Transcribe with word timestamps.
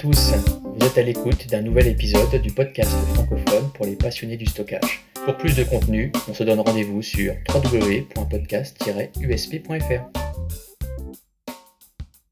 tous, 0.00 0.32
vous 0.64 0.86
êtes 0.86 0.96
à 0.96 1.02
l'écoute 1.02 1.46
d'un 1.48 1.60
nouvel 1.60 1.88
épisode 1.88 2.40
du 2.40 2.50
podcast 2.50 2.90
francophone 3.12 3.70
pour 3.74 3.84
les 3.84 3.96
passionnés 3.96 4.38
du 4.38 4.46
stockage. 4.46 5.04
Pour 5.26 5.36
plus 5.36 5.54
de 5.54 5.62
contenu, 5.62 6.10
on 6.26 6.32
se 6.32 6.42
donne 6.42 6.60
rendez-vous 6.60 7.02
sur 7.02 7.34
www.podcast-usp.fr. 7.54 10.00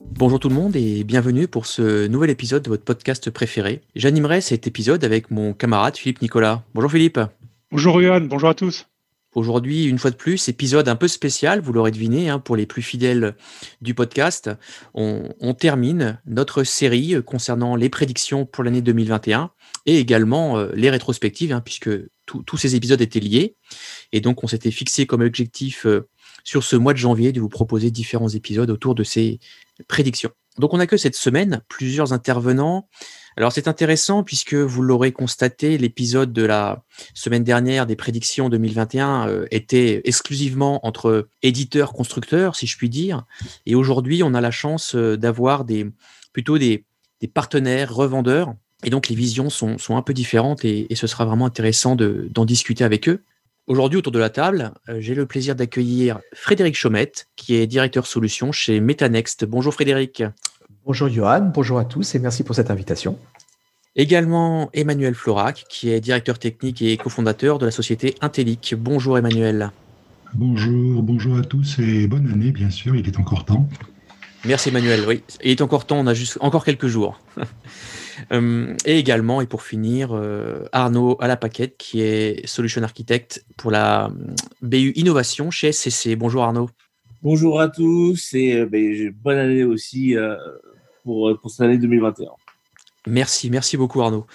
Bonjour 0.00 0.40
tout 0.40 0.48
le 0.48 0.54
monde 0.54 0.76
et 0.76 1.04
bienvenue 1.04 1.46
pour 1.46 1.66
ce 1.66 2.06
nouvel 2.06 2.30
épisode 2.30 2.62
de 2.62 2.70
votre 2.70 2.84
podcast 2.84 3.28
préféré. 3.28 3.82
J'animerai 3.94 4.40
cet 4.40 4.66
épisode 4.66 5.04
avec 5.04 5.30
mon 5.30 5.52
camarade 5.52 5.98
Philippe 5.98 6.22
Nicolas. 6.22 6.62
Bonjour 6.74 6.90
Philippe. 6.90 7.20
Bonjour 7.70 8.00
Johan, 8.00 8.22
bonjour 8.22 8.48
à 8.48 8.54
tous. 8.54 8.86
Aujourd'hui, 9.34 9.84
une 9.84 9.98
fois 9.98 10.10
de 10.10 10.16
plus, 10.16 10.48
épisode 10.48 10.88
un 10.88 10.96
peu 10.96 11.06
spécial, 11.06 11.60
vous 11.60 11.74
l'aurez 11.74 11.90
deviné, 11.90 12.30
hein, 12.30 12.38
pour 12.38 12.56
les 12.56 12.64
plus 12.64 12.80
fidèles 12.80 13.36
du 13.82 13.94
podcast. 13.94 14.50
On, 14.94 15.28
termine 15.52 16.20
notre 16.24 16.64
série 16.64 17.14
concernant 17.24 17.76
les 17.76 17.90
prédictions 17.90 18.46
pour 18.46 18.64
l'année 18.64 18.80
2021 18.80 19.50
et 19.86 19.98
également 19.98 20.56
euh, 20.58 20.70
les 20.74 20.88
rétrospectives, 20.88 21.52
hein, 21.52 21.60
puisque 21.60 21.90
tous 22.26 22.56
ces 22.56 22.74
épisodes 22.74 23.00
étaient 23.00 23.20
liés. 23.20 23.56
Et 24.12 24.20
donc, 24.20 24.44
on 24.44 24.46
s'était 24.46 24.70
fixé 24.70 25.06
comme 25.06 25.20
objectif 25.20 25.84
euh, 25.86 26.08
sur 26.44 26.64
ce 26.64 26.76
mois 26.76 26.94
de 26.94 26.98
janvier 26.98 27.32
de 27.32 27.40
vous 27.40 27.48
proposer 27.48 27.90
différents 27.90 28.28
épisodes 28.28 28.70
autour 28.70 28.94
de 28.94 29.04
ces 29.04 29.40
prédictions. 29.88 30.30
Donc, 30.58 30.72
on 30.72 30.80
a 30.80 30.86
que 30.86 30.96
cette 30.96 31.16
semaine 31.16 31.62
plusieurs 31.68 32.12
intervenants 32.12 32.88
alors 33.38 33.52
c'est 33.52 33.68
intéressant 33.68 34.24
puisque 34.24 34.54
vous 34.54 34.82
l'aurez 34.82 35.12
constaté, 35.12 35.78
l'épisode 35.78 36.32
de 36.32 36.42
la 36.42 36.82
semaine 37.14 37.44
dernière 37.44 37.86
des 37.86 37.94
prédictions 37.94 38.48
2021 38.48 39.28
euh, 39.28 39.46
était 39.52 40.00
exclusivement 40.06 40.84
entre 40.84 41.28
éditeurs, 41.42 41.92
constructeurs, 41.92 42.56
si 42.56 42.66
je 42.66 42.76
puis 42.76 42.88
dire. 42.88 43.22
Et 43.64 43.76
aujourd'hui, 43.76 44.24
on 44.24 44.34
a 44.34 44.40
la 44.40 44.50
chance 44.50 44.96
euh, 44.96 45.16
d'avoir 45.16 45.64
des, 45.64 45.86
plutôt 46.32 46.58
des, 46.58 46.84
partenaires, 47.32 47.94
revendeurs. 47.94 48.54
Et 48.82 48.90
donc 48.90 49.08
les 49.08 49.14
visions 49.14 49.50
sont, 49.50 49.76
un 49.90 50.02
peu 50.02 50.14
différentes 50.14 50.64
et, 50.64 50.88
ce 50.96 51.06
sera 51.06 51.24
vraiment 51.24 51.46
intéressant 51.46 51.94
d'en 51.94 52.44
discuter 52.44 52.82
avec 52.82 53.08
eux. 53.08 53.22
Aujourd'hui, 53.68 54.00
autour 54.00 54.12
de 54.12 54.18
la 54.18 54.30
table, 54.30 54.72
euh, 54.88 54.96
j'ai 54.98 55.14
le 55.14 55.26
plaisir 55.26 55.54
d'accueillir 55.54 56.18
Frédéric 56.34 56.74
Chaumette, 56.74 57.28
qui 57.36 57.54
est 57.54 57.68
directeur 57.68 58.08
solution 58.08 58.50
chez 58.50 58.80
Metanext. 58.80 59.44
Bonjour 59.44 59.72
Frédéric. 59.72 60.24
Bonjour 60.88 61.10
Johan, 61.10 61.50
bonjour 61.52 61.78
à 61.78 61.84
tous 61.84 62.14
et 62.14 62.18
merci 62.18 62.44
pour 62.44 62.54
cette 62.54 62.70
invitation. 62.70 63.18
Également 63.94 64.70
Emmanuel 64.72 65.14
Florac, 65.14 65.66
qui 65.68 65.90
est 65.90 66.00
directeur 66.00 66.38
technique 66.38 66.80
et 66.80 66.96
cofondateur 66.96 67.58
de 67.58 67.66
la 67.66 67.70
société 67.70 68.14
Intellic. 68.22 68.74
Bonjour 68.74 69.18
Emmanuel. 69.18 69.70
Bonjour, 70.32 71.02
bonjour 71.02 71.36
à 71.36 71.42
tous 71.42 71.78
et 71.78 72.06
bonne 72.06 72.32
année 72.32 72.52
bien 72.52 72.70
sûr, 72.70 72.96
il 72.96 73.06
est 73.06 73.18
encore 73.18 73.44
temps. 73.44 73.68
Merci 74.46 74.70
Emmanuel, 74.70 75.04
oui, 75.06 75.22
il 75.44 75.50
est 75.50 75.60
encore 75.60 75.84
temps, 75.84 75.98
on 75.98 76.06
a 76.06 76.14
juste 76.14 76.38
encore 76.40 76.64
quelques 76.64 76.88
jours. 76.88 77.20
Euh, 78.32 78.74
et 78.84 78.98
également, 78.98 79.40
et 79.40 79.46
pour 79.46 79.62
finir, 79.62 80.08
euh, 80.10 80.64
Arnaud 80.72 81.16
à 81.20 81.28
la 81.28 81.36
paquette, 81.36 81.76
qui 81.78 82.00
est 82.00 82.44
Solution 82.48 82.82
Architect 82.82 83.44
pour 83.56 83.70
la 83.70 84.06
euh, 84.06 84.10
BU 84.60 84.90
Innovation 84.96 85.52
chez 85.52 85.70
SCC. 85.70 86.16
Bonjour 86.16 86.42
Arnaud. 86.42 86.68
Bonjour 87.22 87.60
à 87.60 87.68
tous 87.68 88.34
et 88.34 88.66
ben, 88.66 89.14
bonne 89.22 89.38
année 89.38 89.62
aussi 89.62 90.16
pour, 91.08 91.38
pour 91.40 91.50
cette 91.50 91.62
année 91.62 91.78
2021. 91.78 92.28
Merci, 93.06 93.48
merci 93.48 93.78
beaucoup 93.78 94.02
Arnaud. 94.02 94.26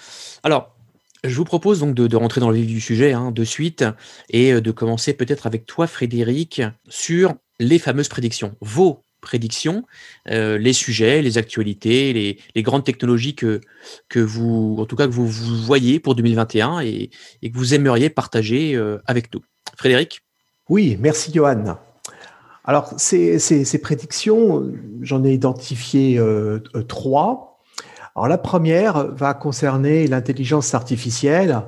Alors, 0.42 0.74
je 1.22 1.36
vous 1.36 1.44
propose 1.44 1.78
donc 1.78 1.94
de, 1.94 2.16
rentrer 2.16 2.40
dans 2.40 2.50
le 2.50 2.56
vif 2.56 2.66
du 2.66 2.80
sujet 2.80 3.12
hein, 3.12 3.30
de 3.30 3.44
suite 3.44 3.84
et 4.30 4.52
euh, 4.52 4.60
de 4.60 4.70
commencer 4.72 5.14
peut-être 5.14 5.46
avec 5.46 5.66
toi 5.66 5.86
Frédéric 5.86 6.62
sur 6.88 7.34
les 7.60 7.78
fameuses 7.78 8.08
prédictions, 8.08 8.56
vos 8.60 9.04
prédictions, 9.20 9.84
euh, 10.28 10.58
les 10.58 10.72
sujets, 10.72 11.22
les 11.22 11.38
actualités, 11.38 12.12
les, 12.54 12.62
grandes 12.62 12.84
technologies 12.84 13.36
que, 13.36 13.60
que 14.08 14.18
vous, 14.18 14.76
en 14.78 14.86
tout 14.86 14.96
cas 14.96 15.06
que 15.06 15.12
vous, 15.12 15.28
voyez 15.28 16.00
pour 16.00 16.14
2021 16.16 16.80
et, 16.80 17.10
que 17.42 17.56
vous 17.56 17.72
aimeriez 17.72 18.10
partager 18.10 18.74
euh, 18.74 18.98
avec 19.06 19.32
nous. 19.32 19.40
Frédéric? 19.78 20.20
Oui, 20.68 20.98
merci 21.00 21.32
Johan. 21.32 21.78
Alors, 22.64 22.92
ces, 22.96 23.78
prédictions, 23.82 24.72
j'en 25.02 25.22
ai 25.24 25.32
identifié 25.32 26.20
trois. 26.88 27.60
Alors 28.16 28.28
la 28.28 28.38
première 28.38 29.12
va 29.12 29.34
concerner 29.34 30.06
l'intelligence 30.06 30.72
artificielle 30.72 31.64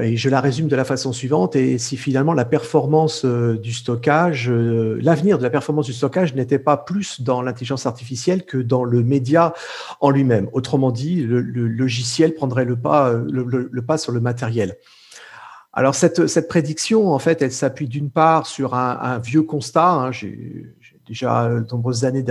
et 0.00 0.16
je 0.16 0.28
la 0.28 0.40
résume 0.40 0.68
de 0.68 0.76
la 0.76 0.84
façon 0.84 1.12
suivante, 1.12 1.56
et 1.56 1.78
si 1.78 1.96
finalement 1.96 2.32
la 2.32 2.44
performance 2.44 3.24
euh, 3.24 3.58
du 3.58 3.72
stockage, 3.72 4.48
euh, 4.48 4.98
l'avenir 5.02 5.38
de 5.38 5.42
la 5.42 5.50
performance 5.50 5.86
du 5.86 5.92
stockage 5.92 6.34
n'était 6.34 6.60
pas 6.60 6.76
plus 6.76 7.20
dans 7.22 7.42
l'intelligence 7.42 7.86
artificielle 7.86 8.44
que 8.44 8.58
dans 8.58 8.84
le 8.84 9.02
média 9.02 9.52
en 10.00 10.10
lui-même. 10.10 10.48
Autrement 10.52 10.92
dit, 10.92 11.22
le, 11.22 11.40
logiciel 11.40 12.34
prendrait 12.34 12.64
le, 12.64 12.76
pas 12.76 13.98
sur 13.98 14.12
le 14.12 14.20
matériel. 14.20 14.76
Alors 15.72 15.94
cette, 15.94 16.48
prédiction, 16.48 17.12
en 17.12 17.18
fait, 17.20 17.42
elle 17.42 17.52
s'appuie 17.52 17.86
d'une 17.86 18.10
part 18.10 18.46
sur 18.46 18.74
un, 18.74 19.18
vieux 19.18 19.42
constat. 19.42 19.90
Hein, 19.90 20.10
déjà 21.10 21.48
de 21.48 21.66
nombreuses 21.70 22.04
années 22.04 22.24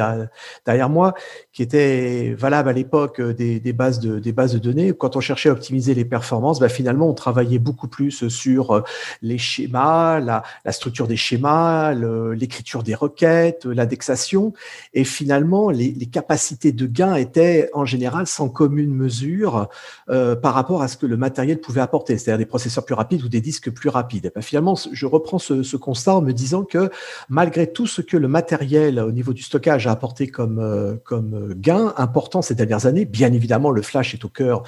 derrière 0.66 0.90
moi, 0.90 1.14
qui 1.54 1.62
était 1.62 2.34
valable 2.38 2.70
à 2.70 2.74
l'époque 2.74 3.22
des, 3.22 3.74
bases 3.74 4.00
de, 4.00 4.20
des 4.20 4.32
bases 4.32 4.54
de 4.54 4.60
données. 4.60 4.94
Quand 4.94 5.16
on 5.16 5.20
cherchait 5.20 5.50
à 5.50 5.52
optimiser 5.52 5.94
les 5.94 6.06
performances, 6.06 6.60
bah, 6.60 6.70
finalement, 6.70 7.10
on 7.10 7.14
travaillait 7.14 7.60
beaucoup 7.60 7.88
plus 7.88 8.28
sur 8.30 8.72
euh, 8.72 8.82
les 9.22 9.38
schémas, 9.38 10.20
la, 10.20 10.44
structure 10.72 11.08
des 11.08 11.18
schémas, 11.18 11.94
l'écriture 11.94 12.84
des 12.84 12.96
requêtes, 12.96 13.66
l'indexation. 13.66 14.54
Et 14.94 15.04
finalement, 15.04 15.70
les, 15.70 15.94
capacités 16.10 16.72
de 16.72 16.88
gain 16.88 17.16
étaient 17.16 17.70
en 17.74 17.86
général 17.86 18.26
sans 18.26 18.50
commune 18.50 18.92
mesure 18.92 19.68
euh, 20.10 20.36
par 20.36 20.56
rapport 20.56 20.82
à 20.82 20.88
ce 20.88 20.98
que 20.98 21.06
le 21.06 21.18
matériel 21.18 21.60
pouvait 21.60 21.82
apporter, 21.82 22.18
c'est-à-dire 22.18 22.40
des 22.40 22.48
processeurs 22.48 22.84
plus 22.84 22.96
rapides 22.96 23.24
ou 23.24 23.30
des 23.30 23.42
disques 23.42 23.70
plus 23.70 23.90
rapides. 23.90 24.32
Bah, 24.34 24.42
finalement, 24.42 24.76
je 24.92 25.06
reprends 25.06 25.38
ce 25.38 25.78
constat 25.78 26.16
en 26.16 26.22
me 26.22 26.32
disant 26.32 26.64
que 26.64 26.90
malgré 27.28 27.72
tout 27.72 27.86
ce 27.86 28.02
que 28.02 28.18
le 28.18 28.28
matériel 28.28 28.69
au 28.78 29.12
niveau 29.12 29.34
du 29.34 29.42
stockage 29.42 29.88
a 29.88 29.92
apporté 29.92 30.28
comme, 30.28 30.60
euh, 30.60 30.96
comme 31.04 31.54
gain 31.56 31.94
important 31.98 32.42
ces 32.42 32.56
dernières 32.56 32.86
années, 32.86 33.06
bien 33.06 33.34
évidemment 33.34 33.72
le 33.72 33.82
flash 33.82 34.14
est 34.14 34.24
au 34.26 34.30
cœur, 34.30 34.64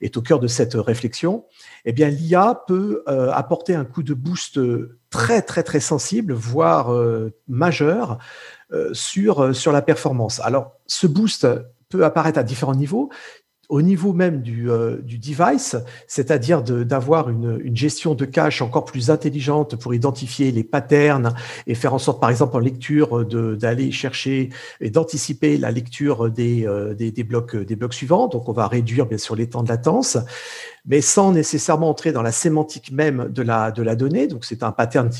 est 0.00 0.16
au 0.16 0.22
cœur 0.22 0.40
de 0.40 0.46
cette 0.46 0.74
réflexion, 0.74 1.44
eh 1.84 1.92
bien 1.92 2.08
l'IA 2.08 2.62
peut 2.66 3.02
euh, 3.08 3.30
apporter 3.32 3.74
un 3.74 3.84
coup 3.84 4.02
de 4.02 4.14
boost 4.14 4.60
très 5.10 5.42
très 5.42 5.62
très 5.62 5.80
sensible, 5.80 6.32
voire 6.32 6.92
euh, 6.92 7.32
majeur 7.48 8.18
sur, 8.92 9.54
sur 9.54 9.70
la 9.70 9.80
performance. 9.80 10.40
Alors 10.40 10.72
ce 10.88 11.06
boost 11.06 11.46
peut 11.88 12.04
apparaître 12.04 12.38
à 12.38 12.42
différents 12.42 12.74
niveaux 12.74 13.10
au 13.68 13.82
niveau 13.82 14.12
même 14.12 14.42
du, 14.42 14.70
euh, 14.70 14.98
du 15.02 15.18
device, 15.18 15.76
c'est-à-dire 16.06 16.62
d'avoir 16.62 17.28
une, 17.28 17.74
gestion 17.74 18.14
de 18.14 18.24
cache 18.24 18.62
encore 18.62 18.84
plus 18.84 19.10
intelligente 19.10 19.76
pour 19.76 19.94
identifier 19.94 20.50
les 20.50 20.64
patterns 20.64 21.34
et 21.66 21.74
faire 21.74 21.94
en 21.94 21.98
sorte, 21.98 22.20
par 22.20 22.30
exemple, 22.30 22.56
en 22.56 22.60
lecture, 22.60 23.24
d'aller 23.24 23.90
chercher 23.90 24.50
et 24.80 24.90
d'anticiper 24.90 25.58
la 25.58 25.70
lecture 25.70 26.30
des, 26.30 26.66
euh, 26.66 26.94
des, 26.94 27.10
des, 27.10 27.24
blocs, 27.24 27.56
des 27.56 27.76
blocs 27.76 27.94
suivants. 27.94 28.28
Donc, 28.28 28.48
on 28.48 28.52
va 28.52 28.66
réduire 28.66 29.06
bien 29.06 29.18
sûr 29.18 29.36
les 29.36 29.48
temps 29.48 29.62
de 29.62 29.68
latence, 29.68 30.16
mais 30.86 31.00
sans 31.00 31.32
nécessairement 31.32 31.90
entrer 31.90 32.12
dans 32.12 32.22
la 32.22 32.32
sémantique 32.32 32.92
même 32.92 33.28
de 33.30 33.42
la, 33.42 33.72
de 33.72 33.82
la 33.82 33.96
donnée. 33.96 34.26
Donc, 34.26 34.44
c'est 34.44 34.62
un 34.62 34.72
pattern 34.72 35.10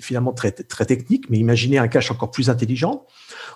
finalement 0.00 0.32
très, 0.32 0.52
très 0.52 0.86
technique, 0.86 1.28
mais 1.28 1.38
imaginez 1.38 1.78
un 1.78 1.88
cache 1.88 2.10
encore 2.10 2.30
plus 2.30 2.50
intelligent. 2.50 3.04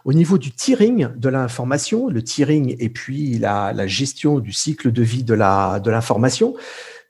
Au 0.04 0.12
niveau 0.12 0.38
du 0.38 0.50
tiering 0.50 1.08
de 1.14 1.28
l'information, 1.28 2.08
le 2.08 2.22
tiering 2.22 2.74
et 2.78 2.88
puis 2.88 3.38
la, 3.38 3.86
gestion 3.86 4.39
du 4.40 4.52
cycle 4.52 4.92
de 4.92 5.02
vie 5.02 5.24
de 5.24 5.34
l'information, 5.34 6.54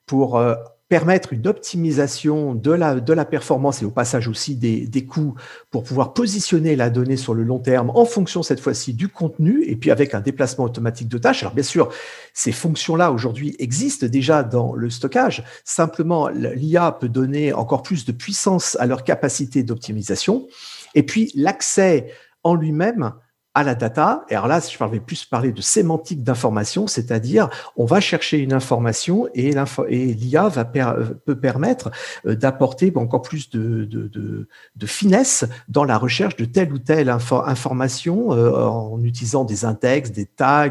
pour 0.07 0.39
euh, 0.39 0.55
permettre 0.91 1.33
une 1.33 1.47
optimisation 1.47 2.57
de 2.57 2.73
la, 2.73 2.99
de 2.99 3.13
la 3.13 3.25
performance 3.25 3.81
et 3.81 3.85
au 3.85 3.93
passage 3.93 4.27
aussi 4.27 4.57
des, 4.57 4.89
des 4.89 5.05
coûts 5.05 5.35
pour 5.71 5.85
pouvoir 5.85 6.13
positionner 6.13 6.75
la 6.75 6.91
donnée 6.91 7.17
sur 7.17 7.33
le 7.33 7.45
long 7.45 7.61
terme 7.61 7.91
en 7.95 8.05
fonction 8.05 8.43
cette 8.43 8.59
fois-ci 8.59 8.93
du 8.93 9.07
contenu 9.09 9.63
et 9.67 9.77
puis 9.77 9.93
avec 9.93 10.15
un 10.15 10.21
déplacement 10.21 10.65
automatique 10.65 11.07
de 11.07 11.17
tâches. 11.17 11.43
Alors 11.45 11.55
bien 11.55 11.63
sûr, 11.63 11.91
ces 12.35 12.51
fonctions-là 12.51 13.13
aujourd'hui 13.13 13.55
existent 13.61 14.09
déjà 14.09 14.43
dans 14.43 14.75
le 14.75 14.91
stockage. 14.91 15.45
Simplement, 15.65 16.29
l'IA 16.29 16.91
peut 16.91 17.09
donner 17.09 17.53
encore 17.53 17.85
plus 17.85 18.05
de 18.05 18.11
puissance 18.11 18.77
à 18.81 18.87
leur 18.87 19.05
capacité 19.05 19.63
d'optimisation. 19.63 20.49
Et 20.97 21.05
puis 21.05 21.31
l'accès 21.37 22.11
en 22.43 22.57
lui-même 22.57 23.13
à 23.55 23.65
la 23.65 23.75
data. 23.75 24.25
Et 24.29 24.35
alors 24.35 24.47
là, 24.47 24.61
je 24.61 24.85
vais 24.85 25.01
plus 25.01 25.25
parler 25.25 25.51
de 25.51 25.61
sémantique 25.61 26.23
d'information, 26.23 26.87
c'est-à-dire 26.87 27.49
on 27.77 27.85
va 27.85 28.01
chercher 28.01 28.39
une 28.39 28.53
information 28.53 29.29
et 29.35 29.53
l'IA 29.89 30.49
va 30.49 30.65
peut 30.65 31.41
permettre 31.41 31.91
euh, 32.27 32.37
d'apporter 32.37 32.93
encore 32.95 33.23
plus 33.23 33.51
de, 33.51 34.47
finesse 34.85 35.45
dans 35.69 35.85
la 35.85 35.99
recherche 35.99 36.37
de 36.37 36.45
telle 36.45 36.73
ou 36.73 36.79
telle 36.79 37.09
information 37.09 38.33
euh, 38.33 38.67
en 38.67 39.03
utilisant 39.03 39.45
des 39.45 39.65
index, 39.65 40.13
des 40.13 40.27
tags, 40.27 40.71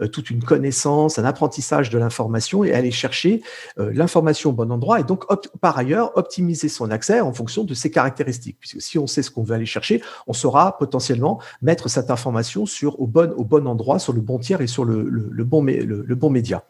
euh, 0.00 0.06
toute 0.06 0.30
une 0.30 0.42
connaissance, 0.42 1.18
un 1.18 1.24
apprentissage 1.24 1.88
de 1.88 1.98
l'information 1.98 2.62
et 2.62 2.72
aller 2.74 2.90
chercher 2.90 3.42
l'information 3.76 4.50
au 4.50 4.52
bon 4.52 4.70
endroit 4.70 5.00
et 5.00 5.04
donc 5.04 5.24
par 5.60 5.78
ailleurs 5.78 6.16
optimiser 6.16 6.68
son 6.68 6.90
accès 6.90 7.20
en 7.20 7.32
fonction 7.32 7.64
de 7.64 7.74
ses 7.74 7.90
caractéristiques. 7.90 8.58
Puisque 8.60 8.80
si 8.80 8.98
on 8.98 9.06
sait 9.06 9.22
ce 9.22 9.30
qu'on 9.30 9.42
veut 9.42 9.54
aller 9.54 9.66
chercher, 9.66 10.02
on 10.26 10.32
saura 10.32 10.76
potentiellement 10.78 11.40
mettre 11.62 11.88
cette 11.88 12.10
information 12.10 12.17
sur, 12.66 13.00
au, 13.00 13.06
bon, 13.06 13.32
au 13.36 13.44
bon 13.44 13.66
endroit, 13.66 13.98
sur 13.98 14.12
le 14.12 14.20
bon 14.20 14.38
tiers 14.38 14.60
et 14.60 14.66
sur 14.66 14.84
le, 14.84 15.08
le, 15.08 15.44
bon, 15.44 15.62
le 15.64 16.14
bon 16.14 16.30
média. 16.30 16.64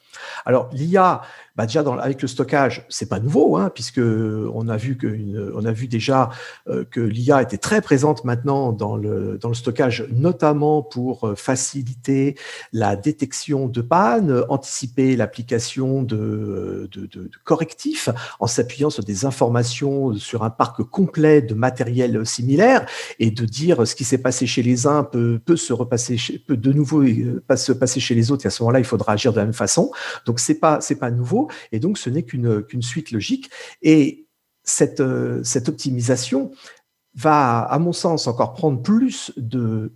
Alors, 0.44 0.68
l'IA 0.72 1.22
bah 1.58 1.66
déjà 1.66 1.80
avec 1.80 2.22
le 2.22 2.28
stockage, 2.28 2.86
c'est 2.88 3.08
pas 3.08 3.18
nouveau, 3.18 3.56
hein, 3.56 3.68
puisque 3.74 3.98
on 3.98 4.68
a 4.68 4.76
vu 4.76 4.96
que 4.96 5.52
on 5.56 5.64
a 5.64 5.72
vu 5.72 5.88
déjà 5.88 6.30
euh, 6.68 6.84
que 6.88 7.00
l'IA 7.00 7.42
était 7.42 7.58
très 7.58 7.80
présente 7.80 8.24
maintenant 8.24 8.70
dans 8.70 8.96
le 8.96 9.38
dans 9.38 9.48
le 9.48 9.56
stockage, 9.56 10.06
notamment 10.12 10.84
pour 10.84 11.26
euh, 11.26 11.34
faciliter 11.34 12.36
la 12.72 12.94
détection 12.94 13.66
de 13.66 13.80
panne, 13.80 14.44
anticiper 14.48 15.16
l'application 15.16 16.04
de, 16.04 16.88
de, 16.92 17.06
de, 17.06 17.24
de, 17.24 17.30
correctifs 17.42 18.08
en 18.38 18.46
s'appuyant 18.46 18.88
sur 18.88 19.02
des 19.02 19.24
informations 19.24 20.14
sur 20.14 20.44
un 20.44 20.50
parc 20.50 20.84
complet 20.84 21.42
de 21.42 21.54
matériel 21.54 22.24
similaire 22.24 22.86
et 23.18 23.32
de 23.32 23.44
dire 23.44 23.84
ce 23.84 23.96
qui 23.96 24.04
s'est 24.04 24.18
passé 24.18 24.46
chez 24.46 24.62
les 24.62 24.86
uns 24.86 25.02
peut, 25.02 25.37
peut 25.40 25.56
se 25.56 25.72
repasser 25.72 26.16
peut 26.46 26.56
de 26.56 26.72
nouveau 26.72 27.02
euh, 27.02 27.42
se 27.56 27.72
passer 27.72 28.00
chez 28.00 28.14
les 28.14 28.30
autres 28.30 28.46
et 28.46 28.48
à 28.48 28.50
ce 28.50 28.62
moment-là 28.62 28.78
il 28.78 28.84
faudra 28.84 29.12
agir 29.12 29.32
de 29.32 29.38
la 29.38 29.44
même 29.44 29.54
façon. 29.54 29.90
Donc 30.26 30.40
c'est 30.40 30.58
pas 30.58 30.80
c'est 30.80 30.96
pas 30.96 31.10
nouveau 31.10 31.50
et 31.72 31.80
donc 31.80 31.98
ce 31.98 32.10
n'est 32.10 32.22
qu'une 32.22 32.82
suite 32.82 33.10
logique. 33.10 33.50
Et 33.82 34.26
cette, 34.68 35.00
euh, 35.00 35.40
cette 35.42 35.68
optimisation 35.68 36.50
va, 37.14 37.60
à 37.60 37.78
mon 37.78 37.92
sens, 37.92 38.26
encore 38.26 38.52
prendre 38.52 38.82
plus 38.82 39.32
de 39.36 39.92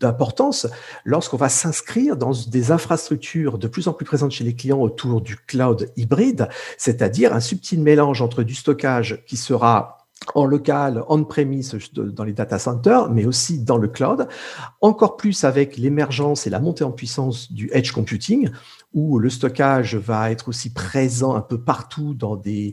d'importance 0.00 0.68
lorsqu'on 1.04 1.38
va 1.38 1.48
s'inscrire 1.48 2.16
dans 2.16 2.32
des 2.32 2.70
infrastructures 2.70 3.58
de 3.58 3.66
plus 3.66 3.88
en 3.88 3.92
plus 3.92 4.04
présentes 4.04 4.30
chez 4.30 4.44
les 4.44 4.54
clients 4.54 4.78
autour 4.80 5.20
du 5.20 5.36
cloud 5.36 5.90
hybride, 5.96 6.48
c'est-à-dire 6.76 7.34
un 7.34 7.40
subtil 7.40 7.80
mélange 7.80 8.22
entre 8.22 8.44
du 8.44 8.54
stockage 8.54 9.24
qui 9.26 9.36
sera 9.36 9.97
en 10.34 10.44
local, 10.44 11.04
on-premise 11.08 11.76
dans 11.94 12.24
les 12.24 12.32
data 12.32 12.58
centers, 12.58 13.10
mais 13.10 13.24
aussi 13.24 13.60
dans 13.60 13.78
le 13.78 13.88
cloud, 13.88 14.28
encore 14.80 15.16
plus 15.16 15.44
avec 15.44 15.76
l'émergence 15.76 16.46
et 16.46 16.50
la 16.50 16.60
montée 16.60 16.84
en 16.84 16.92
puissance 16.92 17.52
du 17.52 17.70
edge 17.72 17.92
computing, 17.92 18.50
où 18.94 19.18
le 19.18 19.30
stockage 19.30 19.96
va 19.96 20.30
être 20.30 20.48
aussi 20.48 20.72
présent 20.72 21.34
un 21.34 21.40
peu 21.40 21.60
partout 21.60 22.14
dans 22.14 22.36
des, 22.36 22.72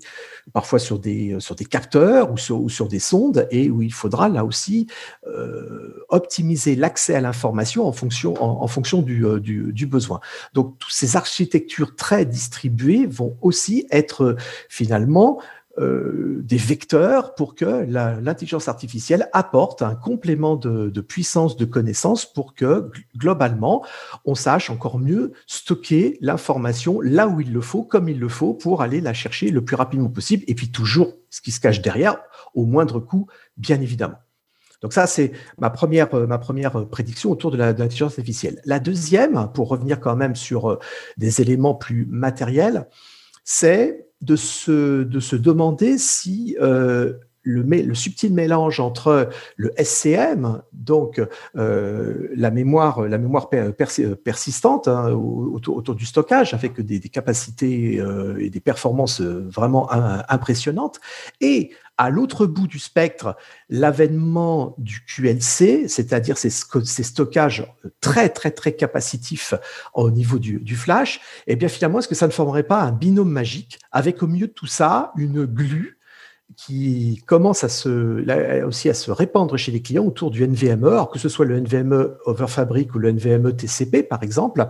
parfois 0.54 0.80
sur 0.80 0.98
des, 0.98 1.36
sur 1.40 1.56
des 1.56 1.66
capteurs 1.66 2.32
ou 2.32 2.38
sur, 2.38 2.70
sur 2.70 2.88
des 2.88 3.00
sondes, 3.00 3.48
et 3.52 3.70
où 3.70 3.82
il 3.82 3.94
faudra 3.94 4.28
là 4.28 4.44
aussi 4.44 4.88
euh, 5.28 6.04
optimiser 6.10 6.76
l'accès 6.76 7.16
à 7.16 7.22
l'information 7.22 7.88
en 7.88 7.92
fonction, 7.92 8.34
en, 8.42 8.68
fonction 8.68 9.06
euh, 9.08 9.40
du, 9.40 9.72
du, 9.72 9.86
besoin. 9.86 10.20
Donc, 10.54 10.78
toutes 10.80 10.94
ces 10.94 11.16
architectures 11.16 11.96
très 11.96 12.26
distribuées 12.26 13.06
vont 13.06 13.38
aussi 13.42 13.86
être 13.92 14.36
finalement 14.68 15.40
euh, 15.78 16.42
des 16.44 16.58
vecteurs 16.58 17.36
pour 17.36 17.54
que 17.54 17.86
l'intelligence 17.86 18.68
artificielle 18.68 19.28
apporte 19.34 19.82
un 19.82 19.96
complément 19.96 20.56
de, 20.56 21.02
puissance 21.02 21.58
de 21.58 21.66
connaissance 21.66 22.26
pour 22.26 22.54
que 22.56 22.90
globalement 23.18 23.86
on 24.24 24.36
sache 24.36 24.70
encore 24.70 25.00
mieux 25.00 25.34
stocker 25.48 26.18
l'information 26.22 27.02
là 27.02 27.28
où 27.28 27.42
il 27.42 27.52
le 27.52 27.62
faut, 27.62 27.84
comme 27.84 28.08
il 28.08 28.20
le 28.20 28.30
faut, 28.30 28.54
pour 28.54 28.82
aller 28.82 29.02
la 29.02 29.14
chercher 29.14 29.50
le 29.50 29.66
plus 29.66 29.76
rapidement 29.76 30.10
possible. 30.10 30.44
Et 30.48 30.56
puis 30.56 30.72
toujours 30.72 31.14
ce 31.30 31.42
qui 31.42 31.52
se 31.52 31.60
cache 31.60 31.82
derrière, 31.82 32.20
au 32.54 32.66
moindre 32.66 33.02
coût, 33.02 33.28
bien 33.58 33.82
évidemment. 33.82 34.20
Donc 34.82 34.94
ça, 34.94 35.08
c'est 35.08 35.32
ma 35.58 35.70
première, 35.70 36.14
euh, 36.14 36.28
ma 36.28 36.38
première 36.38 36.88
prédiction 36.88 37.32
autour 37.32 37.52
de 37.52 37.58
l'intelligence 37.58 38.18
artificielle. 38.18 38.62
La 38.66 38.80
deuxième, 38.80 39.50
pour 39.54 39.68
revenir 39.68 40.00
quand 40.00 40.16
même 40.16 40.36
sur 40.36 40.72
euh, 40.72 40.80
des 41.18 41.42
éléments 41.42 41.76
plus 41.76 42.06
matériels, 42.06 42.88
c'est 43.44 44.05
de 44.26 44.36
se, 44.36 45.04
de 45.04 45.20
se 45.20 45.36
demander 45.36 45.98
si 45.98 46.58
euh, 46.60 47.14
le, 47.44 47.94
subtil 47.94 48.34
mélange 48.34 48.80
entre 48.80 49.30
le 49.56 49.72
SCM, 49.78 50.64
donc 50.74 51.22
euh, 51.56 52.28
la 52.36 52.50
mémoire, 52.50 53.04
la 53.04 53.20
mémoire 53.20 53.50
persistante 53.50 54.88
hein, 54.88 55.12
autour, 55.12 55.94
du 55.94 56.06
stockage, 56.08 56.56
avec 56.56 56.82
des, 56.82 57.00
capacités 57.02 58.00
euh, 58.00 58.38
et 58.40 58.50
des 58.50 58.60
performances 58.60 59.22
vraiment 59.22 59.88
impressionnantes, 59.92 61.00
et 61.40 61.70
à 61.98 62.10
l'autre 62.10 62.46
bout 62.46 62.68
du 62.68 62.80
spectre, 62.80 63.36
l'avènement 63.70 64.76
du 64.78 65.02
QLC, 65.06 65.88
c'est-à-dire 65.88 66.38
ces, 66.38 66.50
stockages 66.50 67.74
très, 68.02 68.30
très, 68.30 68.52
très 68.52 68.74
capacitifs 68.74 69.54
au 69.94 70.12
niveau 70.12 70.40
du, 70.40 70.76
flash, 70.76 71.22
eh 71.48 71.56
bien 71.56 71.70
finalement, 71.70 72.00
est-ce 72.00 72.08
que 72.08 72.16
ça 72.16 72.28
ne 72.28 72.32
formerait 72.32 72.64
pas 72.64 72.82
un 72.82 72.92
binôme 72.92 73.32
magique 73.32 73.80
avec 73.92 74.22
au 74.24 74.28
milieu 74.28 74.48
de 74.48 74.52
tout 74.52 74.68
ça 74.68 75.14
une 75.18 75.46
glue 75.46 76.00
qui 76.56 77.24
commence 77.26 77.64
à 77.64 77.70
se, 77.70 78.64
aussi 78.66 78.90
à 78.90 78.94
se 78.94 79.10
répandre 79.10 79.58
chez 79.58 79.72
les 79.72 79.82
clients 79.82 80.06
autour 80.06 80.32
du 80.32 80.48
NVMe, 80.48 81.06
que 81.12 81.20
ce 81.20 81.28
soit 81.28 81.46
le 81.46 81.60
NVMe 81.60 82.16
over 82.26 82.48
Fabric 82.48 82.94
ou 82.94 83.00
le 83.00 83.12
NVMe 83.12 83.56
TCP 83.56 84.04
par 84.04 84.22
exemple, 84.22 84.68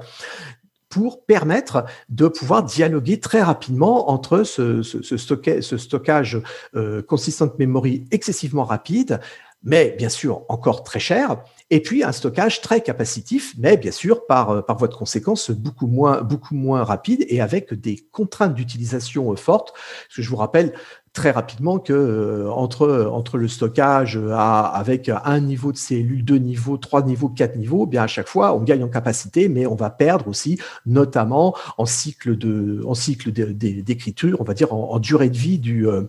pour 0.95 1.25
permettre 1.25 1.83
de 2.07 2.29
pouvoir 2.29 2.63
dialoguer 2.63 3.19
très 3.19 3.41
rapidement 3.41 4.09
entre 4.09 4.43
ce, 4.43 4.81
stockage 4.81 6.41
euh, 6.73 7.01
consistant 7.01 7.51
memory 7.59 8.05
excessivement 8.11 8.63
rapide, 8.63 9.19
mais 9.61 9.93
bien 9.97 10.07
sûr 10.07 10.43
encore 10.47 10.83
très 10.83 11.01
cher, 11.01 11.43
et 11.69 11.81
puis 11.81 12.05
un 12.05 12.13
stockage 12.13 12.61
très 12.61 12.79
capacitif, 12.79 13.55
mais 13.57 13.75
bien 13.75 13.91
sûr 13.91 14.25
par, 14.25 14.51
euh, 14.51 14.61
par 14.61 14.77
voie 14.77 14.87
de 14.87 14.95
conséquence 14.95 15.51
beaucoup 15.51 15.87
moins, 15.87 16.21
beaucoup 16.21 16.55
moins 16.55 16.85
rapide 16.85 17.25
et 17.27 17.41
avec 17.41 17.73
des 17.73 18.07
contraintes 18.13 18.55
d'utilisation 18.55 19.33
euh, 19.33 19.35
fortes. 19.35 19.73
Parce 19.73 20.15
que 20.15 20.21
je 20.21 20.29
vous 20.29 20.37
rappelle, 20.37 20.71
très 21.15 21.31
rapidement 21.31 21.79
que 21.79 21.93
euh, 21.93 22.51
entre, 22.51 23.09
entre 23.11 23.37
le 23.37 23.47
stockage 23.47 24.19
à, 24.31 24.65
avec 24.67 25.09
un 25.09 25.39
niveau 25.39 25.71
de 25.71 25.77
cellules, 25.77 26.23
deux 26.23 26.37
niveaux, 26.37 26.77
trois 26.77 27.01
niveaux, 27.01 27.29
quatre 27.29 27.55
niveaux, 27.55 27.85
eh 27.87 27.89
bien 27.89 28.03
à 28.03 28.07
chaque 28.07 28.27
fois 28.27 28.53
on 28.53 28.61
gagne 28.61 28.83
en 28.83 28.89
capacité, 28.89 29.49
mais 29.49 29.65
on 29.65 29.75
va 29.75 29.89
perdre 29.89 30.27
aussi, 30.27 30.59
notamment 30.85 31.55
en 31.77 31.85
cycle 31.85 32.37
de 32.37 32.83
en 32.85 32.93
cycle 32.93 33.31
d'écriture, 33.31 34.37
on 34.41 34.43
va 34.43 34.53
dire 34.53 34.73
en, 34.73 34.99
durée 34.99 35.29
de 35.29 35.37
vie 35.37 35.57
du, 35.57 35.87
euh, 35.87 36.03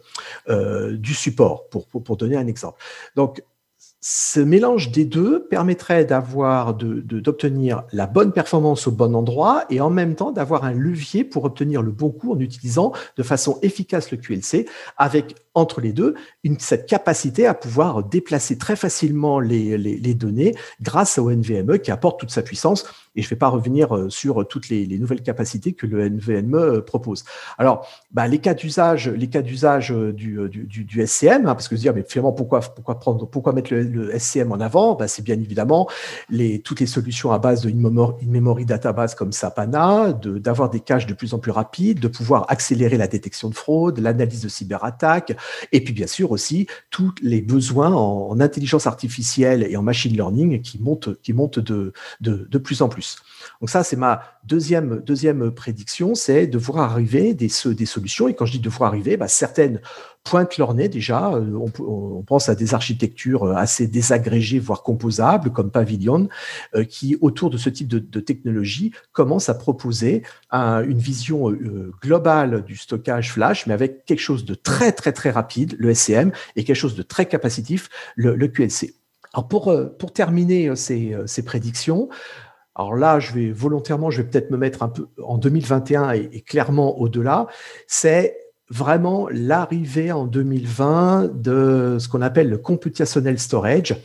euh, 0.49 0.97
du 0.97 1.15
support, 1.15 1.69
pour, 1.69 1.87
pour, 1.87 2.03
pour 2.03 2.17
donner 2.17 2.37
un 2.37 2.49
exemple. 2.49 2.83
Donc 3.15 3.43
ce 4.09 4.39
mélange 4.39 4.93
des 4.93 5.05
deux 5.05 5.49
permettrait 5.49 6.05
d'avoir 6.05 6.75
d'obtenir 6.75 7.83
la 7.91 8.07
bonne 8.07 8.31
performance 8.31 8.87
au 8.87 8.93
bon 8.93 9.17
endroit 9.17 9.65
et 9.69 9.81
en 9.81 9.91
même 9.91 10.15
temps 10.15 10.31
d'avoir 10.31 10.63
un 10.63 10.71
levier 10.71 11.25
pour 11.25 11.45
obtenir 11.45 11.83
le 11.83 11.91
bon 11.91 12.11
coup 12.11 12.33
en 12.33 12.39
utilisant 12.39 12.93
de 13.17 13.25
façon 13.25 13.59
efficace 13.63 14.13
le 14.13 14.19
QLC 14.19 14.69
avec 14.97 15.35
entre 15.55 15.81
les 15.81 15.93
deux 15.93 16.15
cette 16.61 16.87
capacité 16.87 17.49
à 17.49 17.55
pouvoir 17.55 18.05
déplacer 18.05 18.57
très 18.59 18.77
facilement 18.77 19.41
les, 19.41 19.77
les, 19.77 19.97
les 19.97 20.15
données 20.15 20.55
grâce 20.81 21.19
au 21.19 21.29
NVMe 21.29 21.81
qui 21.81 21.91
apporte 21.91 22.21
toute 22.21 22.31
sa 22.31 22.43
puissance 22.43 22.85
et 23.17 23.23
je 23.23 23.27
ne 23.27 23.31
vais 23.31 23.37
pas 23.37 23.49
revenir 23.49 23.97
euh, 23.97 24.11
sur 24.11 24.47
toutes 24.47 24.69
les, 24.69 24.87
les, 24.87 24.99
nouvelles 24.99 25.23
capacités 25.23 25.73
que 25.73 25.87
le 25.87 26.09
NVMe 26.09 26.55
euh, 26.55 26.81
propose. 26.83 27.25
Alors, 27.59 27.87
bah, 28.13 28.29
les 28.29 28.39
cas 28.39 28.55
d'usage, 28.55 29.09
les 29.09 29.29
cas 29.29 29.43
d'usage 29.43 29.93
euh, 29.93 30.13
du, 30.13 31.07
SCM, 31.07 31.47
hein, 31.47 31.55
parce 31.55 31.69
que 31.69 31.77
se 31.77 31.81
dire, 31.81 31.95
mais 31.95 32.05
finalement, 32.07 32.33
pourquoi, 32.33 32.61
pourquoi 32.61 33.53
mettre 33.53 33.75
le, 33.75 34.17
SCM 34.19 34.53
en 34.53 34.61
avant? 34.61 34.95
Bah, 34.95 35.09
C'est 35.09 35.23
bien 35.23 35.35
évidemment 35.35 35.89
toutes 36.65 36.81
les 36.81 36.87
solutions 36.87 37.33
à 37.33 37.39
base 37.39 37.63
de 37.63 37.71
in-memory 37.71 38.67
database 38.67 39.15
comme 39.15 39.33
Sapana, 39.33 40.13
d'avoir 40.13 40.71
des 40.71 40.81
caches 40.81 41.07
de 41.07 41.15
plus 41.15 41.35
en 41.35 41.39
plus 41.39 41.51
rapides, 41.51 42.01
de 42.01 42.09
pouvoir 42.09 42.45
accélérer 42.49 42.97
la 42.97 43.07
détection 43.07 43.49
de 43.49 43.55
fraude, 43.55 43.99
l'analyse 43.99 44.43
de 44.43 44.49
cyberattaques, 44.49 45.37
et 45.73 45.83
puis 45.83 45.95
bien 45.95 46.07
sûr 46.07 46.31
aussi 46.31 46.67
tous 46.91 47.15
les 47.23 47.41
besoins 47.41 47.93
en, 47.93 48.29
en, 48.31 48.41
intelligence 48.41 48.87
artificielle 48.87 49.67
et 49.69 49.77
en 49.77 49.83
machine 49.83 50.13
learning 50.13 50.61
qui 50.61 50.81
montent, 50.81 51.21
qui 51.23 51.33
montent 51.33 51.59
de 51.59 51.93
plus 52.59 52.83
en 52.83 52.89
plus. 52.89 53.06
Donc 53.61 53.71
ça, 53.71 53.85
c'est 53.85 53.97
ma 53.97 54.23
deuxième, 54.45 55.01
deuxième 55.01 55.51
prédiction, 55.51 56.15
c'est 56.15 56.47
de 56.47 56.59
voir 56.59 56.91
arriver 56.91 57.35
des, 57.35 57.49
solutions. 57.49 58.29
Et 58.29 58.35
quand 58.35 58.47
je 58.47 58.53
dis 58.53 58.61
de 58.61 58.69
voir 58.69 58.91
arriver, 58.91 59.17
bah, 59.17 59.29
certaines 59.29 59.81
pointent 60.27 60.59
leur 60.59 60.75
nez 60.75 60.89
déjà. 60.89 61.33
Euh, 61.33 61.57
on, 61.79 62.23
pense 62.23 62.49
à 62.49 62.55
des 62.55 62.75
architectures 62.75 63.57
assez 63.57 63.87
désagrégées, 63.87 64.59
voire 64.59 64.83
composables, 64.83 65.53
comme 65.53 65.71
Pavilion, 65.71 66.29
euh, 66.75 66.85
qui, 66.85 67.17
autour 67.21 67.51
de 67.51 67.57
ce 67.57 67.71
type 67.71 67.89
de, 67.89 68.21
technologie, 68.21 68.93
commencent 69.13 69.49
à 69.49 69.55
proposer 69.55 70.23
un, 70.51 70.83
une 70.83 70.99
vision 70.99 71.51
euh, 71.51 71.93
globale 72.03 72.65
du 72.65 72.77
stockage 72.77 73.33
flash, 73.33 73.67
mais 73.67 73.75
avec 73.75 74.05
quelque 74.05 74.21
chose 74.21 74.45
de 74.45 74.55
très, 74.55 74.93
très, 74.93 75.13
très 75.13 75.31
rapide, 75.31 75.77
le 75.79 75.95
SCM, 75.95 76.33
et 76.57 76.65
quelque 76.65 76.77
chose 76.77 76.97
de 76.97 77.03
très 77.03 77.27
capacitif, 77.27 77.89
le, 78.17 78.35
QLC. 78.49 78.95
Alors 79.33 79.49
pour, 79.49 80.13
terminer 80.13 80.75
ces 80.77 81.45
prédictions, 81.45 82.09
alors 82.77 82.95
là, 82.95 83.19
je 83.19 83.33
vais 83.33 83.51
volontairement, 83.51 84.11
je 84.11 84.21
vais 84.21 84.29
peut-être 84.29 84.51
me 84.51 84.59
mettre 84.59 84.83
un 84.83 84.89
peu 84.89 85.09
en 85.25 85.39
2021 85.39 86.13
et, 86.13 86.43
clairement 86.43 86.99
au-delà. 87.01 87.47
C'est 87.87 88.37
vraiment 88.69 89.29
l'arrivée 89.31 90.13
en 90.13 90.27
2020 90.27 91.31
de 91.41 91.97
ce 91.99 92.09
qu'on 92.09 92.21
appelle 92.21 92.51
le 92.51 92.59
computational 92.59 93.39
storage 93.39 93.97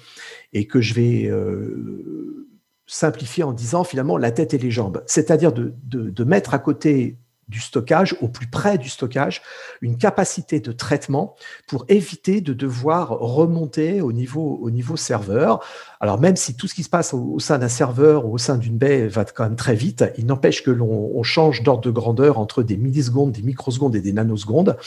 et 0.53 0.67
que 0.67 0.79
je 0.79 0.93
vais 0.93 1.25
euh, 1.25 2.47
simplifier 2.87 3.43
en 3.43 3.51
disant 3.51 3.83
finalement 3.83 4.17
la 4.17 4.31
tête 4.31 4.53
et 4.53 4.57
les 4.57 4.71
jambes. 4.71 5.03
C'est-à-dire 5.05 5.51
de, 5.51 6.23
mettre 6.23 6.53
à 6.53 6.59
côté 6.59 7.17
du 7.51 7.59
stockage, 7.59 8.15
au 8.21 8.29
plus 8.29 8.47
près 8.47 8.77
du 8.77 8.89
stockage, 8.89 9.41
une 9.81 9.97
capacité 9.97 10.59
de 10.61 10.71
traitement 10.71 11.35
pour 11.67 11.85
éviter 11.89 12.39
de 12.41 12.53
devoir 12.53 13.09
remonter 13.09 14.01
au 14.01 14.13
niveau, 14.13 14.57
au 14.61 14.71
niveau 14.71 14.95
serveur. 14.95 15.59
Alors 15.99 16.19
même 16.19 16.37
si 16.37 16.55
tout 16.55 16.67
ce 16.67 16.73
qui 16.73 16.83
se 16.83 16.89
passe 16.89 17.13
au, 17.13 17.39
sein 17.39 17.59
d'un 17.59 17.67
serveur 17.67 18.25
ou 18.25 18.33
au 18.33 18.37
sein 18.37 18.57
d'une 18.57 18.77
baie 18.77 19.07
va 19.07 19.25
quand 19.25 19.43
même 19.43 19.57
très 19.57 19.75
vite, 19.75 20.05
il 20.17 20.25
n'empêche 20.25 20.63
que 20.63 20.71
l'on 20.71 21.21
change 21.23 21.61
d'ordre 21.61 21.83
de 21.83 21.91
grandeur 21.91 22.39
entre 22.39 22.63
des 22.63 22.77
millisecondes, 22.77 23.33
des 23.33 23.43
microsecondes 23.43 23.95
et 23.95 24.01
des 24.01 24.13
nanosecondes, 24.13 24.77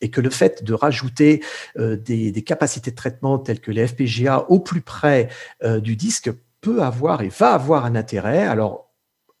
et 0.00 0.10
que 0.10 0.22
le 0.22 0.30
fait 0.30 0.64
de 0.64 0.72
rajouter 0.72 1.42
euh, 1.78 1.96
des, 1.96 2.32
capacités 2.42 2.90
de 2.90 2.96
traitement 2.96 3.38
telles 3.38 3.60
que 3.60 3.70
les 3.70 3.86
FPGA 3.86 4.46
au 4.48 4.60
plus 4.60 4.80
près 4.80 5.28
euh, 5.62 5.78
du 5.78 5.94
disque 5.94 6.30
peut 6.62 6.82
avoir 6.82 7.20
et 7.20 7.28
va 7.28 7.52
avoir 7.52 7.84
un 7.84 7.94
intérêt. 7.94 8.46
Alors 8.46 8.83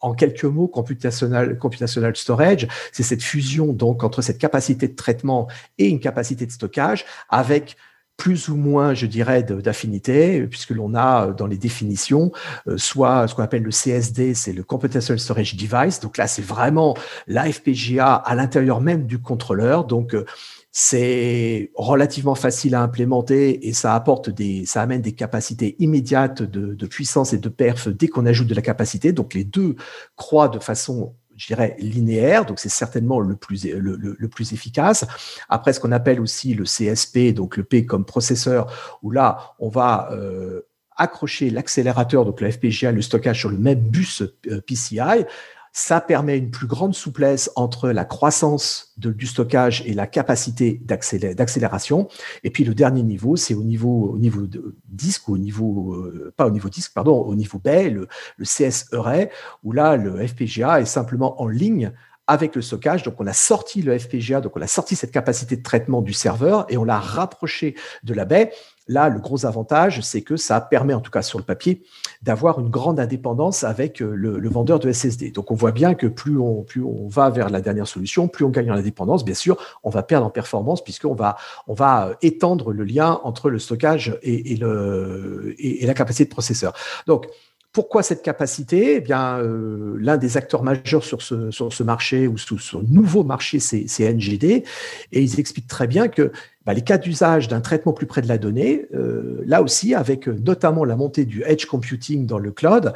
en 0.04 0.14
quelques 0.14 0.44
mots, 0.44 0.68
computational, 0.68 1.56
storage, 2.14 2.68
c'est 2.92 3.02
cette 3.02 3.22
fusion 3.22 3.72
donc 3.72 4.04
entre 4.04 4.20
cette 4.20 4.38
capacité 4.38 4.86
de 4.86 4.94
traitement 4.94 5.48
et 5.78 5.88
une 5.88 5.98
capacité 5.98 6.44
de 6.44 6.52
stockage 6.52 7.06
avec 7.30 7.76
plus 8.16 8.48
ou 8.48 8.56
moins, 8.56 8.94
je 8.94 9.06
dirais, 9.06 9.42
d'affinité, 9.42 10.46
puisque 10.46 10.70
l'on 10.70 10.94
a 10.94 11.32
dans 11.32 11.46
les 11.46 11.56
définitions 11.56 12.30
euh, 12.68 12.76
soit 12.78 13.26
ce 13.26 13.34
qu'on 13.34 13.42
appelle 13.42 13.64
le 13.64 13.70
CSD, 13.70 14.34
c'est 14.34 14.52
le 14.52 14.62
Computational 14.62 15.18
Storage 15.18 15.56
Device. 15.56 15.98
Donc 15.98 16.16
là, 16.16 16.28
c'est 16.28 16.42
vraiment 16.42 16.96
la 17.26 17.50
FPGA 17.50 18.14
à 18.14 18.34
l'intérieur 18.36 18.80
même 18.80 19.06
du 19.06 19.18
contrôleur. 19.18 19.86
Euh, 19.90 20.24
c'est 20.76 21.70
relativement 21.76 22.34
facile 22.34 22.74
à 22.74 22.82
implémenter 22.82 23.68
et 23.68 23.72
ça 23.72 23.94
apporte 23.94 24.28
des, 24.28 24.66
ça 24.66 24.82
amène 24.82 25.02
des 25.02 25.12
capacités 25.12 25.76
immédiates 25.78 26.42
de, 26.42 26.86
puissance 26.86 27.32
et 27.32 27.38
de 27.38 27.48
perf 27.48 27.86
dès 27.86 28.08
qu'on 28.08 28.26
ajoute 28.26 28.48
de 28.48 28.56
la 28.56 28.60
capacité. 28.60 29.12
Donc 29.12 29.34
les 29.34 29.44
deux 29.44 29.76
croient 30.16 30.48
de 30.48 30.58
façon 30.58 31.14
je 31.36 31.46
dirais, 31.46 31.76
linéaire, 31.78 32.44
donc 32.44 32.58
c'est 32.58 32.68
certainement 32.68 33.20
le 33.20 33.36
plus, 33.36 33.64
le, 33.64 33.96
le, 33.96 34.28
plus 34.28 34.52
efficace. 34.52 35.04
Après, 35.48 35.72
ce 35.72 35.80
qu'on 35.80 35.90
appelle 35.90 36.20
aussi 36.20 36.54
le 36.54 36.64
CSP, 36.64 37.34
donc 37.34 37.56
le 37.56 37.64
P 37.64 37.86
comme 37.86 38.04
processeur, 38.04 38.98
où 39.02 39.10
là, 39.10 39.54
on 39.58 39.68
va 39.68 40.10
euh, 40.12 40.62
accrocher 40.96 41.50
l'accélérateur, 41.50 42.24
donc 42.24 42.40
le 42.40 42.50
FPGA, 42.50 42.92
le 42.92 43.02
stockage 43.02 43.40
sur 43.40 43.48
le 43.48 43.58
même 43.58 43.80
bus 43.80 44.22
euh, 44.22 44.60
PCI. 44.60 45.24
Ça 45.76 46.00
permet 46.00 46.38
une 46.38 46.52
plus 46.52 46.68
grande 46.68 46.94
souplesse 46.94 47.50
entre 47.56 47.90
la 47.90 48.04
croissance 48.04 48.94
du 48.96 49.26
stockage 49.26 49.82
et 49.86 49.92
la 49.92 50.06
capacité 50.06 50.80
d'accélération. 50.84 52.06
Et 52.44 52.50
puis 52.50 52.62
le 52.62 52.74
dernier 52.74 53.02
niveau, 53.02 53.34
c'est 53.34 53.54
au 53.54 53.64
niveau, 53.64 54.12
au 54.12 54.18
niveau 54.18 54.46
disque, 54.86 55.28
au 55.28 55.36
niveau, 55.36 55.94
euh, 55.94 56.32
pas 56.36 56.46
au 56.46 56.50
niveau 56.50 56.68
disque, 56.68 56.92
pardon, 56.94 57.18
au 57.18 57.34
niveau 57.34 57.58
baie, 57.58 57.90
le, 57.90 58.06
le 58.38 59.28
où 59.64 59.72
là, 59.72 59.96
le 59.96 60.24
FPGA 60.24 60.80
est 60.80 60.86
simplement 60.86 61.42
en 61.42 61.48
ligne 61.48 61.92
avec 62.26 62.54
le 62.54 62.62
stockage. 62.62 63.02
Donc, 63.02 63.20
on 63.20 63.26
a 63.26 63.32
sorti 63.32 63.82
le 63.82 63.98
FPGA, 63.98 64.40
donc 64.40 64.56
on 64.56 64.62
a 64.62 64.66
sorti 64.66 64.96
cette 64.96 65.10
capacité 65.10 65.56
de 65.56 65.62
traitement 65.62 66.02
du 66.02 66.12
serveur 66.12 66.66
et 66.68 66.76
on 66.76 66.84
l'a 66.84 66.98
rapproché 66.98 67.74
de 68.02 68.14
la 68.14 68.24
baie. 68.24 68.52
Là, 68.86 69.08
le 69.08 69.18
gros 69.18 69.46
avantage, 69.46 70.02
c'est 70.02 70.20
que 70.20 70.36
ça 70.36 70.60
permet, 70.60 70.92
en 70.92 71.00
tout 71.00 71.10
cas 71.10 71.22
sur 71.22 71.38
le 71.38 71.44
papier, 71.44 71.82
d'avoir 72.22 72.60
une 72.60 72.68
grande 72.68 73.00
indépendance 73.00 73.64
avec 73.64 74.02
euh, 74.02 74.14
le, 74.14 74.48
vendeur 74.48 74.78
de 74.78 74.92
SSD. 74.92 75.30
Donc, 75.30 75.50
on 75.50 75.54
voit 75.54 75.72
bien 75.72 75.94
que 75.94 76.06
plus 76.06 76.38
on, 76.38 76.66
va 77.08 77.30
vers 77.30 77.48
la 77.48 77.62
dernière 77.62 77.86
solution, 77.86 78.28
plus 78.28 78.44
on 78.44 78.50
gagne 78.50 78.70
en 78.70 78.74
indépendance. 78.74 79.24
Bien 79.24 79.34
sûr, 79.34 79.56
on 79.84 79.90
va 79.90 80.02
perdre 80.02 80.26
en 80.26 80.30
performance 80.30 80.84
puisqu'on 80.84 81.14
va, 81.14 81.36
étendre 82.20 82.72
le 82.72 82.84
lien 82.84 83.20
entre 83.24 83.48
le 83.48 83.58
stockage 83.58 84.18
et, 84.22 84.56
la 84.56 85.94
capacité 85.94 86.24
de 86.24 86.30
processeur. 86.30 86.74
Donc, 87.06 87.26
pourquoi 87.72 88.04
cette 88.04 88.22
capacité? 88.22 88.96
Eh 88.96 89.00
bien, 89.00 89.38
euh, 89.40 89.96
l'un 89.98 90.16
des 90.16 90.36
acteurs 90.36 90.62
majeurs 90.62 91.02
sur 91.02 91.22
ce, 91.22 91.50
sur 91.50 91.72
ce 91.72 91.82
marché 91.82 92.28
ou 92.28 92.38
sur 92.38 92.60
ce 92.60 92.76
nouveau 92.76 93.24
marché, 93.24 93.58
c'est 93.58 94.14
NGD, 94.14 94.44
et 94.44 94.64
ils 95.12 95.40
expliquent 95.40 95.66
très 95.66 95.88
bien 95.88 96.06
que 96.06 96.30
bah, 96.66 96.72
les 96.72 96.82
cas 96.82 96.98
d'usage 96.98 97.48
d'un 97.48 97.60
traitement 97.60 97.92
plus 97.92 98.06
près 98.06 98.22
de 98.22 98.28
la 98.28 98.38
donnée, 98.38 98.86
euh, 98.94 99.42
là 99.46 99.62
aussi, 99.62 99.94
avec 99.94 100.28
euh, 100.28 100.36
notamment 100.44 100.84
la 100.84 100.96
montée 100.96 101.24
du 101.24 101.42
edge 101.44 101.66
computing 101.66 102.26
dans 102.26 102.38
le 102.38 102.52
cloud, 102.52 102.94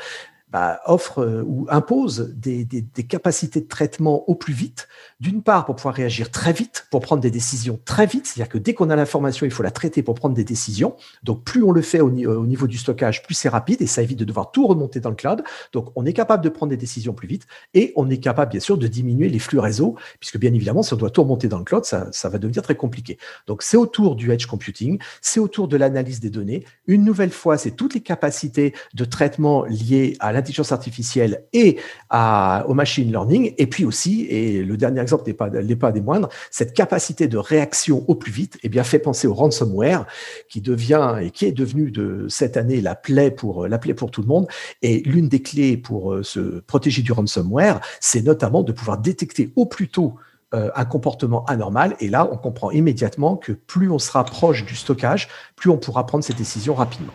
bah, 0.50 0.80
offre 0.86 1.20
euh, 1.22 1.42
ou 1.46 1.66
impose 1.68 2.32
des, 2.34 2.66
capacités 3.08 3.60
de 3.60 3.68
traitement 3.68 4.28
au 4.28 4.34
plus 4.34 4.54
vite. 4.54 4.88
D'une 5.20 5.42
part, 5.42 5.66
pour 5.66 5.76
pouvoir 5.76 5.94
réagir 5.94 6.30
très 6.30 6.52
vite, 6.52 6.86
pour 6.90 7.00
prendre 7.00 7.20
des 7.20 7.30
décisions 7.30 7.78
très 7.84 8.06
vite, 8.06 8.26
c'est-à-dire 8.26 8.50
que 8.50 8.58
dès 8.58 8.74
qu'on 8.74 8.90
a 8.90 8.96
l'information, 8.96 9.46
il 9.46 9.52
faut 9.52 9.62
la 9.62 9.70
traiter 9.70 10.02
pour 10.02 10.14
prendre 10.14 10.34
des 10.34 10.44
décisions. 10.44 10.96
Donc, 11.22 11.44
plus 11.44 11.62
on 11.62 11.70
le 11.70 11.82
fait 11.82 12.00
au, 12.00 12.08
au 12.08 12.46
niveau 12.46 12.66
du 12.66 12.78
stockage, 12.78 13.22
plus 13.22 13.34
c'est 13.34 13.48
rapide 13.48 13.82
et 13.82 13.86
ça 13.86 14.02
évite 14.02 14.18
de 14.18 14.24
devoir 14.24 14.50
tout 14.50 14.66
remonter 14.66 15.00
dans 15.00 15.10
le 15.10 15.16
cloud. 15.16 15.42
Donc, 15.72 15.92
on 15.96 16.06
est 16.06 16.12
capable 16.12 16.42
de 16.42 16.48
prendre 16.48 16.70
des 16.70 16.76
décisions 16.76 17.12
plus 17.12 17.28
vite 17.28 17.46
et 17.74 17.92
on 17.96 18.08
est 18.08 18.18
capable, 18.18 18.52
bien 18.52 18.60
sûr, 18.60 18.78
de 18.78 18.86
diminuer 18.86 19.28
les 19.28 19.38
flux 19.38 19.58
réseau, 19.58 19.96
puisque 20.18 20.38
bien 20.38 20.52
évidemment, 20.54 20.82
si 20.82 20.94
on 20.94 20.96
doit 20.96 21.10
tout 21.10 21.22
remonter 21.22 21.48
dans 21.48 21.58
le 21.58 21.64
cloud, 21.64 21.84
ça, 21.84 22.28
va 22.28 22.38
devenir 22.38 22.62
très 22.62 22.74
compliqué. 22.74 23.18
Donc, 23.46 23.62
c'est 23.62 23.76
autour 23.76 24.16
du 24.16 24.32
edge 24.32 24.46
computing, 24.46 24.98
c'est 25.20 25.40
autour 25.40 25.68
de 25.68 25.76
l'analyse 25.76 26.20
des 26.20 26.30
données. 26.30 26.64
Une 26.86 27.04
nouvelle 27.04 27.30
fois, 27.30 27.58
c'est 27.58 27.72
toutes 27.72 27.94
les 27.94 28.00
capacités 28.00 28.74
de 28.94 29.04
traitement 29.04 29.64
liées 29.64 30.16
à 30.20 30.32
l'intelligence 30.38 30.72
artificielle 30.72 31.44
et 31.52 31.78
au 32.10 32.74
machine 32.74 33.10
learning. 33.10 33.54
Et 33.58 33.66
puis 33.66 33.84
aussi, 33.84 34.26
et 34.26 34.62
le 34.62 34.76
dernier 34.76 35.00
exemple 35.00 35.24
n'est 35.26 35.34
pas, 35.34 35.50
pas 35.50 35.92
des 35.92 36.00
moindres, 36.00 36.28
cette 36.50 36.72
capacité 36.72 37.28
de 37.28 37.36
réaction 37.36 38.04
au 38.08 38.14
plus 38.14 38.32
vite, 38.32 38.58
eh 38.62 38.68
bien, 38.68 38.84
fait 38.84 38.98
penser 38.98 39.26
au 39.26 39.34
ransomware 39.34 40.06
qui 40.48 40.60
devient 40.60 41.16
et 41.20 41.30
qui 41.30 41.44
est 41.44 41.52
devenu 41.52 41.90
de 41.90 42.26
cette 42.28 42.56
année 42.56 42.80
la 42.80 42.94
plaie 42.94 43.30
pour, 43.30 43.66
la 43.66 43.78
plaie 43.78 43.94
pour 43.94 44.10
tout 44.10 44.22
le 44.22 44.28
monde. 44.28 44.46
Et 44.82 45.00
l'une 45.00 45.28
des 45.28 45.42
clés 45.42 45.76
pour 45.76 46.12
euh, 46.12 46.22
se 46.22 46.60
protéger 46.60 47.02
du 47.02 47.12
ransomware, 47.12 47.80
c'est 48.00 48.22
notamment 48.22 48.62
de 48.62 48.72
pouvoir 48.72 48.98
détecter 48.98 49.52
au 49.56 49.66
plus 49.66 49.88
tôt 49.88 50.14
euh, 50.54 50.70
un 50.74 50.84
comportement 50.84 51.44
anormal. 51.44 51.94
Et 52.00 52.08
là, 52.08 52.28
on 52.32 52.36
comprend 52.36 52.70
immédiatement 52.70 53.36
que 53.36 53.52
plus 53.52 53.90
on 53.90 53.98
sera 53.98 54.24
proche 54.24 54.64
du 54.64 54.76
stockage, 54.76 55.28
plus 55.56 55.68
on 55.68 55.76
pourra 55.76 56.06
prendre 56.06 56.24
ces 56.24 56.32
décisions 56.32 56.74
rapidement. 56.74 57.12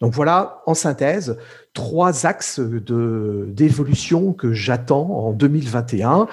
Donc 0.00 0.12
voilà, 0.12 0.62
en 0.66 0.74
synthèse, 0.74 1.38
trois 1.74 2.26
axes 2.26 2.60
d'évolution 2.60 4.32
que 4.32 4.52
j'attends 4.52 5.10
en 5.10 5.32
2021 5.32 6.28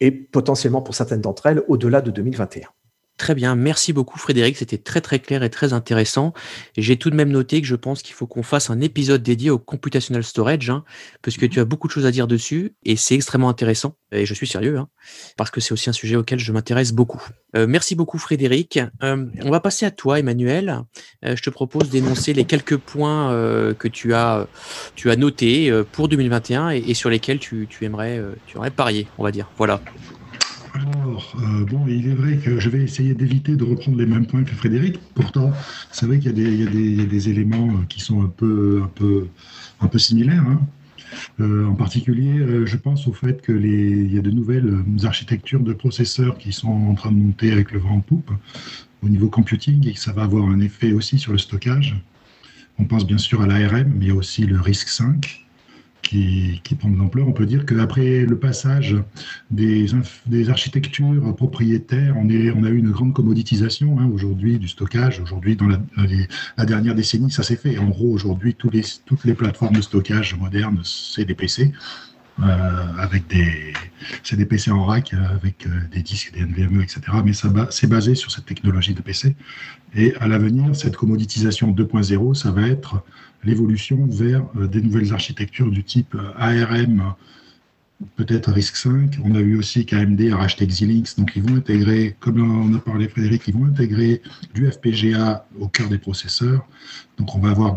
et 0.00 0.10
potentiellement 0.10 0.82
pour 0.82 0.94
certaines 0.94 1.22
d'entre 1.22 1.46
elles 1.46 1.62
au-delà 1.68 2.00
de 2.02 2.10
2021. 2.10 2.68
Très 3.18 3.34
bien, 3.34 3.56
merci 3.56 3.92
beaucoup 3.92 4.16
Frédéric, 4.16 4.56
c'était 4.56 4.78
très 4.78 5.00
très 5.00 5.18
clair 5.18 5.42
et 5.42 5.50
très 5.50 5.72
intéressant. 5.72 6.32
J'ai 6.76 6.96
tout 6.96 7.10
de 7.10 7.16
même 7.16 7.30
noté 7.30 7.60
que 7.60 7.66
je 7.66 7.74
pense 7.74 8.00
qu'il 8.00 8.14
faut 8.14 8.28
qu'on 8.28 8.44
fasse 8.44 8.70
un 8.70 8.80
épisode 8.80 9.24
dédié 9.24 9.50
au 9.50 9.58
computational 9.58 10.22
storage, 10.22 10.70
hein, 10.70 10.84
parce 11.20 11.36
que 11.36 11.44
tu 11.44 11.58
as 11.58 11.64
beaucoup 11.64 11.88
de 11.88 11.92
choses 11.92 12.06
à 12.06 12.12
dire 12.12 12.28
dessus 12.28 12.76
et 12.84 12.94
c'est 12.94 13.16
extrêmement 13.16 13.48
intéressant. 13.48 13.96
Et 14.12 14.24
je 14.24 14.32
suis 14.34 14.46
sérieux, 14.46 14.78
hein, 14.78 14.88
parce 15.36 15.50
que 15.50 15.60
c'est 15.60 15.72
aussi 15.72 15.90
un 15.90 15.92
sujet 15.92 16.14
auquel 16.14 16.38
je 16.38 16.52
m'intéresse 16.52 16.92
beaucoup. 16.92 17.20
Euh, 17.56 17.66
merci 17.66 17.96
beaucoup 17.96 18.18
Frédéric. 18.18 18.78
Euh, 19.02 19.26
on 19.42 19.50
va 19.50 19.58
passer 19.58 19.84
à 19.84 19.90
toi 19.90 20.20
Emmanuel. 20.20 20.84
Euh, 21.24 21.34
je 21.34 21.42
te 21.42 21.50
propose 21.50 21.90
d'énoncer 21.90 22.34
les 22.34 22.44
quelques 22.44 22.76
points 22.76 23.34
que 23.78 23.88
tu 23.88 24.14
as, 24.14 24.46
tu 24.94 25.10
as 25.10 25.16
notés 25.16 25.72
pour 25.90 26.06
2021 26.06 26.70
et, 26.70 26.84
et 26.86 26.94
sur 26.94 27.10
lesquels 27.10 27.40
tu, 27.40 27.66
tu 27.68 27.84
aimerais, 27.84 28.22
tu 28.46 28.56
aimerais 28.56 28.70
parier, 28.70 29.08
on 29.18 29.24
va 29.24 29.32
dire. 29.32 29.50
Voilà. 29.56 29.80
Alors, 30.78 31.34
euh, 31.42 31.64
bon, 31.64 31.86
il 31.88 32.08
est 32.08 32.14
vrai 32.14 32.36
que 32.36 32.60
je 32.60 32.68
vais 32.68 32.82
essayer 32.82 33.14
d'éviter 33.14 33.56
de 33.56 33.64
reprendre 33.64 33.98
les 33.98 34.06
mêmes 34.06 34.26
points 34.26 34.44
que 34.44 34.54
Frédéric. 34.54 34.98
Pourtant, 35.14 35.52
c'est 35.90 36.06
vrai 36.06 36.18
qu'il 36.18 36.38
y, 36.38 36.62
a 36.62 37.06
des 37.06 37.28
éléments 37.28 37.68
euh, 37.68 37.84
qui 37.88 38.00
sont 38.00 38.22
un 38.22 38.28
peu, 38.28 38.82
similaires. 39.96 40.44
Hein. 40.46 40.60
Euh, 41.40 41.66
en 41.66 41.74
particulier, 41.74 42.66
je 42.66 42.76
pense 42.76 43.08
au 43.08 43.12
fait 43.12 43.44
qu'il 43.44 44.12
y 44.12 44.18
a 44.18 44.22
de 44.22 44.30
nouvelles 44.30 44.84
architectures 45.04 45.60
de 45.60 45.72
processeurs 45.72 46.36
qui 46.38 46.52
sont 46.52 46.68
en 46.68 46.94
train 46.94 47.10
de 47.10 47.16
monter 47.16 47.50
avec 47.50 47.72
le 47.72 47.80
vent 47.80 47.96
en 47.96 48.00
poupe 48.00 48.30
au 49.02 49.08
niveau 49.08 49.28
computing 49.28 49.88
et 49.88 49.94
que 49.94 50.00
ça 50.00 50.12
va 50.12 50.22
avoir 50.24 50.48
un 50.48 50.60
effet 50.60 50.92
aussi 50.92 51.18
sur 51.18 51.32
le 51.32 51.38
stockage. 51.38 51.96
On 52.78 52.84
pense 52.84 53.06
bien 53.06 53.18
sûr 53.18 53.40
à 53.40 53.46
l'ARM, 53.46 53.92
mais 53.98 54.10
aussi 54.10 54.44
le 54.44 54.60
RISC-V 54.60 55.47
qui, 56.08 56.74
prend 56.78 56.88
de 56.88 56.96
l'ampleur. 56.96 57.28
On 57.28 57.32
peut 57.32 57.46
dire 57.46 57.66
qu'après 57.66 58.20
le 58.24 58.38
passage 58.38 58.96
des, 59.50 59.88
architectures 60.48 61.34
propriétaires, 61.36 62.16
on, 62.16 62.28
a 62.28 62.68
eu 62.70 62.78
une 62.78 62.90
grande 62.90 63.12
commoditisation 63.12 63.98
hein, 63.98 64.10
aujourd'hui 64.12 64.58
du 64.58 64.68
stockage. 64.68 65.20
Aujourd'hui, 65.20 65.56
dans 65.56 65.68
la, 65.68 66.64
dernière 66.64 66.94
décennie, 66.94 67.30
ça 67.30 67.42
s'est 67.42 67.56
fait. 67.56 67.78
En 67.78 67.88
gros, 67.88 68.10
aujourd'hui, 68.10 68.54
toutes 68.54 69.24
les 69.24 69.34
plateformes 69.34 69.76
de 69.76 69.82
stockage 69.82 70.34
modernes, 70.36 70.80
c'est 70.82 71.24
des 71.24 71.34
PC. 71.34 71.72
Euh, 72.40 72.46
avec 72.98 73.26
des, 73.26 73.72
c'est 74.22 74.36
des 74.36 74.46
PC 74.46 74.70
en 74.70 74.84
rack 74.84 75.12
avec 75.12 75.66
euh, 75.66 75.70
des 75.92 76.02
disques, 76.02 76.32
des 76.32 76.42
NVMe, 76.42 76.82
etc. 76.82 77.00
Mais 77.24 77.32
ça 77.32 77.48
c'est 77.70 77.88
basé 77.88 78.14
sur 78.14 78.30
cette 78.30 78.46
technologie 78.46 78.94
de 78.94 79.02
PC. 79.02 79.34
Et 79.96 80.14
à 80.20 80.28
l'avenir, 80.28 80.76
cette 80.76 80.94
commoditisation 80.94 81.72
2.0, 81.72 82.34
ça 82.34 82.52
va 82.52 82.68
être 82.68 83.02
l'évolution 83.44 84.06
vers 84.06 84.44
euh, 84.56 84.66
des 84.66 84.80
nouvelles 84.80 85.12
architectures 85.12 85.70
du 85.70 85.84
type 85.84 86.14
euh, 86.14 86.32
ARM, 86.36 87.14
peut-être 88.16 88.52
RISC-V. 88.52 89.10
On 89.24 89.34
a 89.34 89.42
vu 89.42 89.58
aussi 89.58 89.84
qu'AMD 89.84 90.20
a 90.32 90.36
racheté 90.36 90.66
Xilinx, 90.66 91.16
donc 91.16 91.32
ils 91.34 91.42
vont 91.42 91.56
intégrer, 91.56 92.16
comme 92.20 92.40
on 92.40 92.74
a 92.74 92.78
parlé 92.78 93.08
Frédéric, 93.08 93.48
ils 93.48 93.54
vont 93.54 93.66
intégrer 93.66 94.22
du 94.54 94.70
FPGA 94.70 95.46
au 95.58 95.68
cœur 95.68 95.88
des 95.88 95.98
processeurs. 95.98 96.66
Donc 97.18 97.34
on 97.34 97.40
va 97.40 97.50
avoir 97.50 97.74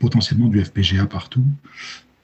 potentiellement 0.00 0.48
du 0.48 0.64
FPGA 0.64 1.06
partout. 1.06 1.44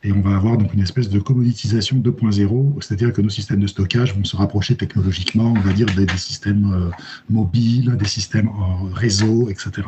Et 0.03 0.12
on 0.12 0.23
va 0.23 0.35
avoir 0.35 0.57
donc 0.57 0.73
une 0.73 0.81
espèce 0.81 1.11
de 1.11 1.21
commoditisation 1.21 1.99
2.0, 1.99 2.81
c'est-à-dire 2.81 3.12
que 3.12 3.21
nos 3.21 3.29
systèmes 3.29 3.61
de 3.61 3.67
stockage 3.67 4.15
vont 4.15 4.25
se 4.25 4.35
rapprocher 4.35 4.75
technologiquement, 4.75 5.53
on 5.55 5.61
va 5.61 5.75
dire, 5.75 5.87
des, 5.95 6.09
systèmes 6.17 6.73
euh, 6.73 6.91
mobiles, 7.29 7.95
des 7.99 8.07
systèmes 8.07 8.49
euh, 8.49 8.95
réseau, 8.95 9.50
etc. 9.50 9.83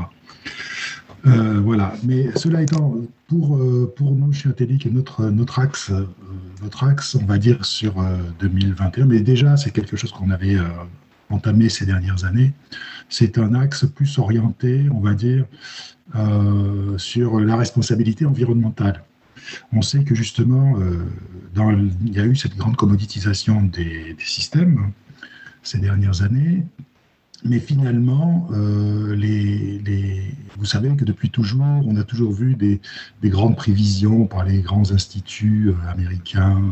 Euh, 1.26 1.60
voilà. 1.60 1.94
Mais 2.04 2.30
cela 2.36 2.62
étant, 2.62 2.96
pour, 3.28 3.58
pour 3.96 4.12
nous 4.12 4.32
chez 4.32 4.48
notre, 4.90 5.26
notre, 5.30 5.58
axe, 5.58 5.92
notre 6.62 6.84
axe, 6.84 7.14
on 7.14 7.24
va 7.24 7.38
dire, 7.38 7.64
sur 7.64 7.94
2021, 8.40 9.06
mais 9.06 9.20
déjà, 9.20 9.56
c'est 9.56 9.70
quelque 9.70 9.96
chose 9.96 10.12
qu'on 10.12 10.30
avait 10.30 10.56
entamé 11.30 11.68
ces 11.68 11.86
dernières 11.86 12.24
années, 12.24 12.52
c'est 13.08 13.38
un 13.38 13.54
axe 13.54 13.86
plus 13.86 14.18
orienté, 14.18 14.86
on 14.92 15.00
va 15.00 15.14
dire, 15.14 15.44
sur 16.96 17.40
la 17.40 17.56
responsabilité 17.56 18.26
environnementale. 18.26 19.02
On 19.72 19.82
sait 19.82 20.04
que 20.04 20.14
justement, 20.14 20.78
euh, 20.78 21.04
il 22.06 22.12
y 22.12 22.20
a 22.20 22.24
eu 22.24 22.36
cette 22.36 22.56
grande 22.56 22.76
commoditisation 22.76 23.62
des, 23.62 24.16
systèmes 24.18 24.92
ces 25.62 25.78
dernières 25.78 26.22
années, 26.22 26.64
mais 27.44 27.58
finalement, 27.58 28.48
euh, 28.52 29.16
vous 30.56 30.64
savez 30.64 30.94
que 30.96 31.04
depuis 31.04 31.30
toujours, 31.30 31.82
on 31.86 31.96
a 31.96 32.04
toujours 32.04 32.32
vu 32.32 32.54
des, 32.54 32.80
grandes 33.24 33.56
prévisions 33.56 34.26
par 34.26 34.44
les 34.44 34.60
grands 34.60 34.92
instituts 34.92 35.70
euh, 35.70 35.90
américains 35.90 36.62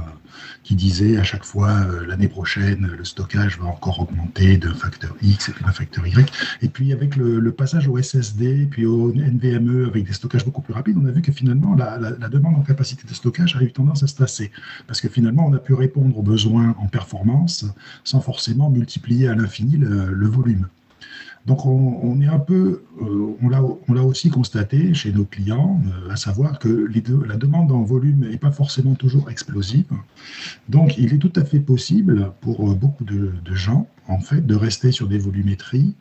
qui 0.63 0.75
disait 0.75 1.17
à 1.17 1.25
chaque 1.25 1.45
fois 1.45 1.71
euh, 1.71 2.07
l'année 2.07 2.29
prochaine 2.29 2.87
le 2.87 3.05
stockage 3.05 3.59
va 3.59 3.67
encore 3.67 4.01
augmenter 4.01 4.57
d'un 4.59 4.75
facteur 4.75 5.17
X 5.23 5.49
et 5.49 5.65
d'un 5.65 5.73
facteur 5.73 6.07
Y. 6.07 6.31
Et 6.63 6.69
puis 6.69 6.93
avec 6.93 7.17
le, 7.17 7.51
passage 7.51 7.89
au 7.89 8.01
SSD 8.01 8.69
puis 8.71 8.87
au 8.87 9.13
NVMe 9.13 9.87
avec 9.87 10.07
des 10.07 10.13
stockages 10.13 10.45
beaucoup 10.45 10.63
plus 10.63 10.73
rapides, 10.73 10.97
on 11.03 11.07
a 11.07 11.11
vu 11.11 11.21
que 11.21 11.33
finalement 11.33 11.75
la, 11.75 11.99
demande 12.29 12.55
en 12.57 12.63
capacité 12.63 13.07
de 13.09 13.13
stockage 13.13 13.57
a 13.57 13.63
eu 13.63 13.73
tendance 13.73 14.05
à 14.05 14.07
se 14.07 14.15
tasser 14.15 14.53
parce 14.87 15.01
que 15.01 15.09
finalement 15.09 15.47
on 15.47 15.53
a 15.53 15.59
pu 15.59 15.75
répondre 15.75 16.17
aux 16.17 16.23
besoins 16.23 16.77
en 16.79 16.87
performance 16.87 17.65
sans 18.05 18.21
forcément 18.21 18.71
multiplier 18.71 19.29
à 19.29 19.35
l'infini 19.35 19.77
le 19.77 20.27
volume. 20.27 20.60
Donc 21.51 21.67
on, 21.67 22.21
est 22.21 22.29
un 22.29 22.39
peu, 22.39 22.85
euh, 23.03 23.35
on 23.43 23.49
l'a 23.93 24.05
aussi 24.05 24.31
constaté 24.31 24.95
chez 24.95 25.11
nos 25.11 25.25
clients, 25.25 25.81
euh, 25.85 26.13
à 26.13 26.15
savoir 26.15 26.61
que 26.61 26.89
la 27.27 27.37
demande 27.37 27.73
en 27.73 27.83
volume 27.83 28.21
n'est 28.21 28.37
pas 28.37 28.53
forcément 28.53 28.95
toujours 28.95 29.29
explosive. 29.31 29.91
Donc 30.69 30.97
il 30.97 31.13
est 31.13 31.19
tout 31.19 31.33
à 31.35 31.45
fait 31.45 31.59
possible 31.59 32.31
pour 32.41 32.71
euh, 32.71 32.75
beaucoup 32.77 33.03
de, 33.03 33.33
gens, 33.53 33.89
en 34.07 34.21
fait, 34.21 34.47
de 34.47 34.55
rester 34.55 34.93
sur 34.93 35.09
des 35.09 35.19
volumétries 35.19 35.97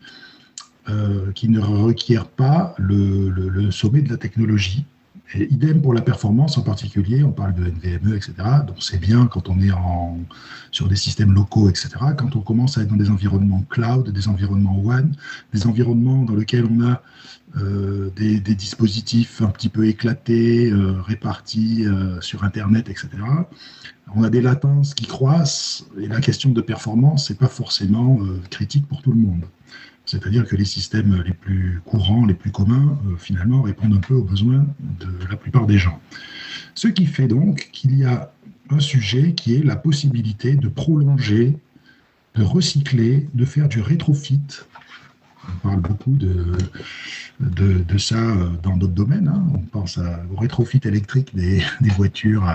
qui 1.36 1.50
ne 1.50 1.60
requièrent 1.60 2.28
pas 2.28 2.74
le 2.80 3.70
sommet 3.70 4.02
de 4.02 4.10
la 4.10 4.18
technologie. 4.18 4.86
Idem 5.36 5.82
pour 5.82 5.94
la 5.94 6.02
performance 6.02 6.58
en 6.58 6.64
particulier, 6.64 7.24
on 7.24 7.32
parle 7.32 7.54
de 7.54 7.64
NVMe, 7.66 8.16
etc. 8.16 8.34
Donc 8.66 8.78
c'est 8.80 9.00
bien 9.00 9.28
quand 9.28 9.48
on 9.48 9.60
est 9.60 9.70
sur 10.72 10.88
des 10.88 10.96
systèmes 10.96 11.34
locaux, 11.34 11.70
etc. 11.70 11.90
Quand 12.18 12.36
on 12.36 12.42
commence 12.42 12.78
à 12.78 12.82
être 12.82 12.90
dans 12.90 12.96
des 12.96 13.12
environnements 13.12 13.64
cloud, 13.70 14.10
des 14.10 14.28
environnements 14.28 14.80
WAN, 14.80 15.12
des 15.54 15.68
environnements 15.68 16.24
dans 16.24 16.36
lesquels 16.36 16.66
on 16.66 16.84
a 16.84 17.02
euh, 17.58 18.12
des, 18.16 18.40
dispositifs 18.40 19.42
un 19.42 19.48
petit 19.48 19.70
peu 19.70 19.88
éclatés, 19.88 20.70
euh, 20.70 21.02
répartis 21.02 21.84
euh, 21.86 22.22
sur 22.22 22.44
Internet, 22.44 22.90
etc. 22.90 23.10
On 24.16 24.24
a 24.24 24.30
des 24.30 24.42
latences 24.42 24.94
qui 24.94 25.08
croissent 25.08 25.86
et 26.00 26.08
la 26.08 26.22
question 26.22 26.52
de 26.52 26.62
performance 26.62 27.30
n'est 27.30 27.36
pas 27.36 27.48
forcément 27.48 28.20
critique 28.52 28.88
pour 28.88 29.02
tout 29.02 29.12
le 29.12 29.20
monde. 29.20 29.46
C'est-à-dire 30.10 30.48
que 30.48 30.56
les 30.56 30.66
systèmes 30.66 31.22
les 31.24 31.36
plus 31.36 31.82
courants, 31.86 32.26
les 32.26 32.34
plus 32.34 32.50
communs, 32.50 32.98
euh, 33.06 33.16
finalement, 33.16 33.62
répondent 33.62 33.94
un 33.94 34.00
peu 34.00 34.16
aux 34.16 34.24
besoins 34.24 34.66
de 34.80 35.08
la 35.30 35.38
plupart 35.38 35.68
des 35.68 35.78
gens. 35.78 36.02
Ce 36.74 36.88
qui 36.88 37.06
fait 37.06 37.28
donc 37.28 37.70
qu'il 37.72 37.96
y 37.96 38.06
a 38.06 38.32
un 38.72 38.80
sujet 38.80 39.34
qui 39.34 39.54
est 39.54 39.64
la 39.64 39.76
possibilité 39.76 40.56
de 40.56 40.68
prolonger, 40.68 41.56
de 42.34 42.44
recycler, 42.44 43.30
de 43.36 43.46
faire 43.46 43.70
du 43.70 43.82
rétrofit. 43.82 44.42
On 45.48 45.68
parle 45.68 45.82
beaucoup 45.82 46.16
de, 46.16 46.58
de, 47.40 47.98
ça 48.00 48.20
dans 48.64 48.78
d'autres 48.78 48.94
domaines. 48.94 49.28
Hein. 49.28 49.46
On 49.54 49.60
pense 49.60 50.00
au 50.00 50.36
rétrofit 50.38 50.82
électrique 50.86 51.36
des, 51.36 51.62
des 51.82 51.90
voitures 51.92 52.48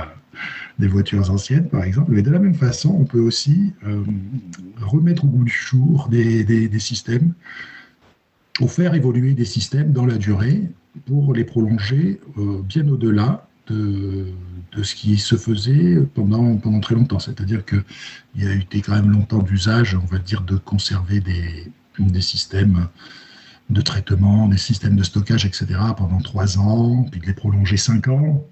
des 0.79 0.89
voitures 0.89 1.31
anciennes, 1.31 1.69
par 1.69 1.85
exemple. 1.85 2.13
Mais 2.13 2.23
de 2.23 2.31
la 2.31 2.39
même 2.39 2.55
façon, 2.55 2.97
on 2.99 3.05
peut 3.05 3.21
aussi 3.21 3.73
euh, 3.87 4.03
remettre 4.81 5.25
au 5.25 5.29
goût 5.29 5.45
du 5.45 5.53
jour 5.53 6.09
des, 6.09 6.79
systèmes 6.79 7.35
ou 8.61 8.69
faire 8.69 8.95
évoluer 8.95 9.35
des 9.35 9.45
systèmes 9.45 9.93
dans 9.93 10.07
la 10.07 10.17
durée 10.17 10.63
pour 11.07 11.35
les 11.35 11.45
prolonger 11.45 12.21
euh, 12.39 12.63
bien 12.63 12.87
au-delà 12.89 13.49
de, 13.69 14.27
ce 14.83 14.95
qui 14.95 15.17
se 15.19 15.37
faisait 15.37 16.01
pendant, 16.15 16.59
très 16.81 16.95
longtemps. 16.95 17.19
C'est-à-dire 17.19 17.65
qu'il 17.65 17.83
y 18.37 18.47
a 18.47 18.55
été 18.55 18.81
quand 18.81 18.95
même 18.95 19.11
longtemps 19.11 19.43
d'usage, 19.43 19.95
on 19.95 20.07
va 20.07 20.19
dire, 20.19 20.43
de 20.43 20.57
conserver 20.57 21.21
des 21.21 22.21
systèmes 22.21 22.89
de 23.71 23.81
traitement, 23.81 24.49
des 24.49 24.59
systèmes 24.59 24.97
de 24.97 25.03
stockage, 25.03 25.47
etc., 25.47 25.67
pendant 25.97 26.21
trois 26.21 26.59
ans, 26.59 27.07
puis 27.11 27.21
de 27.21 27.27
les 27.27 27.33
prolonger 27.33 27.77
cinq 27.77 28.09
ans, 28.09 28.45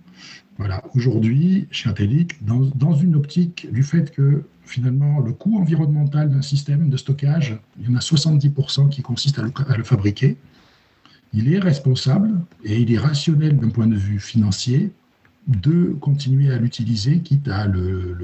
voilà, 0.58 0.82
aujourd'hui, 0.94 1.66
chez 1.70 1.88
Intellic, 1.88 2.44
dans, 2.44 2.94
une 2.94 3.16
optique 3.16 3.72
du 3.72 3.82
fait 3.82 4.10
que 4.10 4.44
finalement 4.64 5.20
le 5.20 5.32
coût 5.32 5.58
environnemental 5.58 6.30
d'un 6.30 6.42
système 6.42 6.88
de 6.88 6.96
stockage, 6.96 7.58
il 7.80 7.86
y 7.86 7.92
en 7.92 7.96
a 7.96 8.00
70% 8.00 8.88
qui 8.90 9.02
consiste 9.02 9.38
à 9.38 9.76
le, 9.76 9.84
fabriquer, 9.84 10.36
il 11.32 11.52
est 11.52 11.58
responsable 11.58 12.30
et 12.64 12.80
il 12.80 12.92
est 12.92 12.98
rationnel 12.98 13.56
d'un 13.56 13.70
point 13.70 13.86
de 13.86 13.96
vue 13.96 14.20
financier 14.20 14.92
de 15.48 15.96
continuer 16.00 16.52
à 16.52 16.58
l'utiliser, 16.58 17.18
quitte 17.20 17.48
à 17.48 17.66
le, 17.66 18.16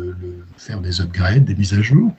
faire 0.56 0.80
des 0.80 1.00
upgrades, 1.00 1.44
des 1.44 1.54
mises 1.54 1.74
à 1.74 1.82
jour. 1.82 2.14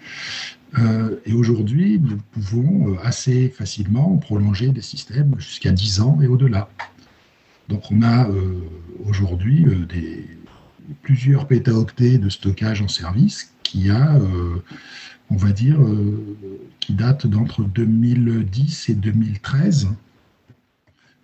Euh, 0.77 1.15
et 1.25 1.33
aujourd'hui, 1.33 1.99
nous 1.99 2.17
pouvons 2.31 2.97
assez 2.99 3.49
facilement 3.49 4.17
prolonger 4.17 4.69
des 4.69 4.81
systèmes 4.81 5.35
jusqu'à 5.39 5.71
10 5.71 6.01
ans 6.01 6.19
et 6.21 6.27
au-delà. 6.27 6.69
Donc 7.69 7.91
on 7.91 8.01
a 8.01 8.27
euh, 8.27 8.63
aujourd'hui 9.05 9.65
euh, 9.65 9.85
plusieurs 11.03 11.47
pétaoctets 11.47 12.17
de 12.17 12.27
stockage 12.27 12.81
en 12.81 12.87
service 12.87 13.53
qui 13.61 13.91
a, 13.91 14.15
euh, 14.15 14.63
on 15.29 15.35
va 15.35 15.51
dire, 15.51 15.77
qui 16.79 16.93
date 16.93 17.27
d'entre 17.27 17.61
2010 17.61 18.89
et 18.89 18.95
2013 18.95 19.89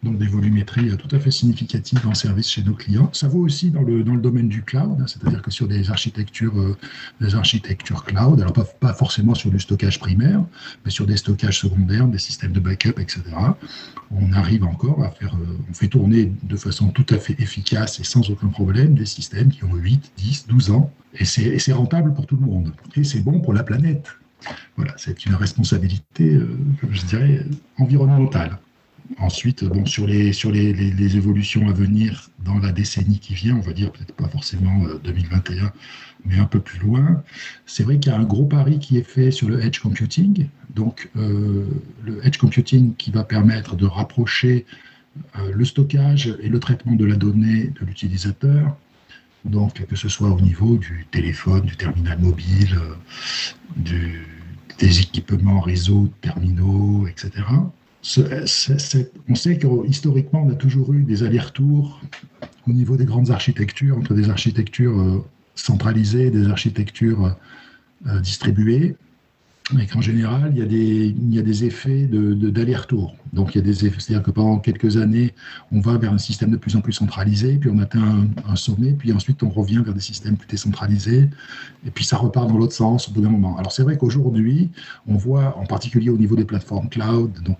donc 0.06 0.18
des 0.18 0.28
volumétries 0.28 0.90
euh, 0.90 0.96
tout 0.96 1.14
à 1.14 1.20
fait 1.20 1.32
significatives 1.32 2.08
en 2.08 2.14
service 2.14 2.50
chez 2.50 2.64
nos 2.64 2.74
clients. 2.74 3.10
Ça 3.12 3.28
vaut 3.28 3.42
aussi 3.42 3.72
dans 3.72 3.82
le, 3.82 4.04
dans 4.04 4.14
le 4.14 4.22
domaine 4.22 4.48
du 4.48 4.62
cloud, 4.62 4.98
hein, 5.02 5.08
c'est-à-dire 5.08 5.42
que 5.42 5.52
sur 5.52 5.68
des 5.68 5.90
architectures, 5.90 6.58
euh, 6.58 6.78
des 7.20 7.36
architectures 7.36 8.06
cloud, 8.06 8.40
alors 8.40 8.54
pas, 8.54 8.64
pas, 8.64 8.94
forcément 8.94 9.36
sur 9.36 9.52
du 9.52 9.60
stockage 9.60 10.00
primaire, 10.00 10.42
mais 10.86 10.92
sur 10.92 11.06
des 11.06 11.18
stockages 11.18 11.60
secondaires, 11.60 12.08
des 12.08 12.20
systèmes 12.20 12.54
de 12.54 12.60
backup, 12.62 13.00
etc., 13.00 13.24
on 14.12 14.32
arrive 14.34 14.64
encore 14.64 15.04
à 15.04 15.10
faire, 15.10 15.36
euh, 15.36 15.58
on 15.70 15.74
fait 15.74 15.88
tourner 15.88 16.32
de 16.44 16.56
façon 16.56 16.90
tout 16.90 17.08
à 17.10 17.18
fait 17.18 17.36
efficace 17.40 18.00
et 18.00 18.04
sans 18.04 18.30
aucun 18.30 18.48
problème 18.48 18.96
des 18.96 19.06
systèmes 19.06 19.50
qui 19.50 19.64
ont 19.66 19.76
8, 19.76 20.12
10, 20.16 20.48
12 20.48 20.72
ans, 20.72 20.92
et 21.18 21.26
c'est 21.26 21.74
rentable 21.74 22.14
pour 22.14 22.26
tout 22.28 22.36
le 22.36 22.46
monde, 22.46 22.74
et 22.96 23.04
c'est 23.04 23.22
bon 23.22 23.40
pour 23.40 23.54
la 23.54 23.64
planète. 23.64 24.08
Voilà, 24.76 24.94
c'est 24.98 25.26
une 25.26 25.34
responsabilité, 25.34 26.40
je 26.92 27.06
dirais, 27.06 27.46
environnementale. 27.80 28.60
Ensuite, 29.20 29.64
bon, 29.64 29.86
sur, 29.86 30.08
les, 30.08 30.34
sur 30.34 30.52
les, 30.52 30.74
les, 30.74 31.18
évolutions 31.18 31.70
à 31.70 31.74
venir 31.74 32.30
dans 32.44 32.58
la 32.58 32.72
décennie 32.72 33.20
qui 33.20 33.34
vient, 33.36 33.56
on 33.56 33.62
va 33.62 33.72
dire 33.72 33.92
peut-être 33.92 34.16
pas 34.16 34.28
forcément 34.28 34.84
2021, 35.04 35.66
euh, 35.66 35.70
mais 36.26 36.40
un 36.40 36.46
peu 36.46 36.60
plus 36.60 36.80
loin, 36.80 37.24
c'est 37.68 37.84
vrai 37.84 38.00
qu'il 38.00 38.12
y 38.12 38.16
a 38.16 38.18
un 38.18 38.24
gros 38.24 38.46
pari 38.46 38.80
qui 38.80 38.98
est 38.98 39.08
fait 39.08 39.30
sur 39.30 39.48
le 39.48 39.64
edge 39.64 39.80
computing. 39.80 40.48
Donc, 40.74 41.10
euh, 41.18 41.66
le 42.04 42.26
edge 42.26 42.38
computing 42.38 42.96
qui 42.96 43.12
va 43.12 43.24
permettre 43.24 43.76
de 43.76 43.86
rapprocher 43.86 44.66
euh, 45.38 45.52
le 45.54 45.66
stockage 45.66 46.36
et 46.42 46.50
le 46.50 46.60
traitement 46.60 46.96
de 46.96 47.06
la 47.06 47.16
donnée 47.16 47.72
de 47.80 47.86
l'utilisateur. 47.86 48.76
Donc, 49.46 49.86
que 49.86 49.96
ce 49.96 50.10
soit 50.10 50.32
au 50.32 50.42
niveau 50.42 50.78
du 50.78 51.06
téléphone, 51.12 51.62
du 51.62 51.78
terminal 51.78 52.18
mobile, 52.20 52.76
des 53.78 55.00
équipements 55.00 55.60
réseau, 55.60 56.12
terminaux, 56.22 57.06
etc 57.08 57.44
on 59.30 59.36
sait 59.36 59.58
que 59.58 59.88
historiquement, 59.88 60.44
on 60.44 60.52
a 60.52 60.56
toujours 60.56 60.94
eu 60.94 61.04
des 61.04 61.24
allers-retours 61.24 62.00
au 62.68 62.72
niveau 62.72 62.98
des 62.98 63.06
grandes 63.06 63.32
architectures, 63.32 63.98
entre 63.98 64.14
des 64.14 64.30
architectures 64.30 65.00
euh, 65.00 65.24
centralisées 65.56 66.28
et 66.28 66.32
des 66.32 66.48
architectures 66.48 67.36
euh, 68.08 68.20
distribuées. 68.20 68.96
Mais 69.74 69.88
qu'en 69.88 70.02
général, 70.02 70.52
il 70.54 70.60
y, 70.60 71.40
a 71.40 71.42
des, 71.42 71.64
effets 71.64 72.06
d'aller-retour. 72.06 73.16
De, 73.32 73.36
Donc, 73.36 73.56
il 73.56 73.58
y 73.58 73.62
a 73.62 73.64
des 73.64 73.86
effets, 73.86 74.00
c'est-à-dire 74.00 74.24
que 74.24 74.30
pendant 74.30 74.60
quelques 74.60 74.98
années, 74.98 75.34
on 75.72 75.80
va 75.80 75.98
vers 75.98 76.14
un 76.14 76.20
système 76.20 76.52
de 76.52 76.58
plus 76.58 76.76
en 76.76 76.82
plus 76.82 76.94
centralisé, 76.94 77.58
puis 77.58 77.72
on 77.74 77.80
atteint 77.80 78.28
un, 78.48 78.56
sommet, 78.56 78.92
puis 78.92 79.12
ensuite 79.12 79.42
on 79.42 79.50
revient 79.50 79.82
vers 79.84 79.96
des 79.96 80.02
systèmes 80.02 80.38
plus 80.38 80.48
décentralisés, 80.48 81.30
et 81.84 81.90
puis 81.90 82.06
ça 82.06 82.18
repart 82.18 82.48
dans 82.48 82.58
l'autre 82.58 82.74
sens 82.74 83.10
au 83.10 83.12
bout 83.12 83.22
d'un 83.22 83.30
moment. 83.30 83.58
Alors, 83.58 83.72
c'est 83.72 83.82
vrai 83.82 83.98
qu'aujourd'hui, 83.98 84.70
on 85.08 85.16
voit, 85.16 85.58
en 85.58 85.66
particulier 85.66 86.12
au 86.12 86.18
niveau 86.18 86.36
des 86.36 86.46
plateformes 86.46 86.88
cloud, 86.88 87.32
donc 87.44 87.58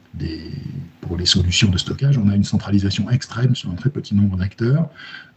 pour 1.02 1.18
les 1.18 1.26
solutions 1.26 1.70
de 1.70 1.78
stockage, 1.80 2.20
on 2.20 2.30
a 2.30 2.36
une 2.36 2.44
centralisation 2.44 3.10
extrême 3.10 3.56
sur 3.56 3.72
un 3.72 3.76
très 3.76 3.90
petit 3.90 4.14
nombre 4.14 4.38
d'acteurs. 4.38 4.90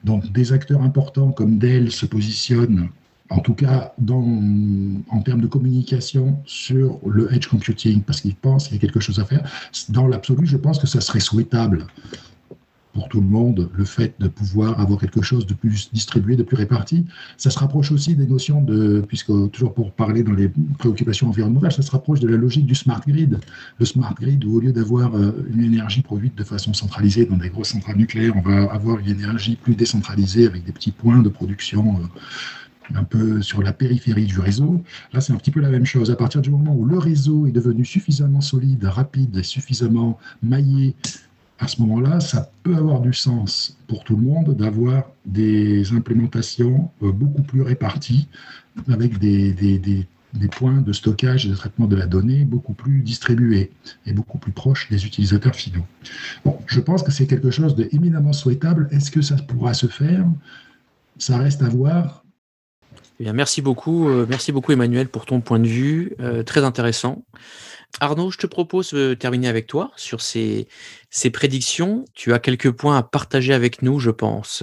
Donc, 0.05 0.31
des 0.33 0.53
acteurs 0.53 0.83
importants 0.83 1.33
comme 1.33 1.57
Dell 1.57 1.91
se 1.91 2.05
positionnent 2.05 2.91
en 3.31 3.41
tout 3.41 3.55
cas 3.55 3.95
en 4.09 5.21
termes 5.23 5.41
de 5.41 5.47
communication 5.47 6.39
sur 6.47 6.99
le 7.07 7.33
edge 7.33 7.47
computing, 7.49 8.03
parce 8.03 8.21
qu'ils 8.21 8.35
pensent 8.35 8.69
qu'il 8.69 8.77
y 8.77 8.79
a 8.79 8.81
quelque 8.81 9.01
chose 9.01 9.19
à 9.19 9.25
faire. 9.25 9.43
Dans 9.89 10.07
l'absolu, 10.07 10.47
je 10.47 10.57
pense 10.57 10.79
que 10.79 10.87
ça 10.87 11.01
serait 11.01 11.21
souhaitable 11.21 11.87
pour 12.99 13.09
tout 13.09 13.21
le 13.21 13.29
monde, 13.29 13.71
le 13.77 13.85
fait 13.85 14.15
de 14.19 14.27
pouvoir 14.27 14.81
avoir 14.81 14.99
quelque 14.99 15.23
chose 15.23 15.47
de 15.47 15.55
plus 15.55 15.89
distribué, 15.93 16.35
de 16.35 16.43
plus 16.43 16.57
réparti. 16.57 17.07
Ça 17.37 17.49
se 17.51 17.59
rapproche 17.59 17.93
aussi 17.93 18.17
des 18.17 18.27
notions 18.27 18.61
de, 18.61 19.05
puisque 19.07 19.31
toujours 19.53 19.73
pour 19.73 19.93
parler 19.93 20.25
dans 20.25 20.33
les 20.33 20.51
préoccupations 20.79 21.29
environnementales, 21.29 21.71
ça 21.71 21.83
se 21.83 21.93
rapproche 21.93 22.19
de 22.19 22.27
la 22.27 22.37
logique 22.37 22.67
du 22.67 22.75
smart 22.75 23.01
grid. 23.07 23.39
Le 23.79 23.85
smart 23.85 24.15
grid, 24.15 24.45
où 24.45 24.57
au 24.57 24.61
lieu 24.61 24.73
d'avoir 24.73 25.15
euh, 25.15 25.47
une 25.55 25.63
énergie 25.63 26.03
produite 26.03 26.35
de 26.35 26.43
façon 26.43 26.73
centralisée 26.73 27.25
dans 27.25 27.37
des 27.37 27.51
grosses 27.51 27.69
centrales 27.69 27.97
nucléaires, 27.97 28.33
on 28.35 28.41
va 28.41 28.65
avoir 28.73 28.99
une 28.99 29.11
énergie 29.11 29.57
plus 29.57 29.77
décentralisée 29.77 30.47
avec 30.47 30.65
des 30.65 30.73
petits 30.73 30.93
points 30.93 31.23
de 31.23 31.29
production 31.29 32.01
euh, 32.01 32.07
un 32.95 33.05
peu 33.05 33.43
sur 33.43 33.63
la 33.63 33.73
périphérie 33.73 34.27
du 34.27 34.41
réseau. 34.41 34.83
Là, 35.13 35.21
c'est 35.21 35.33
un 35.33 35.37
petit 35.37 35.51
peu 35.51 35.61
la 35.61 35.71
même 35.71 35.87
chose. 35.87 36.11
À 36.11 36.17
partir 36.17 36.41
du 36.41 36.51
moment 36.51 36.75
où 36.75 36.85
le 36.85 36.99
réseau 36.99 37.47
est 37.47 37.53
devenu 37.53 37.85
suffisamment 37.85 38.41
solide, 38.41 38.85
rapide 38.85 39.37
et 39.37 39.43
suffisamment 39.43 40.19
maillé, 40.43 40.95
à 41.59 41.67
ce 41.67 41.81
moment-là, 41.83 42.21
ça 42.21 42.51
peut 42.63 42.77
avoir 42.77 43.01
du 43.01 43.13
sens 43.13 43.77
pour 43.89 44.05
tout 44.05 44.17
le 44.17 44.23
monde 44.23 44.57
d'avoir 44.57 45.11
des 45.27 45.93
implémentations 45.93 46.91
euh, 47.03 47.11
beaucoup 47.11 47.43
plus 47.43 47.63
réparties 47.63 48.29
avec 48.89 49.19
des, 49.19 50.07
points 50.53 50.81
de 50.81 50.93
stockage 50.93 51.47
et 51.47 51.49
de 51.49 51.55
traitement 51.57 51.87
de 51.87 51.97
la 51.97 52.07
donnée 52.07 52.45
beaucoup 52.45 52.75
plus 52.75 53.01
distribués 53.03 53.73
et 54.07 54.13
beaucoup 54.13 54.39
plus 54.39 54.53
proches 54.53 54.89
des 54.89 55.05
utilisateurs 55.05 55.55
finaux. 55.55 55.85
Bon, 56.45 56.59
je 56.67 56.79
pense 56.79 57.03
que 57.03 57.11
c'est 57.11 57.27
quelque 57.27 57.51
chose 57.51 57.75
d'éminemment 57.75 58.33
souhaitable. 58.33 58.89
Est-ce 58.93 59.11
que 59.11 59.21
ça 59.21 59.35
pourra 59.37 59.75
se 59.75 59.89
faire? 59.89 60.25
Ça 61.19 61.39
reste 61.39 61.63
à 61.63 61.69
voir. 61.69 62.25
Eh 63.21 63.33
merci 63.33 63.63
beaucoup, 63.63 64.09
euh, 64.09 64.27
merci 64.29 64.53
beaucoup 64.53 64.71
Emmanuel 64.71 65.09
pour 65.09 65.27
ton 65.27 65.41
point 65.41 65.59
de 65.59 65.67
vue, 65.67 66.15
euh, 66.21 66.45
très 66.45 66.63
intéressant. 66.63 67.25
Arnaud, 67.99 68.31
je 68.31 68.39
te 68.39 68.47
propose 68.47 68.93
de 68.93 69.15
terminer 69.15 69.49
avec 69.49 69.67
toi 69.67 69.91
sur 69.97 70.21
ces, 70.21 70.69
ces 71.11 71.31
prédictions. 71.31 72.05
Tu 72.15 72.33
as 72.33 72.39
quelques 72.39 72.71
points 72.71 72.97
à 72.97 73.03
partager 73.03 73.53
avec 73.53 73.83
nous, 73.83 73.99
je 73.99 74.11
pense. 74.11 74.63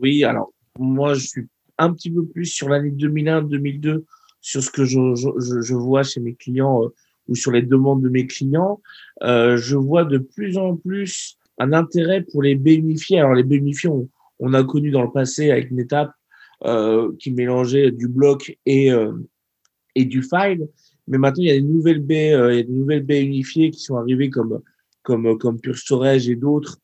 Oui, 0.00 0.24
alors 0.24 0.52
moi 0.80 1.14
je 1.14 1.24
suis 1.24 1.46
un 1.78 1.92
petit 1.92 2.10
peu 2.10 2.26
plus 2.26 2.46
sur 2.46 2.68
l'année 2.68 2.90
2001-2002 2.90 4.02
sur 4.40 4.62
ce 4.64 4.70
que 4.70 4.84
je, 4.84 4.98
je, 5.14 5.74
vois 5.74 6.02
chez 6.02 6.18
mes 6.18 6.34
clients 6.34 6.82
euh, 6.82 6.88
ou 7.28 7.36
sur 7.36 7.52
les 7.52 7.62
demandes 7.62 8.02
de 8.02 8.08
mes 8.08 8.26
clients. 8.26 8.80
je 9.22 9.76
vois 9.76 10.04
de 10.04 10.18
plus 10.18 10.58
en 10.58 10.74
plus 10.76 11.36
un 11.58 11.72
intérêt 11.72 12.22
pour 12.22 12.42
les 12.42 12.56
B 12.56 12.68
unifiés. 12.68 13.20
Alors 13.20 13.34
les 13.34 13.44
B 13.44 13.52
unifiés, 13.52 13.90
on, 13.90 14.08
on 14.40 14.54
a 14.54 14.64
connu 14.64 14.90
dans 14.90 15.02
le 15.02 15.12
passé 15.12 15.52
avec 15.52 15.70
une 15.70 15.78
étape 15.78 16.10
qui 17.18 17.32
mélangeait 17.32 17.90
du 17.90 18.08
bloc 18.08 18.56
et, 18.66 18.92
euh, 18.92 19.12
et 19.94 20.04
du 20.04 20.22
file. 20.22 20.68
Mais 21.08 21.18
maintenant, 21.18 21.42
il 21.42 21.48
y 21.48 21.50
a 21.50 21.54
des 21.54 21.62
nouvelles 21.62 22.00
baies, 22.00 22.34
euh, 22.34 22.52
il 22.52 22.56
y 22.56 22.60
a 22.60 22.64
des 22.64 22.72
nouvelles 22.72 23.02
baies 23.02 23.24
unifiées 23.24 23.70
qui 23.70 23.80
sont 23.80 23.96
arrivées 23.96 24.30
comme 24.30 24.60
comme 25.02 25.38
comme 25.38 25.58
Pure 25.58 25.78
Storage 25.78 26.28
et 26.28 26.36
d'autres 26.36 26.78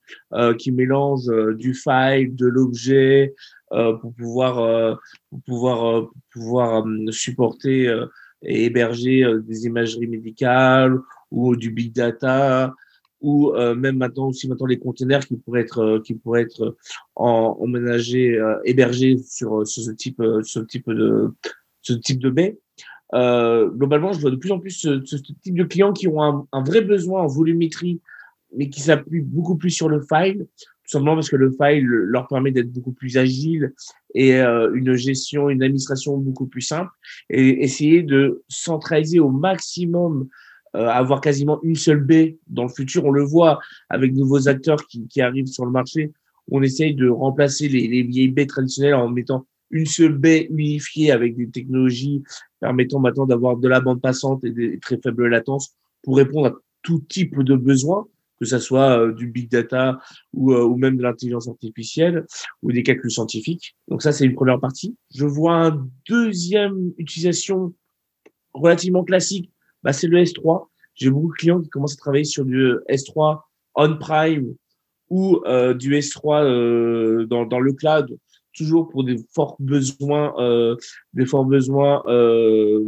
qui 0.59 0.73
mélangent 0.73 1.31
du 1.59 1.75
file, 1.75 2.35
de 2.35 2.47
l'objet 2.47 3.35
pour 3.71 4.15
pouvoir 4.17 4.99
pour 5.29 5.43
pouvoir 5.43 6.09
pouvoir 6.33 6.87
supporter 7.11 7.95
et 8.43 8.65
héberger 8.65 9.23
des 9.47 9.67
imageries 9.67 10.07
médicales 10.07 10.99
ou 11.31 11.57
du 11.57 11.71
big 11.71 11.93
data 11.93 12.75
ou 13.21 13.51
euh, 13.55 13.75
même 13.75 13.97
maintenant 13.97 14.29
aussi 14.29 14.49
maintenant 14.49 14.67
les 14.67 14.79
containers 14.79 15.27
qui 15.27 15.37
pourraient 15.37 15.63
être 15.63 15.79
euh, 15.79 16.01
qui 16.01 16.15
pourraient 16.15 16.43
être 16.43 16.77
en, 17.15 17.57
emménagés 17.61 18.39
euh, 18.39 18.59
hébergés 18.65 19.19
sur, 19.19 19.67
sur 19.67 19.83
ce 19.83 19.91
type 19.91 20.23
ce 20.43 20.61
type 20.61 20.91
de 20.91 21.33
ce 21.83 21.93
type 21.93 22.19
de 22.21 22.31
baie. 22.31 22.59
Euh, 23.15 23.69
globalement 23.69 24.13
je 24.13 24.21
vois 24.21 24.31
de 24.31 24.37
plus 24.37 24.51
en 24.51 24.59
plus 24.59 24.73
ce, 24.73 25.01
ce 25.05 25.17
type 25.17 25.55
de 25.55 25.65
clients 25.65 25.93
qui 25.93 26.09
ont 26.09 26.21
un, 26.23 26.47
un, 26.51 26.65
vrai 26.65 26.81
besoin 26.81 27.23
en 27.23 27.29
volumétrie 27.29 28.01
mais 28.57 28.69
qui 28.69 28.81
s'appuient 28.81 29.21
beaucoup 29.21 29.57
plus 29.57 29.71
sur 29.71 29.89
le 29.89 30.01
file 30.01 30.47
tout 30.59 30.91
simplement 30.91 31.15
parce 31.15 31.31
que 31.31 31.37
le 31.37 31.53
file 31.53 31.85
leur 31.85 32.27
permet 32.27 32.51
d'être 32.51 32.73
beaucoup 32.73 32.91
plus 32.91 33.17
agile 33.17 33.73
et 34.15 34.35
euh, 34.37 34.73
une 34.75 34.95
gestion 34.95 35.51
une 35.51 35.63
administration 35.63 36.17
beaucoup 36.17 36.47
plus 36.47 36.63
simple 36.63 36.91
et 37.31 37.63
essayer 37.63 38.03
de 38.03 38.43
centraliser 38.49 39.21
au 39.21 39.31
maximum 39.31 40.29
euh, 40.77 40.89
avoir 40.89 41.21
quasiment 41.21 41.59
une 41.63 41.75
seule 41.75 42.01
baie 42.01 42.39
dans 42.47 42.65
le 42.65 42.69
futur. 42.69 43.05
On 43.05 43.11
le 43.11 43.25
voit 43.25 43.61
avec 43.89 44.13
de 44.13 44.19
nouveaux 44.19 44.49
acteurs 44.49 44.87
qui, 44.87 45.21
arrivent 45.21 45.47
sur 45.47 45.65
le 45.65 45.73
marché. 45.73 46.13
On 46.51 46.63
essaye 46.63 46.95
de 46.95 47.09
remplacer 47.09 47.69
les, 47.69 47.89
les 47.89 48.03
vieilles 48.03 48.29
baies 48.29 48.47
traditionnelles 48.47 48.95
en 48.95 49.09
mettant 49.09 49.47
une 49.71 49.87
seule 49.87 50.17
baie 50.17 50.47
unifiée 50.51 51.11
avec 51.11 51.37
des 51.37 51.49
technologies 51.49 52.23
permettant 52.61 53.01
maintenant 53.01 53.27
d'avoir 53.27 53.57
de 53.57 53.69
la 53.69 53.81
bande 53.81 54.01
passante 54.01 54.45
et 54.45 54.51
des 54.51 54.79
très 54.79 54.99
faibles 55.03 55.29
latences 55.29 55.75
pour 56.03 56.17
répondre 56.17 56.47
à 56.47 56.55
tout 56.83 57.01
type 57.01 57.43
de 57.43 57.57
besoins, 57.57 58.07
que 58.39 58.47
ce 58.47 58.59
soit 58.59 59.01
euh, 59.01 59.13
du 59.13 59.27
big 59.27 59.51
data 59.51 59.99
ou, 60.33 60.53
euh, 60.53 60.63
ou 60.63 60.77
même 60.77 60.97
de 60.97 61.03
l'intelligence 61.03 61.49
artificielle 61.49 62.25
ou 62.63 62.71
des 62.71 62.83
calculs 62.83 63.11
scientifiques. 63.11 63.77
Donc 63.89 64.03
ça, 64.03 64.13
c'est 64.13 64.25
une 64.25 64.35
première 64.35 64.61
partie. 64.61 64.97
Je 65.15 65.25
vois 65.25 65.67
une 65.67 65.91
deuxième 66.09 66.93
utilisation 66.99 67.75
relativement 68.53 69.05
classique 69.05 69.51
bah, 69.87 69.93
c'est 69.93 70.09
le 70.09 70.19
S3. 70.19 70.67
J'ai 70.97 71.11
beaucoup 71.11 71.29
de 71.29 71.39
clients 71.39 71.61
qui 71.61 71.69
commencent 71.69 71.95
à 71.95 71.99
travailler 71.99 72.25
sur 72.25 72.45
du 72.45 72.73
S3 72.91 73.41
on-prime 73.77 74.53
ou 75.11 75.41
euh, 75.47 75.75
du 75.75 75.95
S3 75.95 76.43
euh, 76.43 77.27
dans, 77.27 77.61
le 77.61 77.73
cloud, 77.73 78.19
toujours 78.53 78.89
pour 78.89 79.05
des 79.05 79.17
forts 79.33 79.55
besoins, 79.61 80.35
euh, 80.41 80.75
euh, 82.09 82.85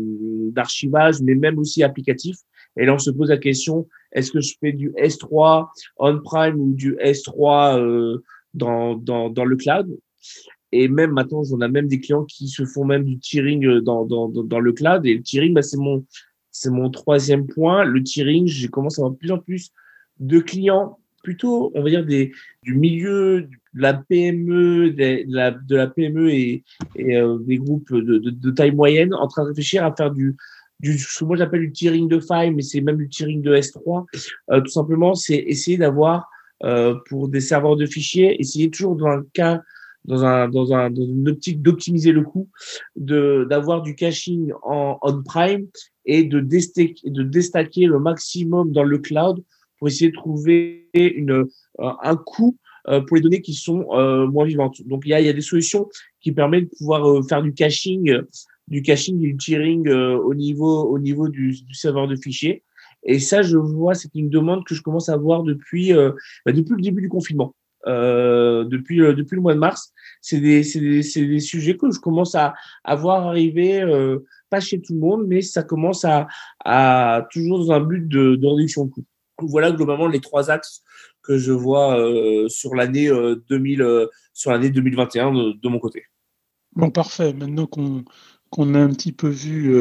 d'archivage, 0.50 1.22
mais 1.22 1.36
même 1.36 1.60
aussi 1.60 1.84
applicatifs. 1.84 2.38
Et 2.76 2.84
là, 2.84 2.94
on 2.94 2.98
se 2.98 3.10
pose 3.10 3.28
la 3.28 3.38
question 3.38 3.86
est-ce 4.10 4.32
que 4.32 4.40
je 4.40 4.54
fais 4.58 4.72
du 4.72 4.90
S3 4.92 5.68
on-prime 5.98 6.58
ou 6.58 6.72
du 6.72 6.96
S3 6.96 7.78
euh, 7.78 8.24
dans, 8.54 8.94
le 8.96 9.54
cloud? 9.54 9.96
Et 10.72 10.88
même 10.88 11.12
maintenant, 11.12 11.42
on 11.52 11.60
a 11.60 11.68
même 11.68 11.86
des 11.86 12.00
clients 12.00 12.24
qui 12.24 12.48
se 12.48 12.64
font 12.64 12.84
même 12.84 13.04
du 13.04 13.20
tiering 13.20 13.80
dans 13.82 14.04
le 14.04 14.72
cloud. 14.72 15.06
Et 15.06 15.14
le 15.14 15.22
tiering, 15.22 15.54
bah, 15.54 15.62
c'est 15.62 15.76
mon, 15.76 16.04
c'est 16.60 16.70
mon 16.70 16.90
troisième 16.90 17.46
point. 17.46 17.84
Le 17.84 18.02
tiering, 18.02 18.46
j'ai 18.46 18.68
commencé 18.68 19.00
à 19.00 19.04
avoir 19.04 19.12
de 19.12 19.18
plus 19.18 19.30
en 19.30 19.38
plus 19.38 19.70
de 20.18 20.40
clients, 20.40 20.98
plutôt, 21.22 21.70
on 21.74 21.82
va 21.82 21.90
dire, 21.90 22.04
du 22.04 22.74
milieu 22.74 23.42
de 23.42 23.48
la 23.74 23.94
PME, 23.94 24.90
de 24.90 25.74
la, 25.74 25.86
PME 25.86 26.30
et, 26.30 26.64
et 26.96 27.16
euh, 27.16 27.38
des 27.40 27.58
groupes 27.58 27.92
de, 27.92 28.50
taille 28.50 28.72
moyenne 28.72 29.14
en 29.14 29.28
train 29.28 29.44
de 29.44 29.48
réfléchir 29.48 29.84
à 29.84 29.94
faire 29.94 30.10
du, 30.10 30.36
ce 30.82 31.20
que 31.20 31.24
moi 31.24 31.36
j'appelle 31.36 31.60
du 31.60 31.72
tiering 31.72 32.08
de 32.08 32.18
file, 32.18 32.54
mais 32.54 32.62
c'est 32.62 32.80
même 32.80 32.96
du 32.96 33.08
tiering 33.08 33.40
de 33.42 33.54
S3. 33.54 34.06
Euh, 34.50 34.60
tout 34.60 34.70
simplement, 34.70 35.14
c'est 35.14 35.36
essayer 35.36 35.76
d'avoir, 35.76 36.28
euh, 36.64 36.96
pour 37.08 37.28
des 37.28 37.40
serveurs 37.40 37.76
de 37.76 37.86
fichiers, 37.86 38.40
essayer 38.40 38.68
toujours 38.70 38.96
dans 38.96 39.06
un 39.06 39.24
cas 39.32 39.60
dans, 40.04 40.24
un, 40.24 40.48
dans, 40.48 40.72
un, 40.72 40.90
dans 40.90 41.02
une 41.02 41.28
optique 41.28 41.62
d'optimiser 41.62 42.12
le 42.12 42.22
coût, 42.22 42.48
d'avoir 42.96 43.82
du 43.82 43.94
caching 43.94 44.52
en 44.62 44.98
on-prime 45.02 45.66
et 46.06 46.24
de, 46.24 46.40
de 46.40 47.22
déstacker 47.22 47.86
le 47.86 47.98
maximum 47.98 48.72
dans 48.72 48.84
le 48.84 48.98
cloud 48.98 49.42
pour 49.78 49.88
essayer 49.88 50.10
de 50.10 50.16
trouver 50.16 50.88
une, 50.94 51.30
euh, 51.30 51.92
un 52.02 52.16
coût 52.16 52.56
euh, 52.88 53.00
pour 53.00 53.16
les 53.16 53.22
données 53.22 53.42
qui 53.42 53.54
sont 53.54 53.86
euh, 53.92 54.26
moins 54.26 54.46
vivantes. 54.46 54.80
Donc 54.86 55.02
il 55.04 55.10
y 55.10 55.14
a, 55.14 55.20
il 55.20 55.26
y 55.26 55.30
a 55.30 55.32
des 55.32 55.40
solutions 55.40 55.88
qui 56.20 56.32
permettent 56.32 56.64
de 56.64 56.76
pouvoir 56.76 57.24
faire 57.28 57.42
du 57.42 57.52
caching, 57.52 58.20
du 58.66 58.82
caching 58.82 59.18
du 59.18 59.36
tiering 59.36 59.88
au 59.88 60.34
niveau 60.34 60.84
au 60.84 60.98
niveau 60.98 61.28
du, 61.28 61.50
du 61.62 61.74
serveur 61.74 62.08
de 62.08 62.16
fichiers. 62.16 62.62
Et 63.04 63.20
ça, 63.20 63.42
je 63.42 63.56
vois, 63.56 63.94
c'est 63.94 64.12
une 64.14 64.28
demande 64.28 64.64
que 64.64 64.74
je 64.74 64.82
commence 64.82 65.08
à 65.08 65.16
voir 65.16 65.44
depuis 65.44 65.92
bah, 65.92 66.52
depuis 66.52 66.74
le 66.74 66.82
début 66.82 67.02
du 67.02 67.08
confinement. 67.08 67.54
Euh, 67.88 68.64
depuis, 68.64 69.00
euh, 69.00 69.14
depuis 69.14 69.36
le 69.36 69.40
mois 69.40 69.54
de 69.54 69.58
mars. 69.58 69.92
C'est 70.20 70.40
des, 70.40 70.62
des, 70.62 71.00
des, 71.00 71.40
sujets 71.40 71.76
que 71.76 71.90
je 71.90 71.98
commence 71.98 72.34
à, 72.34 72.54
à 72.84 72.94
voir 72.96 73.26
arriver, 73.26 73.80
euh, 73.80 74.18
pas 74.50 74.60
chez 74.60 74.80
tout 74.80 74.92
le 74.92 75.00
monde, 75.00 75.24
mais 75.26 75.40
ça 75.40 75.62
commence 75.62 76.04
à, 76.04 76.26
à 76.64 77.26
toujours 77.30 77.60
dans 77.60 77.72
un 77.72 77.80
but 77.80 78.06
de, 78.06 78.36
de 78.36 78.46
réduction 78.46 78.86
de 78.86 78.90
coûts. 78.90 79.04
Voilà 79.40 79.70
globalement 79.70 80.06
les 80.06 80.20
trois 80.20 80.50
axes 80.50 80.82
que 81.22 81.38
je 81.38 81.52
vois 81.52 81.96
sur 82.48 82.74
l'année 82.74 83.08
2000, 83.48 84.08
sur 84.32 84.50
l'année 84.50 84.70
2021 84.70 85.32
de, 85.32 85.52
de, 85.52 85.68
mon 85.68 85.78
côté. 85.78 86.04
Bon, 86.74 86.90
parfait. 86.90 87.32
Maintenant 87.32 87.66
qu'on 87.66 88.04
qu'on 88.50 88.74
a 88.74 88.80
un 88.80 88.88
petit 88.88 89.12
peu 89.12 89.28
vu 89.28 89.72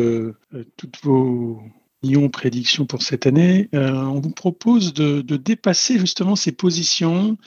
toutes 0.75 1.01
vos 1.01 1.59
millions 2.03 2.29
prédictions 2.29 2.85
pour 2.85 3.01
cette 3.01 3.25
année, 3.25 3.69
on 3.73 4.19
vous 4.19 4.29
propose 4.29 4.93
de, 4.93 5.21
dépasser 5.37 5.97
justement 5.97 6.35
ces 6.35 6.51
positions 6.51 7.37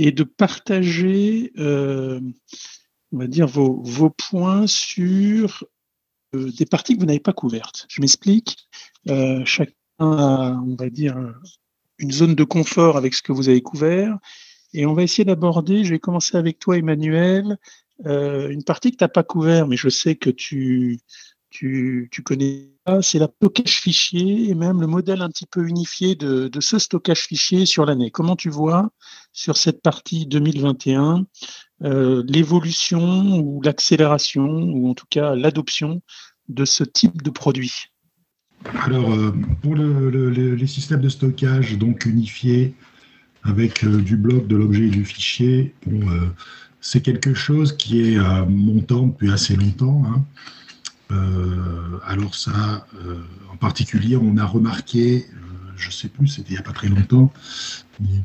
et 0.00 0.12
de 0.12 0.24
partager, 0.24 1.52
on 1.58 2.22
va 3.12 3.26
dire, 3.26 3.46
vos, 3.46 4.10
points 4.10 4.66
sur 4.66 5.64
des 6.32 6.66
parties 6.66 6.94
que 6.94 7.00
vous 7.00 7.06
n'avez 7.06 7.20
pas 7.20 7.32
couvertes. 7.32 7.86
Je 7.88 8.00
m'explique. 8.00 8.68
chacun 9.44 9.72
a, 9.98 10.60
on 10.64 10.76
va 10.76 10.88
dire, 10.88 11.16
une 11.98 12.12
zone 12.12 12.34
de 12.34 12.44
confort 12.44 12.96
avec 12.96 13.14
ce 13.14 13.22
que 13.22 13.32
vous 13.32 13.48
avez 13.48 13.60
couvert. 13.60 14.18
Et 14.74 14.86
on 14.86 14.94
va 14.94 15.02
essayer 15.02 15.24
d'aborder, 15.24 15.84
je 15.84 15.90
vais 15.90 15.98
commencer 15.98 16.36
avec 16.36 16.58
toi 16.58 16.76
Emmanuel, 16.76 17.56
euh, 18.06 18.48
une 18.50 18.64
partie 18.64 18.90
que 18.90 18.96
tu 18.96 19.04
n'as 19.04 19.08
pas 19.08 19.22
couvert, 19.22 19.66
mais 19.66 19.76
je 19.76 19.88
sais 19.88 20.14
que 20.14 20.30
tu, 20.30 21.00
tu, 21.50 22.08
tu 22.12 22.22
connais 22.22 22.68
c'est 23.02 23.18
la 23.18 23.28
stockage 23.28 23.80
fichier 23.80 24.48
et 24.48 24.54
même 24.54 24.80
le 24.80 24.86
modèle 24.86 25.22
un 25.22 25.28
petit 25.28 25.46
peu 25.46 25.66
unifié 25.66 26.14
de, 26.14 26.50
ce 26.60 26.78
stockage 26.78 27.20
fichier 27.20 27.66
sur 27.66 27.84
l'année. 27.84 28.10
Comment 28.10 28.36
tu 28.36 28.50
vois 28.50 28.90
sur 29.32 29.56
cette 29.56 29.82
partie 29.82 30.26
2021 30.26 31.26
euh, 31.84 32.24
l'évolution 32.26 33.38
ou 33.38 33.62
l'accélération 33.62 34.44
ou 34.44 34.88
en 34.88 34.94
tout 34.94 35.06
cas 35.08 35.34
l'adoption 35.34 36.02
de 36.48 36.64
ce 36.64 36.82
type 36.82 37.22
de 37.22 37.30
produit? 37.30 37.72
Alors, 38.80 39.12
euh, 39.12 39.32
pour 39.62 39.76
les 39.76 40.66
systèmes 40.66 41.00
de 41.00 41.08
stockage 41.08 41.78
donc 41.78 42.06
unifiés 42.06 42.74
avec 43.44 43.84
euh, 43.84 44.00
du 44.00 44.16
bloc, 44.16 44.48
de 44.48 44.56
l'objet 44.56 44.86
et 44.86 44.90
du 44.90 45.04
fichier, 45.04 45.74
c'est 46.80 47.00
quelque 47.00 47.34
chose 47.34 47.76
qui 47.76 48.00
est 48.00 48.18
montant 48.48 49.06
depuis 49.06 49.30
assez 49.30 49.56
longtemps. 49.56 50.02
Hein. 50.06 50.24
Alors 52.06 52.34
ça, 52.34 52.86
en 53.52 53.56
particulier, 53.56 54.16
on 54.16 54.36
a 54.36 54.44
remarqué, 54.44 55.26
je 55.76 55.88
ne 55.88 55.92
sais 55.92 56.08
plus, 56.08 56.28
c'était 56.28 56.50
il 56.50 56.52
n'y 56.52 56.58
a 56.58 56.62
pas 56.62 56.72
très 56.72 56.88
longtemps, 56.88 57.32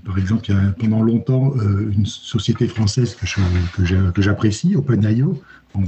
par 0.06 0.18
exemple, 0.18 0.46
il 0.50 0.56
y 0.56 0.58
a 0.58 0.72
pendant 0.72 1.02
longtemps 1.02 1.54
une 1.60 2.06
société 2.06 2.68
française 2.68 3.16
que 3.16 4.22
j'apprécie, 4.22 4.76
OpenIO, 4.76 5.42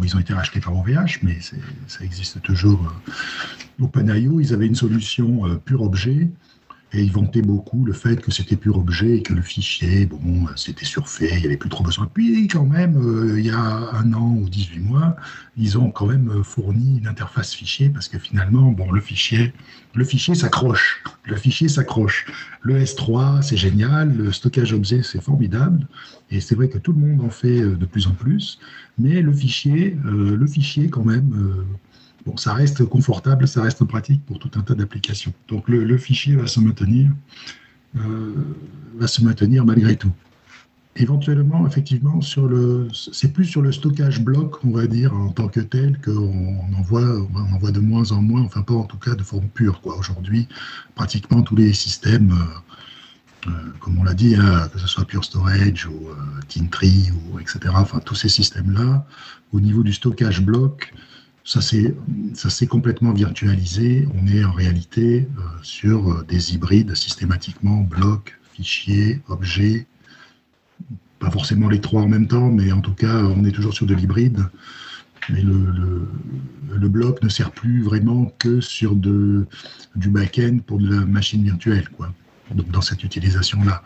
ils 0.04 0.16
ont 0.16 0.20
été 0.20 0.34
rachetés 0.34 0.60
par 0.60 0.76
OVH, 0.76 1.20
mais 1.24 1.40
ça 1.88 2.04
existe 2.04 2.42
toujours. 2.42 2.94
OpenIO, 3.80 4.40
ils 4.40 4.54
avaient 4.54 4.68
une 4.68 4.76
solution 4.76 5.46
euh, 5.46 5.56
pur 5.56 5.82
objet 5.82 6.30
et 6.96 7.04
ils 7.04 7.12
vantaient 7.12 7.42
beaucoup 7.42 7.84
le 7.84 7.92
fait 7.92 8.22
que 8.22 8.32
c'était 8.32 8.56
pur 8.56 8.78
objet 8.78 9.18
et 9.18 9.22
que 9.22 9.34
le 9.34 9.42
fichier, 9.42 10.06
bon, 10.06 10.46
c'était 10.56 10.86
surfait, 10.86 11.30
il 11.34 11.40
n'y 11.40 11.46
avait 11.46 11.58
plus 11.58 11.70
trop 11.70 11.84
besoin. 11.84 12.10
Puis, 12.14 12.48
quand 12.48 12.66
même, 12.66 12.96
euh, 12.98 13.38
il 13.38 13.46
y 13.46 13.50
a 13.50 13.60
un 13.60 14.14
an 14.14 14.38
ou 14.40 14.48
18 14.48 14.80
mois, 14.80 15.18
ils 15.58 15.78
ont 15.78 15.92
quand 15.92 16.06
même 16.06 16.44
fourni 16.44 17.00
une 17.00 17.08
interface 17.08 17.54
fichier 17.54 17.90
parce 17.90 18.08
que 18.08 18.18
finalement, 18.18 18.72
bon, 18.72 18.92
le 18.92 19.02
fichier, 19.02 19.54
le 19.94 20.06
fichier 20.06 20.36
s'accroche. 20.36 21.04
Le 21.26 21.36
fichier 21.36 21.68
s'accroche. 21.68 22.28
Le 22.62 22.80
S3, 22.80 23.42
c'est 23.42 23.58
génial. 23.58 24.16
Le 24.16 24.32
stockage 24.32 24.72
objet, 24.72 25.02
c'est 25.04 25.22
formidable. 25.22 25.88
Et 26.32 26.40
c'est 26.40 26.56
vrai 26.56 26.70
que 26.70 26.78
tout 26.78 26.94
le 26.94 27.00
monde 27.00 27.22
en 27.22 27.30
fait 27.30 27.62
euh, 27.62 27.76
de 27.76 27.86
plus 27.86 28.08
en 28.08 28.14
plus. 28.14 28.60
Mais 28.98 29.22
le 29.22 29.34
fichier, 29.34 29.98
euh, 30.06 30.38
le 30.38 30.48
fichier 30.48 30.90
quand 30.90 31.04
même, 31.04 31.66
Bon, 32.26 32.38
ça 32.38 32.54
reste 32.54 32.84
confortable, 32.86 33.48
ça 33.48 33.62
reste 33.62 33.84
pratique 33.84 34.26
pour 34.26 34.40
tout 34.40 34.50
un 34.56 34.62
tas 34.62 34.74
d'applications. 34.74 35.34
Donc 35.48 35.70
le, 35.70 35.98
fichier 35.98 36.36
va 36.36 36.48
se 36.48 36.60
maintenir, 36.60 37.12
euh, 37.98 38.34
va 38.96 39.08
se 39.08 39.24
maintenir 39.24 39.64
malgré 39.64 39.96
tout. 39.96 40.12
Éventuellement, 40.96 41.68
effectivement, 41.68 42.22
sur 42.22 42.48
le, 42.48 42.88
c'est 42.94 43.32
plus 43.32 43.46
sur 43.46 43.62
le 43.62 43.72
stockage 43.72 44.22
bloc, 44.22 44.64
on 44.64 44.72
va 44.72 44.88
dire, 44.88 45.14
en 45.14 45.30
tant 45.30 45.50
que 45.50 45.60
tel, 45.60 46.00
qu'on 46.00 46.58
en 46.74 46.82
voit, 46.82 47.28
on 47.62 47.72
de 47.72 47.80
moins 47.80 48.12
en 48.12 48.22
moins, 48.22 48.42
enfin 48.42 48.62
pas 48.62 48.74
en 48.74 48.86
tout 48.86 48.98
cas 48.98 49.14
de 49.14 49.24
forme 49.24 49.50
pure. 49.50 49.82
Aujourd'hui, 49.84 50.48
pratiquement 50.96 51.44
tous 51.44 51.58
les 51.58 51.74
systèmes, 51.74 52.32
euh, 52.32 53.50
euh, 53.50 53.74
comme 53.82 54.00
on 54.00 54.04
l'a 54.04 54.14
dit, 54.16 54.36
hein, 54.36 54.68
que 54.74 54.80
ce 54.80 54.88
soit 54.88 55.06
Pure 55.06 55.26
Storage 55.26 55.86
ou 55.86 56.08
Tintri, 56.48 57.12
ou 57.12 57.40
etc., 57.40 57.60
enfin 57.74 58.00
tous 58.00 58.16
ces 58.16 58.30
systèmes-là, 58.30 59.06
au 59.52 59.60
niveau 59.60 59.84
du 59.84 59.94
stockage 59.94 60.42
bloc, 60.42 60.92
ça 61.46 61.62
s'est 61.62 62.68
complètement 62.68 63.14
virtualisé. 63.14 64.08
On 64.16 64.28
est 64.28 64.44
en 64.44 64.52
réalité 64.52 65.28
euh, 65.38 65.42
sur 65.62 66.12
euh, 66.12 66.26
des 66.28 66.56
hybrides 66.56 66.96
systématiquement 66.96 67.82
blocs, 67.82 68.38
fichiers, 68.54 69.22
objets. 69.28 69.86
Pas 71.20 71.30
forcément 71.30 71.70
les 71.70 71.80
trois 71.80 72.02
en 72.02 72.08
même 72.08 72.28
temps, 72.28 72.50
mais 72.50 72.72
en 72.72 72.82
tout 72.82 72.94
cas, 72.94 73.24
on 73.24 73.46
est 73.46 73.52
toujours 73.52 73.74
sur 73.74 73.86
de 73.86 73.94
l'hybride. 73.94 74.48
Mais 75.30 75.42
le, 75.42 76.08
le, 76.70 76.90
bloc 76.90 77.24
ne 77.24 77.30
sert 77.30 77.52
plus 77.52 77.82
vraiment 77.82 78.32
que 78.38 78.62
sur 78.62 78.96
de, 78.96 79.48
du 79.96 80.10
back-end 80.10 80.60
pour 80.66 80.78
de 80.78 80.94
la 80.94 81.06
machine 81.06 81.44
virtuelle, 81.44 81.90
quoi. 81.90 82.14
Donc, 82.54 82.70
dans 82.70 82.82
cette 82.82 83.04
utilisation-là. 83.04 83.82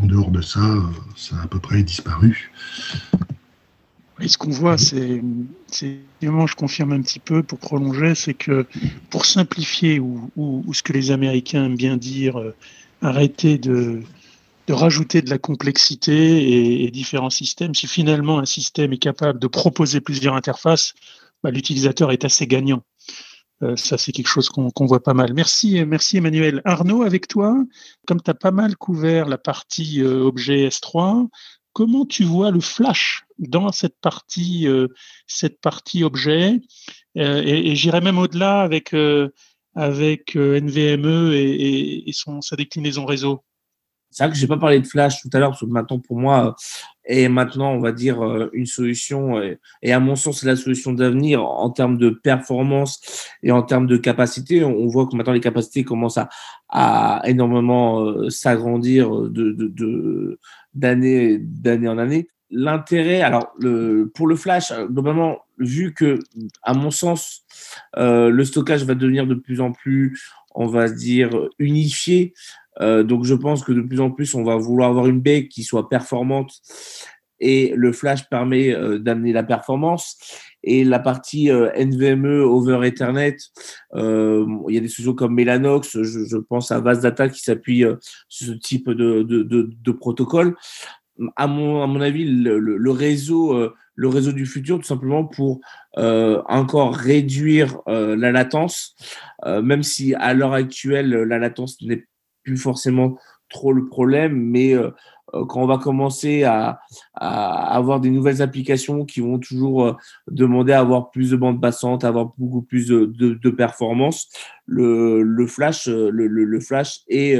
En 0.00 0.06
dehors 0.06 0.30
de 0.30 0.40
ça, 0.40 0.60
euh, 0.60 0.82
ça 1.16 1.36
a 1.36 1.42
à 1.42 1.46
peu 1.48 1.58
près 1.58 1.82
disparu. 1.82 2.52
Et 4.20 4.28
ce 4.28 4.36
qu'on 4.36 4.50
voit, 4.50 4.78
c'est, 4.78 5.22
évidemment, 5.82 6.46
je 6.46 6.56
confirme 6.56 6.92
un 6.92 7.02
petit 7.02 7.20
peu 7.20 7.42
pour 7.42 7.58
prolonger, 7.58 8.14
c'est 8.14 8.34
que 8.34 8.66
pour 9.10 9.26
simplifier, 9.26 10.00
ou, 10.00 10.64
ce 10.72 10.82
que 10.82 10.92
les 10.92 11.10
Américains 11.10 11.66
aiment 11.66 11.76
bien 11.76 11.96
dire, 11.96 12.38
euh, 12.38 12.54
arrêter 13.00 13.58
de, 13.58 14.02
de 14.66 14.72
rajouter 14.72 15.22
de 15.22 15.30
la 15.30 15.38
complexité 15.38 16.84
et, 16.84 16.90
différents 16.90 17.30
systèmes, 17.30 17.74
si 17.74 17.86
finalement 17.86 18.38
un 18.38 18.44
système 18.44 18.92
est 18.92 18.98
capable 18.98 19.38
de 19.38 19.46
proposer 19.46 20.00
plusieurs 20.00 20.34
interfaces, 20.34 20.94
bah, 21.42 21.50
l'utilisateur 21.50 22.10
est 22.10 22.24
assez 22.24 22.46
gagnant. 22.46 22.82
Euh, 23.62 23.76
ça, 23.76 23.98
c'est 23.98 24.12
quelque 24.12 24.28
chose 24.28 24.48
qu'on 24.50 24.86
voit 24.86 25.02
pas 25.02 25.14
mal. 25.14 25.32
Merci, 25.34 25.84
merci 25.84 26.18
Emmanuel. 26.18 26.60
Arnaud, 26.64 27.02
avec 27.02 27.26
toi, 27.26 27.56
comme 28.06 28.20
tu 28.20 28.30
as 28.30 28.34
pas 28.34 28.50
mal 28.50 28.76
couvert 28.76 29.26
la 29.26 29.38
partie 29.38 30.02
euh, 30.02 30.22
objet 30.22 30.68
S3, 30.68 31.28
comment 31.72 32.06
tu 32.06 32.24
vois 32.24 32.50
le 32.50 32.60
flash 32.60 33.24
dans 33.38 33.72
cette 33.72 33.98
partie, 34.00 34.66
euh, 34.66 34.88
objet? 36.04 36.60
Euh, 37.16 37.42
Et, 37.44 37.74
j'irai 37.76 38.00
même 38.00 38.18
au-delà 38.18 38.60
avec, 38.60 38.94
euh, 38.94 39.30
avec 39.74 40.34
NVMe 40.36 41.32
et, 41.34 42.10
sa 42.40 42.56
déclinaison 42.56 43.04
réseau. 43.06 43.44
C'est 44.10 44.24
vrai 44.24 44.32
que 44.32 44.38
je 44.38 44.42
n'ai 44.42 44.48
pas 44.48 44.56
parlé 44.56 44.80
de 44.80 44.86
Flash 44.86 45.22
tout 45.22 45.30
à 45.32 45.38
l'heure, 45.38 45.50
parce 45.50 45.60
que 45.60 45.66
maintenant, 45.66 45.98
pour 45.98 46.18
moi, 46.18 46.56
est 47.04 47.28
maintenant, 47.28 47.72
on 47.72 47.80
va 47.80 47.92
dire, 47.92 48.22
une 48.52 48.66
solution, 48.66 49.40
et, 49.82 49.92
à 49.92 50.00
mon 50.00 50.16
sens, 50.16 50.40
c'est 50.40 50.46
la 50.46 50.56
solution 50.56 50.92
d'avenir 50.92 51.44
en 51.44 51.70
termes 51.70 51.98
de 51.98 52.10
performance 52.10 53.00
et 53.42 53.52
en 53.52 53.62
termes 53.62 53.86
de 53.86 53.96
capacité. 53.96 54.64
On 54.64 54.86
voit 54.86 55.06
que 55.06 55.16
maintenant, 55.16 55.32
les 55.32 55.40
capacités 55.40 55.84
commencent 55.84 56.18
à, 56.68 57.22
énormément 57.24 58.28
s'agrandir 58.30 59.10
de, 59.30 60.38
d'année 60.74 61.88
en 61.88 61.98
année. 61.98 62.28
L'intérêt, 62.50 63.20
alors 63.20 63.52
le, 63.58 64.10
pour 64.14 64.26
le 64.26 64.34
flash, 64.34 64.70
euh, 64.70 64.86
globalement, 64.86 65.40
vu 65.58 65.92
que, 65.92 66.18
à 66.62 66.72
mon 66.72 66.90
sens, 66.90 67.44
euh, 67.98 68.30
le 68.30 68.44
stockage 68.44 68.84
va 68.84 68.94
devenir 68.94 69.26
de 69.26 69.34
plus 69.34 69.60
en 69.60 69.72
plus, 69.72 70.32
on 70.54 70.66
va 70.66 70.88
dire, 70.88 71.30
unifié. 71.58 72.32
Euh, 72.80 73.02
donc, 73.02 73.24
je 73.24 73.34
pense 73.34 73.64
que 73.64 73.72
de 73.72 73.80
plus 73.80 74.00
en 74.00 74.10
plus, 74.10 74.34
on 74.34 74.44
va 74.44 74.56
vouloir 74.56 74.90
avoir 74.90 75.06
une 75.06 75.20
baie 75.20 75.48
qui 75.48 75.62
soit 75.62 75.88
performante 75.88 76.52
et 77.40 77.72
le 77.76 77.92
flash 77.92 78.28
permet 78.28 78.74
d'amener 78.98 79.32
la 79.32 79.44
performance. 79.44 80.18
Et 80.64 80.82
la 80.82 80.98
partie 80.98 81.50
NVMe 81.50 82.42
over 82.42 82.84
Ethernet, 82.84 83.36
il 83.94 84.64
y 84.68 84.76
a 84.76 84.80
des 84.80 84.88
solutions 84.88 85.14
comme 85.14 85.34
Mellanox, 85.34 86.02
je, 86.02 86.36
pense 86.36 86.72
à 86.72 86.80
Data 86.80 87.28
qui 87.28 87.40
s'appuie 87.40 87.84
sur 88.28 88.48
ce 88.48 88.58
type 88.58 88.90
de, 88.90 89.22
de, 89.22 89.42
de, 89.44 89.92
protocole. 89.92 90.56
À 91.36 91.46
mon, 91.46 91.80
à 91.80 91.86
mon 91.86 92.00
avis, 92.00 92.24
le, 92.24 92.90
réseau, 92.90 93.70
le 93.94 94.08
réseau 94.08 94.32
du 94.32 94.44
futur, 94.44 94.78
tout 94.78 94.84
simplement 94.86 95.24
pour 95.24 95.60
encore 95.96 96.96
réduire 96.96 97.78
la 97.86 98.32
latence, 98.32 98.96
même 99.46 99.84
si 99.84 100.12
à 100.16 100.34
l'heure 100.34 100.54
actuelle, 100.54 101.10
la 101.10 101.38
latence 101.38 101.80
n'est 101.82 102.04
plus 102.48 102.56
forcément 102.56 103.18
trop 103.50 103.72
le 103.72 103.86
problème, 103.86 104.34
mais 104.34 104.74
euh, 104.74 104.90
quand 105.46 105.62
on 105.62 105.66
va 105.66 105.76
commencer 105.76 106.44
à, 106.44 106.80
avoir 107.14 108.00
des 108.00 108.10
nouvelles 108.10 108.40
applications 108.40 109.04
qui 109.04 109.20
vont 109.20 109.38
toujours 109.38 109.84
euh, 109.84 109.92
demander 110.30 110.72
à 110.72 110.80
avoir 110.80 111.10
plus 111.10 111.30
de 111.30 111.36
bandes 111.36 111.60
passantes, 111.60 112.04
avoir 112.04 112.32
beaucoup 112.38 112.62
plus 112.62 112.88
de, 112.88 113.50
performance, 113.50 114.30
le, 114.64 115.46
flash, 115.46 115.88
euh, 115.88 116.10
le, 116.10 116.60
flash 116.60 117.00
et 117.08 117.36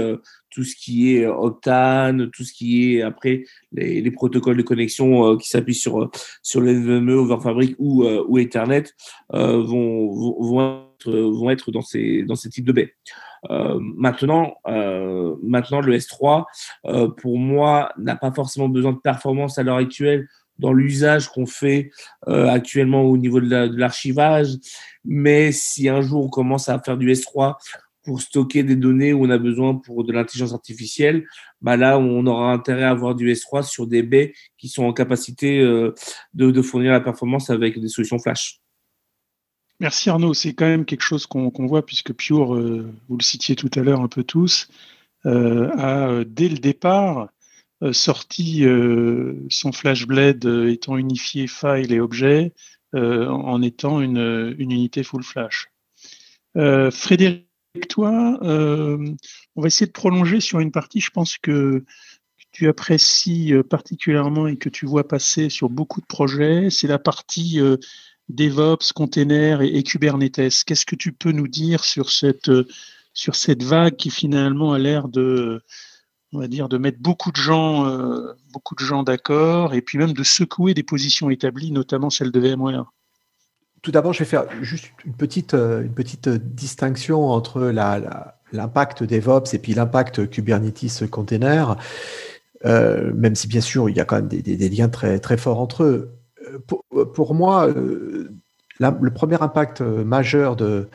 tout 0.50 0.64
ce 0.64 0.76
qui 0.76 1.16
est 1.16 1.26
Octane, 1.26 2.30
tout 2.30 2.44
ce 2.44 2.52
qui 2.52 2.96
est 2.96 3.02
après 3.02 3.44
les, 3.72 4.10
protocoles 4.10 4.56
de 4.56 4.62
connexion 4.62 5.36
qui 5.36 5.48
s'appuient 5.48 5.74
sur 5.74 6.10
sur 6.42 6.60
les 6.60 6.74
NVMe, 6.74 7.10
over 7.10 7.38
Fabric 7.42 7.74
ou 7.78 8.04
ou 8.04 8.38
Ethernet 8.38 8.84
vont, 9.30 10.12
vont 10.40 10.87
vont 11.06 11.50
être 11.50 11.70
dans 11.70 11.82
ces 11.82 12.22
dans 12.22 12.36
ces 12.36 12.50
types 12.50 12.66
de 12.66 12.72
baies. 12.72 12.94
Euh, 13.50 13.78
maintenant, 13.80 14.56
euh, 14.66 15.36
maintenant, 15.42 15.80
le 15.80 15.94
S3, 15.96 16.44
euh, 16.86 17.08
pour 17.08 17.38
moi, 17.38 17.92
n'a 17.98 18.16
pas 18.16 18.32
forcément 18.32 18.68
besoin 18.68 18.92
de 18.92 18.98
performance 18.98 19.58
à 19.58 19.62
l'heure 19.62 19.76
actuelle 19.76 20.28
dans 20.58 20.72
l'usage 20.72 21.28
qu'on 21.28 21.46
fait 21.46 21.92
actuellement 22.26 23.02
au 23.02 23.16
niveau 23.16 23.40
de 23.40 23.78
l'archivage. 23.78 24.56
Mais 25.04 25.52
si 25.52 25.88
un 25.88 26.00
jour 26.00 26.24
on 26.24 26.28
commence 26.28 26.68
à 26.68 26.80
faire 26.80 26.96
du 26.96 27.12
S3 27.12 27.54
pour 28.02 28.20
stocker 28.20 28.64
des 28.64 28.74
données 28.74 29.12
où 29.12 29.24
on 29.24 29.30
a 29.30 29.38
besoin 29.38 29.76
pour 29.76 30.02
de 30.02 30.12
l'intelligence 30.12 30.52
artificielle, 30.52 31.24
bah 31.60 31.76
là, 31.76 32.00
on 32.00 32.26
aura 32.26 32.52
intérêt 32.52 32.82
à 32.82 32.90
avoir 32.90 33.14
du 33.14 33.32
S3 33.32 33.62
sur 33.62 33.86
des 33.86 34.02
baies 34.02 34.32
qui 34.56 34.68
sont 34.68 34.82
en 34.82 34.92
capacité 34.92 35.62
de 36.34 36.62
fournir 36.62 36.90
la 36.90 37.00
performance 37.00 37.50
avec 37.50 37.80
des 37.80 37.88
solutions 37.88 38.18
flash. 38.18 38.60
Merci 39.80 40.10
Arnaud, 40.10 40.34
c'est 40.34 40.54
quand 40.54 40.66
même 40.66 40.84
quelque 40.84 41.02
chose 41.02 41.26
qu'on 41.26 41.50
voit 41.66 41.86
puisque 41.86 42.12
Pure, 42.12 42.56
euh, 42.56 42.92
vous 43.08 43.16
le 43.16 43.22
citiez 43.22 43.54
tout 43.54 43.70
à 43.76 43.80
l'heure 43.80 44.00
un 44.00 44.08
peu 44.08 44.24
tous, 44.24 44.68
euh, 45.24 45.70
a 45.76 46.08
euh, 46.08 46.24
dès 46.26 46.48
le 46.48 46.58
départ 46.58 47.28
sorti 47.92 48.64
son 49.50 49.70
FlashBlade 49.70 50.44
étant 50.68 50.96
unifié 50.96 51.46
file 51.46 51.92
et 51.92 52.00
objet 52.00 52.52
en 52.92 53.62
étant 53.62 54.00
une, 54.00 54.56
unité 54.58 55.04
full 55.04 55.22
flash. 55.22 55.70
Frédéric, 56.56 57.46
toi, 57.88 58.36
on 58.42 59.60
va 59.60 59.66
essayer 59.68 59.86
de 59.86 59.92
prolonger 59.92 60.40
sur 60.40 60.58
une 60.58 60.72
partie, 60.72 60.98
je 60.98 61.10
pense 61.10 61.38
que 61.38 61.84
tu 62.50 62.66
apprécies 62.66 63.52
particulièrement 63.70 64.48
et 64.48 64.56
que 64.56 64.70
tu 64.70 64.84
vois 64.84 65.06
passer 65.06 65.48
sur 65.48 65.70
beaucoup 65.70 66.00
de 66.00 66.06
projets, 66.06 66.70
c'est 66.70 66.88
la 66.88 66.98
partie 66.98 67.60
DevOps, 68.28 68.92
container 68.94 69.62
et, 69.62 69.82
Kubernetes. 69.82 70.64
Qu'est-ce 70.64 70.86
que 70.86 70.96
tu 70.96 71.12
peux 71.12 71.32
nous 71.32 71.48
dire 71.48 71.84
sur 71.84 72.10
cette, 72.10 72.50
sur 73.14 73.34
cette 73.34 73.62
vague 73.62 73.96
qui 73.96 74.10
finalement 74.10 74.72
a 74.72 74.78
l'air 74.78 75.08
de, 75.08 75.62
on 76.32 76.40
va 76.40 76.48
dire, 76.48 76.68
de 76.68 76.78
mettre 76.78 76.98
beaucoup 77.00 77.32
de 77.32 77.36
gens, 77.36 77.86
euh, 77.86 78.32
beaucoup 78.52 78.74
de 78.74 78.84
gens 78.84 79.02
d'accord 79.02 79.74
et 79.74 79.80
puis 79.80 79.98
même 79.98 80.12
de 80.12 80.22
secouer 80.22 80.74
des 80.74 80.82
positions 80.82 81.30
établies, 81.30 81.72
notamment 81.72 82.10
celle 82.10 82.30
de 82.30 82.40
VMware? 82.40 82.92
Tout 83.82 83.92
d'abord, 83.92 84.12
je 84.12 84.20
vais 84.20 84.24
faire 84.24 84.44
juste 84.62 84.90
une 85.04 85.14
petite, 85.14 85.54
euh, 85.54 85.82
une 85.82 85.94
petite 85.94 86.28
distinction 86.28 87.30
entre 87.30 87.62
l'impact 88.52 89.04
DevOps 89.04 89.54
et 89.54 89.58
puis 89.58 89.72
l'impact 89.72 90.28
Kubernetes 90.28 91.08
container. 91.10 91.76
Euh, 92.64 93.12
même 93.14 93.36
si 93.36 93.46
bien 93.46 93.60
sûr 93.60 93.88
il 93.88 93.96
y 93.96 94.00
a 94.00 94.04
quand 94.04 94.16
même 94.16 94.26
des, 94.26 94.42
des 94.42 94.68
liens 94.68 94.88
très, 94.88 95.20
très 95.20 95.36
forts 95.36 95.60
entre 95.60 95.84
eux 95.84 96.17
pour, 97.14 97.34
moi, 97.34 97.68
euh, 97.68 98.30
le 98.80 99.10
premier 99.12 99.40
impact 99.40 99.80
euh, 99.80 100.04
majeur 100.04 100.56
de, 100.56 100.88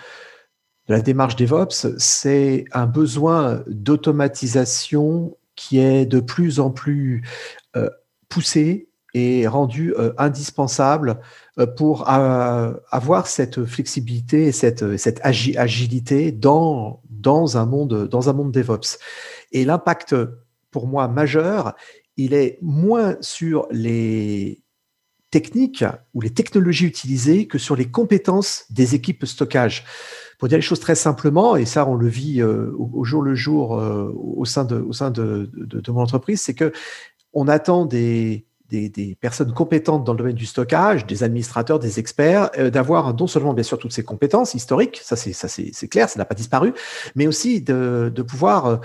la 0.88 1.02
démarche 1.02 1.36
DevOps, 1.36 1.98
c'est 1.98 2.66
un 2.74 2.86
besoin 2.88 3.64
d'automatisation 3.68 5.38
qui 5.56 5.80
est 5.80 6.06
de 6.06 6.20
plus 6.20 6.60
en 6.60 6.72
plus 6.72 7.24
euh, 7.78 7.90
poussé 8.28 8.90
et 9.14 9.48
rendu 9.48 9.94
indispensable 10.18 11.20
pour 11.78 12.10
avoir 12.10 13.28
cette 13.28 13.64
flexibilité 13.64 14.48
et 14.48 14.52
cette, 14.52 14.84
agilité 15.24 16.32
dans 16.32 17.00
un 17.56 17.66
monde 17.68 18.10
DevOps. 18.52 18.98
Et 19.52 19.66
l'impact, 19.66 20.16
pour 20.72 20.88
moi, 20.88 21.08
majeur, 21.08 21.76
il 22.18 22.34
est 22.34 22.58
moins 22.64 23.16
sur 23.22 23.68
les, 23.70 24.63
techniques 25.34 25.84
ou 26.14 26.22
les 26.22 26.30
technologies 26.30 26.86
utilisées 26.86 27.48
que 27.48 27.58
sur 27.58 27.76
les 27.76 27.90
compétences 27.90 28.66
des 28.70 28.94
équipes 28.94 29.26
stockage. 29.26 29.84
Pour 30.38 30.48
dire 30.48 30.60
les 30.60 30.62
choses 30.62 30.80
très 30.80 30.94
simplement, 30.94 31.56
et 31.56 31.66
ça 31.66 31.88
on 31.88 31.96
le 31.96 32.08
vit 32.08 32.40
euh, 32.40 32.72
au, 32.78 33.04
jour 33.04 33.24
le 33.24 33.34
jour 33.34 33.80
euh, 33.80 34.14
au 34.16 34.46
sein 34.46 34.64
de, 34.64 34.76
au 34.76 34.94
sein 34.94 35.10
de, 35.10 35.50
de, 35.56 35.92
mon 35.92 36.02
entreprise, 36.02 36.40
c'est 36.40 36.54
que 36.54 36.72
on 37.34 37.48
attend 37.48 37.88
des, 37.88 38.46
des, 38.70 39.18
personnes 39.20 39.54
compétentes 39.54 40.04
dans 40.04 40.14
le 40.14 40.20
domaine 40.20 40.36
du 40.36 40.46
stockage, 40.46 41.08
des 41.08 41.24
administrateurs, 41.24 41.80
des 41.80 41.98
experts, 42.00 42.52
euh, 42.60 42.70
d'avoir 42.70 43.16
non 43.16 43.26
seulement 43.26 43.56
bien 43.56 43.64
sûr 43.64 43.80
toutes 43.80 43.94
ces 43.94 44.04
compétences 44.04 44.54
historiques, 44.54 45.00
ça 45.04 45.16
c'est 45.16 45.34
ça 45.34 45.48
c'est 45.48 45.88
clair, 45.88 46.10
ça 46.10 46.20
n'a 46.20 46.26
pas 46.26 46.36
disparu, 46.36 46.74
mais 47.16 47.26
aussi 47.26 47.60
de, 47.62 48.12
de 48.14 48.22
pouvoir 48.22 48.82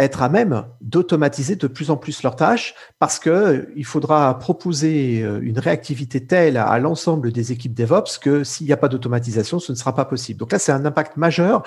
être 0.00 0.22
à 0.22 0.28
même 0.28 0.64
d'automatiser 0.80 1.56
de 1.56 1.66
plus 1.66 1.90
en 1.90 1.96
plus 1.96 2.22
leurs 2.22 2.36
tâches 2.36 2.74
parce 2.98 3.18
que 3.18 3.30
euh, 3.30 3.72
il 3.76 3.84
faudra 3.84 4.38
proposer 4.38 5.22
euh, 5.22 5.40
une 5.42 5.58
réactivité 5.58 6.26
telle 6.26 6.56
à 6.56 6.78
l'ensemble 6.78 7.32
des 7.32 7.52
équipes 7.52 7.74
DevOps 7.74 8.18
que 8.20 8.42
s'il 8.42 8.66
n'y 8.66 8.72
a 8.72 8.78
pas 8.78 8.88
d'automatisation, 8.88 9.58
ce 9.58 9.72
ne 9.72 9.76
sera 9.76 9.94
pas 9.94 10.06
possible. 10.06 10.40
Donc 10.40 10.52
là, 10.52 10.58
c'est 10.58 10.72
un 10.72 10.86
impact 10.86 11.16
majeur 11.18 11.62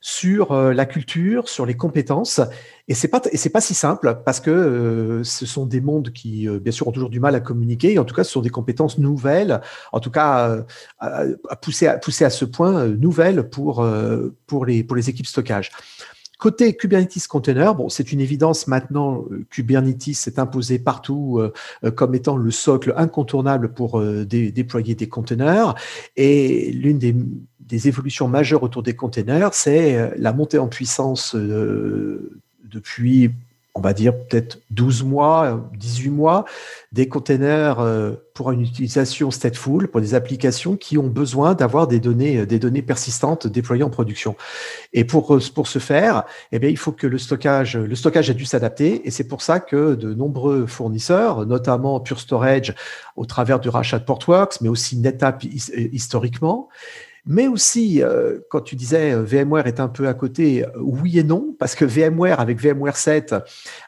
sur 0.00 0.52
euh, 0.52 0.72
la 0.72 0.84
culture, 0.86 1.48
sur 1.48 1.66
les 1.66 1.74
compétences, 1.74 2.40
et 2.86 2.94
c'est 2.94 3.08
pas 3.08 3.22
et 3.32 3.38
c'est 3.38 3.50
pas 3.50 3.62
si 3.62 3.74
simple 3.74 4.20
parce 4.24 4.38
que 4.38 5.22
ce 5.24 5.46
sont 5.46 5.64
des 5.64 5.80
mondes 5.80 6.12
qui 6.12 6.46
bien 6.60 6.72
sûr 6.72 6.86
ont 6.86 6.92
toujours 6.92 7.08
du 7.08 7.20
mal 7.20 7.34
à 7.34 7.40
communiquer. 7.40 7.98
en 7.98 8.04
tout 8.04 8.14
cas, 8.14 8.22
ce 8.22 8.30
sont 8.30 8.42
des 8.42 8.50
compétences 8.50 8.98
nouvelles, 8.98 9.62
en 9.92 10.00
tout 10.00 10.10
cas 10.10 10.58
à, 10.98 11.56
pousser 11.56 11.86
à 11.86 11.96
pousser 11.96 12.26
à 12.26 12.30
ce 12.30 12.44
point 12.44 12.86
nouvelles 12.88 13.48
pour 13.48 13.86
pour 14.46 14.66
les 14.66 14.84
pour 14.84 14.96
les 14.96 15.08
équipes 15.08 15.26
stockage. 15.26 15.70
Côté 16.44 16.76
Kubernetes 16.76 17.26
Container, 17.26 17.74
bon, 17.74 17.88
c'est 17.88 18.12
une 18.12 18.20
évidence 18.20 18.66
maintenant, 18.66 19.24
euh, 19.30 19.46
Kubernetes 19.48 20.12
s'est 20.12 20.38
imposé 20.38 20.78
partout 20.78 21.38
euh, 21.38 21.54
euh, 21.84 21.90
comme 21.90 22.14
étant 22.14 22.36
le 22.36 22.50
socle 22.50 22.92
incontournable 22.98 23.72
pour 23.72 23.98
déployer 24.02 24.94
des 24.94 25.08
containers. 25.08 25.74
Et 26.16 26.70
l'une 26.72 26.98
des, 26.98 27.16
des, 27.60 27.88
évolutions 27.88 28.28
majeures 28.28 28.62
autour 28.62 28.82
des 28.82 28.94
containers, 28.94 29.54
c'est 29.54 30.12
la 30.18 30.34
montée 30.34 30.58
en 30.58 30.68
puissance 30.68 31.34
depuis 31.34 33.30
on 33.76 33.80
va 33.80 33.92
dire 33.92 34.16
peut-être 34.16 34.60
12 34.70 35.02
mois, 35.02 35.68
18 35.76 36.10
mois, 36.10 36.44
des 36.92 37.08
containers 37.08 37.80
euh, 37.80 38.12
pour 38.32 38.52
une 38.52 38.60
utilisation 38.60 39.32
stateful, 39.32 39.88
pour 39.88 40.00
des 40.00 40.14
applications 40.14 40.76
qui 40.76 40.96
ont 40.96 41.08
besoin 41.08 41.54
d'avoir 41.54 41.88
des 41.88 41.98
données, 41.98 42.38
euh, 42.38 42.46
des 42.46 42.60
données 42.60 42.82
persistantes 42.82 43.48
déployées 43.48 43.82
en 43.82 43.90
production. 43.90 44.36
Et 44.92 45.04
pour, 45.04 45.34
euh, 45.34 45.40
pour 45.52 45.66
ce 45.66 45.80
faire, 45.80 46.22
eh 46.52 46.60
bien, 46.60 46.70
il 46.70 46.78
faut 46.78 46.92
que 46.92 47.08
le 47.08 47.18
stockage, 47.18 47.76
le 47.76 47.94
stockage 47.96 48.30
dû 48.30 48.44
s'adapter. 48.44 49.06
Et 49.08 49.10
c'est 49.10 49.26
pour 49.26 49.42
ça 49.42 49.58
que 49.58 49.96
de 49.96 50.14
nombreux 50.14 50.66
fournisseurs, 50.66 51.44
notamment 51.44 51.98
Pure 51.98 52.20
Storage 52.20 52.74
au 53.16 53.26
travers 53.26 53.58
du 53.58 53.68
rachat 53.68 53.98
de 53.98 54.04
Portworx, 54.04 54.60
mais 54.60 54.68
aussi 54.68 54.96
NetApp 54.98 55.42
historiquement, 55.92 56.68
mais 57.26 57.48
aussi, 57.48 58.02
euh, 58.02 58.40
quand 58.50 58.60
tu 58.60 58.76
disais 58.76 59.12
euh, 59.12 59.22
VMware 59.22 59.66
est 59.66 59.80
un 59.80 59.88
peu 59.88 60.08
à 60.08 60.14
côté, 60.14 60.64
euh, 60.64 60.68
oui 60.76 61.18
et 61.18 61.24
non, 61.24 61.54
parce 61.58 61.74
que 61.74 61.86
VMware 61.86 62.38
avec 62.38 62.60
VMware 62.60 62.98
7 62.98 63.34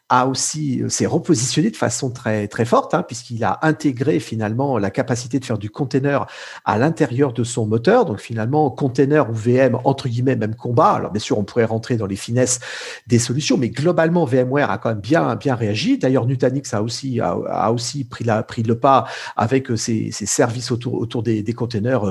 a 0.09 0.27
aussi 0.27 0.83
s'est 0.88 1.05
repositionné 1.05 1.70
de 1.70 1.77
façon 1.77 2.11
très 2.11 2.49
très 2.49 2.64
forte, 2.64 2.94
hein, 2.94 3.03
puisqu'il 3.03 3.44
a 3.44 3.59
intégré 3.62 4.20
finalement 4.20 4.79
la 4.79 4.90
capacité 4.90 5.38
de 5.38 5.44
faire 5.44 5.59
du 5.59 5.68
container 5.68 6.27
à 6.64 6.79
l'intérieur 6.79 7.33
de 7.33 7.44
son 7.44 7.66
moteur. 7.66 8.05
Donc 8.07 8.20
finalement, 8.20 8.70
container 8.70 9.29
ou 9.29 9.35
VM 9.35 9.77
entre 9.85 10.09
guillemets 10.09 10.37
même 10.37 10.55
combat. 10.55 10.92
Alors 10.92 11.11
bien 11.11 11.20
sûr, 11.20 11.38
on 11.38 11.44
pourrait 11.44 11.64
rentrer 11.64 11.96
dans 11.96 12.07
les 12.07 12.16
finesses 12.16 12.61
des 13.07 13.18
solutions, 13.18 13.59
mais 13.59 13.68
globalement, 13.68 14.25
VMware 14.25 14.70
a 14.70 14.79
quand 14.79 14.90
même 14.90 15.01
bien 15.01 15.35
bien 15.37 15.57
réagi. 15.57 15.99
D'ailleurs, 15.99 16.27
Nutanix 16.27 16.72
a 16.72 16.83
aussi 16.83 17.20
a, 17.20 17.70
aussi 17.72 18.05
pris 18.05 18.25
la 18.25 18.42
pris 18.44 18.62
le 18.62 18.79
pas 18.79 19.07
avec 19.37 19.77
ses, 19.77 20.11
ses 20.12 20.27
services 20.27 20.70
autour 20.70 20.94
autour 20.94 21.22
des, 21.22 21.42
des 21.42 21.53
containers 21.53 22.05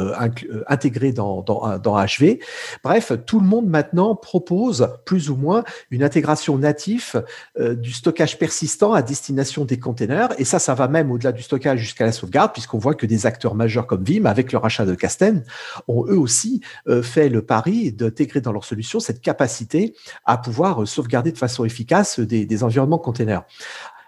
intégrés 0.68 1.14
dans, 1.16 1.44
HV. 1.44 2.40
Bref, 2.84 3.14
tout 3.26 3.40
le 3.40 3.46
monde 3.46 3.68
maintenant 3.68 4.16
propose 4.16 4.90
plus 5.06 5.30
ou 5.30 5.36
moins 5.36 5.64
une 5.90 6.04
intégration 6.04 6.58
native 6.58 7.24
euh, 7.60 7.76
du 7.76 7.92
stockage 7.92 8.38
persistant 8.38 8.94
à 8.94 9.02
destination 9.02 9.66
des 9.66 9.80
containers. 9.80 10.30
Et 10.38 10.46
ça, 10.46 10.60
ça 10.60 10.74
va 10.74 10.88
même 10.88 11.12
au-delà 11.12 11.32
du 11.32 11.42
stockage 11.42 11.80
jusqu'à 11.80 12.06
la 12.06 12.12
sauvegarde, 12.12 12.54
puisqu'on 12.54 12.78
voit 12.78 12.94
que 12.94 13.06
des 13.06 13.26
acteurs 13.26 13.56
majeurs 13.56 13.88
comme 13.88 14.04
Vim, 14.04 14.26
avec 14.26 14.52
leur 14.52 14.66
achat 14.66 14.86
de 14.86 14.94
Casten, 14.94 15.44
ont 15.88 16.06
eux 16.08 16.18
aussi 16.18 16.62
euh, 16.88 17.02
fait 17.02 17.30
le 17.30 17.42
pari 17.42 17.92
d'intégrer 17.92 18.42
dans 18.42 18.52
leur 18.52 18.66
solution 18.66 19.00
cette 19.00 19.22
capacité 19.22 19.96
à 20.26 20.38
pouvoir 20.38 20.84
euh, 20.84 20.86
sauvegarder 20.86 21.32
de 21.32 21.38
façon 21.38 21.66
efficace 21.66 22.20
des, 22.20 22.64
environnements 22.64 23.00
containers. 23.00 23.44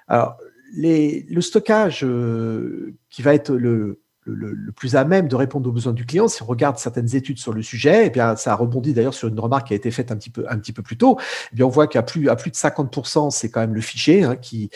Alors, 0.07 0.37
le 0.73 1.41
stockage 1.41 2.05
qui 3.09 3.21
va 3.21 3.33
être 3.33 3.51
le, 3.53 3.99
le, 4.27 4.71
plus 4.71 4.95
à 4.95 5.05
même 5.05 5.27
de 5.27 5.35
répondre 5.35 5.69
aux 5.69 5.71
besoins 5.71 5.93
du 5.93 6.05
client. 6.05 6.27
Si 6.27 6.43
on 6.43 6.45
regarde 6.45 6.77
certaines 6.77 7.15
études 7.15 7.39
sur 7.39 7.53
le 7.53 7.61
sujet, 7.61 8.07
eh 8.07 8.09
bien, 8.09 8.35
ça 8.35 8.53
a 8.53 8.55
rebondi 8.55 8.93
d'ailleurs 8.93 9.13
sur 9.13 9.27
une 9.27 9.39
remarque 9.39 9.67
qui 9.67 9.73
a 9.73 9.75
été 9.75 9.91
faite 9.91 10.11
un 10.11 10.17
petit 10.17 10.29
peu, 10.29 10.81
plus 10.81 10.97
tôt. 10.97 11.17
Eh 11.51 11.55
bien, 11.55 11.65
on 11.65 11.69
voit 11.69 11.87
qu'à 11.87 12.03
plus 12.03 12.21
de 12.25 12.29
50%, 12.29 13.31
c'est 13.31 13.49
quand 13.49 13.61
même 13.61 13.73
le 13.73 13.81
fichier 13.81 14.23
hein, 14.23 14.35
qui, 14.35 14.69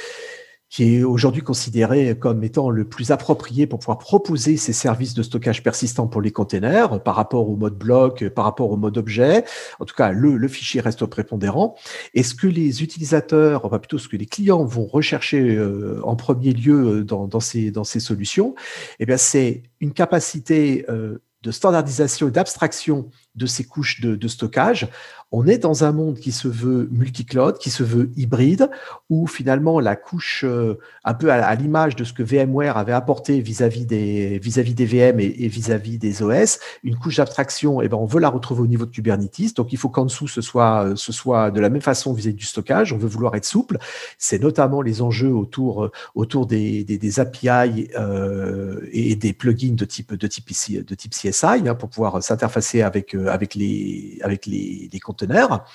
qui 0.71 0.95
est 0.95 1.03
aujourd'hui 1.03 1.41
considéré 1.41 2.17
comme 2.17 2.43
étant 2.45 2.69
le 2.69 2.85
plus 2.85 3.11
approprié 3.11 3.67
pour 3.67 3.79
pouvoir 3.79 3.97
proposer 3.97 4.55
ces 4.55 4.71
services 4.71 5.13
de 5.13 5.21
stockage 5.21 5.63
persistant 5.63 6.07
pour 6.07 6.21
les 6.21 6.31
containers 6.31 7.03
par 7.03 7.15
rapport 7.15 7.49
au 7.49 7.57
mode 7.57 7.77
bloc, 7.77 8.29
par 8.29 8.45
rapport 8.45 8.71
au 8.71 8.77
mode 8.77 8.97
objet. 8.97 9.43
En 9.81 9.85
tout 9.85 9.93
cas, 9.93 10.11
le, 10.11 10.37
le 10.37 10.47
fichier 10.47 10.79
reste 10.79 11.05
prépondérant. 11.05 11.75
Et 12.13 12.23
ce 12.23 12.33
que 12.33 12.47
les 12.47 12.81
utilisateurs, 12.81 13.65
enfin 13.65 13.79
plutôt 13.79 13.97
ce 13.97 14.07
que 14.07 14.15
les 14.15 14.25
clients 14.25 14.63
vont 14.63 14.85
rechercher 14.85 15.55
euh, 15.55 15.99
en 16.03 16.15
premier 16.15 16.53
lieu 16.53 16.99
euh, 16.99 17.03
dans, 17.03 17.27
dans, 17.27 17.41
ces, 17.41 17.69
dans 17.69 17.83
ces 17.83 17.99
solutions, 17.99 18.55
eh 18.99 19.05
bien, 19.05 19.17
c'est 19.17 19.63
une 19.81 19.91
capacité 19.91 20.85
euh, 20.87 21.17
de 21.43 21.51
standardisation 21.51 22.29
et 22.29 22.31
d'abstraction 22.31 23.09
de 23.35 23.45
ces 23.45 23.63
couches 23.63 24.01
de, 24.01 24.27
stockage. 24.27 24.87
On 25.31 25.47
est 25.47 25.57
dans 25.57 25.85
un 25.85 25.93
monde 25.93 26.19
qui 26.19 26.31
se 26.31 26.47
veut 26.47 26.89
multicloud, 26.91 27.57
qui 27.57 27.69
se 27.69 27.83
veut 27.83 28.11
hybride, 28.17 28.69
où 29.09 29.27
finalement 29.27 29.79
la 29.79 29.95
couche, 29.95 30.43
euh, 30.45 30.77
un 31.05 31.13
peu 31.13 31.31
à, 31.31 31.55
l'image 31.55 31.95
de 31.95 32.03
ce 32.03 32.11
que 32.11 32.23
VMware 32.23 32.77
avait 32.77 32.91
apporté 32.91 33.39
vis-à-vis 33.39 33.85
des, 33.85 34.39
vis-à-vis 34.39 34.73
des 34.73 34.85
VM 34.85 35.19
et, 35.19 35.47
vis-à-vis 35.47 35.97
des 35.97 36.21
OS, 36.21 36.59
une 36.83 36.97
couche 36.97 37.17
d'abstraction, 37.17 37.81
eh 37.81 37.87
ben, 37.87 37.97
on 37.97 38.05
veut 38.05 38.19
la 38.19 38.29
retrouver 38.29 38.61
au 38.61 38.67
niveau 38.67 38.85
de 38.85 38.91
Kubernetes. 38.91 39.55
Donc 39.55 39.71
il 39.71 39.77
faut 39.77 39.89
qu'en 39.89 40.05
dessous, 40.05 40.27
ce 40.27 40.41
soit, 40.41 40.91
ce 40.95 41.13
soit 41.13 41.51
de 41.51 41.61
la 41.61 41.69
même 41.69 41.81
façon 41.81 42.13
vis-à-vis 42.13 42.35
du 42.35 42.45
stockage. 42.45 42.91
On 42.91 42.97
veut 42.97 43.07
vouloir 43.07 43.35
être 43.35 43.45
souple. 43.45 43.77
C'est 44.17 44.41
notamment 44.41 44.81
les 44.81 45.01
enjeux 45.01 45.33
autour, 45.33 45.89
autour 46.15 46.45
des, 46.45 46.83
des, 46.83 47.19
API 47.19 47.89
euh, 47.97 48.79
et 48.91 49.15
des 49.15 49.33
plugins 49.33 49.75
de 49.75 49.85
type, 49.85 50.13
de 50.13 50.27
CSI 50.27 51.45
hein, 51.45 51.75
pour 51.75 51.89
pouvoir 51.89 52.21
s'interfacer 52.23 52.81
avec 52.81 53.15
euh, 53.15 53.20
avec 53.27 53.55
les, 53.55 54.19
avec 54.23 54.45
les, 54.45 54.89
conteneurs, 55.03 55.65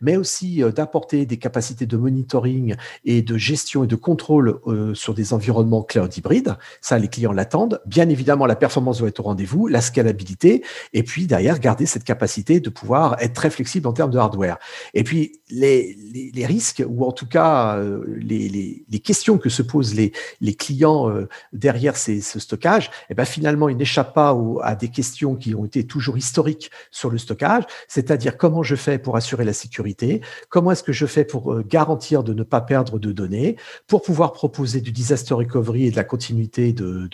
mais 0.00 0.16
aussi 0.16 0.62
euh, 0.62 0.72
d'apporter 0.72 1.26
des 1.26 1.36
capacités 1.36 1.84
de 1.84 1.96
monitoring 1.96 2.76
et 3.04 3.20
de 3.20 3.36
gestion 3.36 3.84
et 3.84 3.86
de 3.86 3.96
contrôle 3.96 4.58
euh, 4.66 4.94
sur 4.94 5.12
des 5.12 5.34
environnements 5.34 5.82
cloud 5.82 6.16
hybrides. 6.16 6.56
Ça, 6.80 6.98
les 6.98 7.08
clients 7.08 7.32
l'attendent. 7.32 7.80
Bien 7.84 8.08
évidemment, 8.08 8.46
la 8.46 8.56
performance 8.56 8.98
doit 8.98 9.08
être 9.08 9.20
au 9.20 9.24
rendez-vous, 9.24 9.66
la 9.68 9.80
scalabilité, 9.80 10.64
et 10.92 11.02
puis 11.02 11.26
derrière, 11.26 11.58
garder 11.58 11.84
cette 11.84 12.04
capacité 12.04 12.60
de 12.60 12.70
pouvoir 12.70 13.16
être 13.20 13.34
très 13.34 13.50
flexible 13.50 13.86
en 13.86 13.92
termes 13.92 14.10
de 14.10 14.18
hardware. 14.18 14.58
Et 14.94 15.04
puis, 15.04 15.40
les, 15.50 15.96
les, 16.34 16.46
risques, 16.46 16.82
ou 16.86 17.04
en 17.04 17.12
tout 17.12 17.26
cas, 17.26 17.78
les, 18.16 18.48
les, 18.88 18.98
questions 19.00 19.38
que 19.38 19.48
se 19.48 19.62
posent 19.62 19.94
les, 19.94 20.12
les 20.40 20.54
clients 20.54 21.10
derrière 21.52 21.96
ces, 21.96 22.20
ce 22.20 22.38
stockage, 22.38 22.90
eh 23.08 23.14
ben, 23.14 23.24
finalement, 23.24 23.68
ils 23.68 23.76
n'échappent 23.76 24.14
pas 24.14 24.36
à 24.62 24.74
des 24.74 24.88
questions 24.88 25.34
qui 25.34 25.54
ont 25.54 25.64
été 25.64 25.86
toujours 25.86 26.16
historiques 26.16 26.70
sur 26.90 27.10
le 27.10 27.18
stockage, 27.18 27.64
c'est-à-dire 27.88 28.36
comment 28.36 28.62
je 28.62 28.76
fais 28.76 28.98
pour 28.98 29.16
assurer 29.16 29.44
la 29.44 29.52
sécurité, 29.52 30.20
comment 30.48 30.72
est-ce 30.72 30.82
que 30.82 30.92
je 30.92 31.06
fais 31.06 31.24
pour 31.24 31.52
euh, 31.52 31.62
garantir 31.66 32.24
de 32.24 32.34
ne 32.34 32.42
pas 32.42 32.60
perdre 32.60 32.98
de 32.98 33.12
données, 33.12 33.56
pour 33.86 34.02
pouvoir 34.02 34.32
proposer 34.32 34.80
du 34.80 34.92
disaster 34.92 35.34
recovery 35.34 35.86
et 35.86 35.90
de 35.90 35.96
la 35.96 36.04
continuité 36.04 36.72
de, 36.72 37.08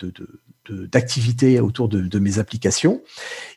d'activités 0.69 1.59
autour 1.59 1.89
de, 1.89 2.19
mes 2.19 2.39
applications. 2.39 3.01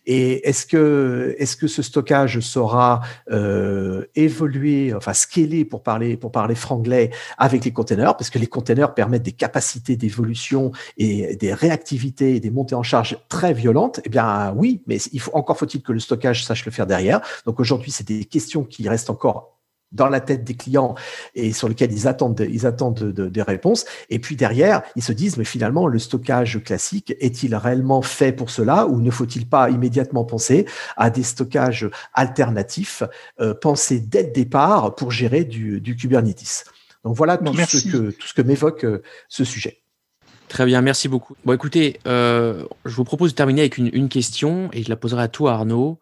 Et 0.07 0.49
est-ce 0.49 0.67
que, 0.67 1.35
est-ce 1.39 1.57
que 1.57 1.67
ce 1.67 1.83
stockage 1.83 2.41
sera 2.41 3.01
euh, 3.31 4.05
évolué, 4.15 4.93
enfin 4.95 5.13
scalé 5.13 5.65
pour 5.65 5.83
parler, 5.83 6.17
pour 6.17 6.31
parler 6.31 6.55
franglais 6.55 7.11
avec 7.39 7.65
les 7.65 7.73
containers, 7.73 8.17
parce 8.17 8.31
que 8.31 8.39
les 8.39 8.47
containers 8.47 8.95
permettent 8.95 9.23
des 9.23 9.33
capacités 9.33 9.97
d'évolution 9.97 10.73
et 10.99 11.37
des 11.37 11.55
réactivités 11.55 12.37
et 12.37 12.41
des 12.41 12.51
montées 12.51 12.75
en 12.75 12.83
charge 12.83 13.19
très 13.29 13.55
violentes 13.55 14.01
Eh 14.05 14.09
bien 14.09 14.53
oui, 14.57 14.83
mais 14.87 14.99
il 15.13 15.21
faut, 15.21 15.35
encore 15.35 15.57
faut-il 15.59 15.83
que 15.83 15.93
le 15.93 16.01
stockage 16.01 16.45
sache 16.45 16.65
le 16.65 16.73
faire 16.73 16.87
derrière. 16.87 17.21
Donc 17.47 17.61
aujourd'hui, 17.61 17.91
c'est 17.91 18.07
des 18.07 18.25
questions 18.25 18.65
qui 18.65 18.89
restent 18.89 19.11
encore 19.11 19.60
dans 19.93 20.09
la 20.09 20.21
tête 20.21 20.45
des 20.45 20.55
clients 20.55 20.95
et 21.35 21.53
sur 21.53 21.69
lesquels 21.69 21.93
ils 21.93 22.07
attendent, 22.07 22.47
ils 22.49 22.67
attendent 22.67 23.13
des 23.13 23.43
réponses. 23.43 23.85
Et 24.09 24.19
puis 24.19 24.37
derrière, 24.37 24.83
ils 24.97 25.03
se 25.03 25.13
disent, 25.13 25.37
mais 25.37 25.45
finalement, 25.45 25.87
le 25.87 25.99
stockage 25.99 26.63
classique 26.63 27.15
est-il 27.21 27.55
réellement 27.55 28.03
fait 28.03 28.33
pour 28.33 28.51
cela 28.51 28.87
ou 28.87 29.01
ne 29.01 29.11
faut-il 29.11 29.49
pas 29.49 29.71
immédiatement 29.71 30.25
penser 30.25 30.67
à 30.97 31.11
des 31.11 31.23
stockages 31.23 31.89
alternatifs 32.15 33.03
euh, 33.41 33.55
pensés 33.55 34.01
dès 34.01 34.25
le 34.25 34.31
départ 34.31 34.95
pour 34.95 35.11
gérer 35.11 35.45
du, 35.45 35.97
Kubernetes? 35.99 36.65
Donc 37.05 37.17
voilà 37.17 37.39
tout, 37.39 37.55
ce 37.55 37.89
que, 37.89 38.11
tout 38.11 38.27
ce 38.27 38.35
que 38.35 38.43
m'évoque 38.43 38.85
euh, 38.85 39.03
ce 39.29 39.45
sujet. 39.45 39.79
Très 40.49 40.67
bien, 40.67 40.83
merci 40.83 41.07
beaucoup. 41.09 41.37
Bon, 41.45 41.53
écoutez, 41.53 42.01
euh, 42.09 42.67
je 42.85 42.95
vous 42.95 43.05
propose 43.05 43.31
de 43.31 43.37
terminer 43.37 43.61
avec 43.61 43.79
une, 43.79 44.09
question 44.09 44.69
et 44.73 44.83
je 44.83 44.89
la 44.89 44.97
poserai 44.97 45.23
à 45.23 45.29
toi, 45.29 45.53
Arnaud. 45.53 46.01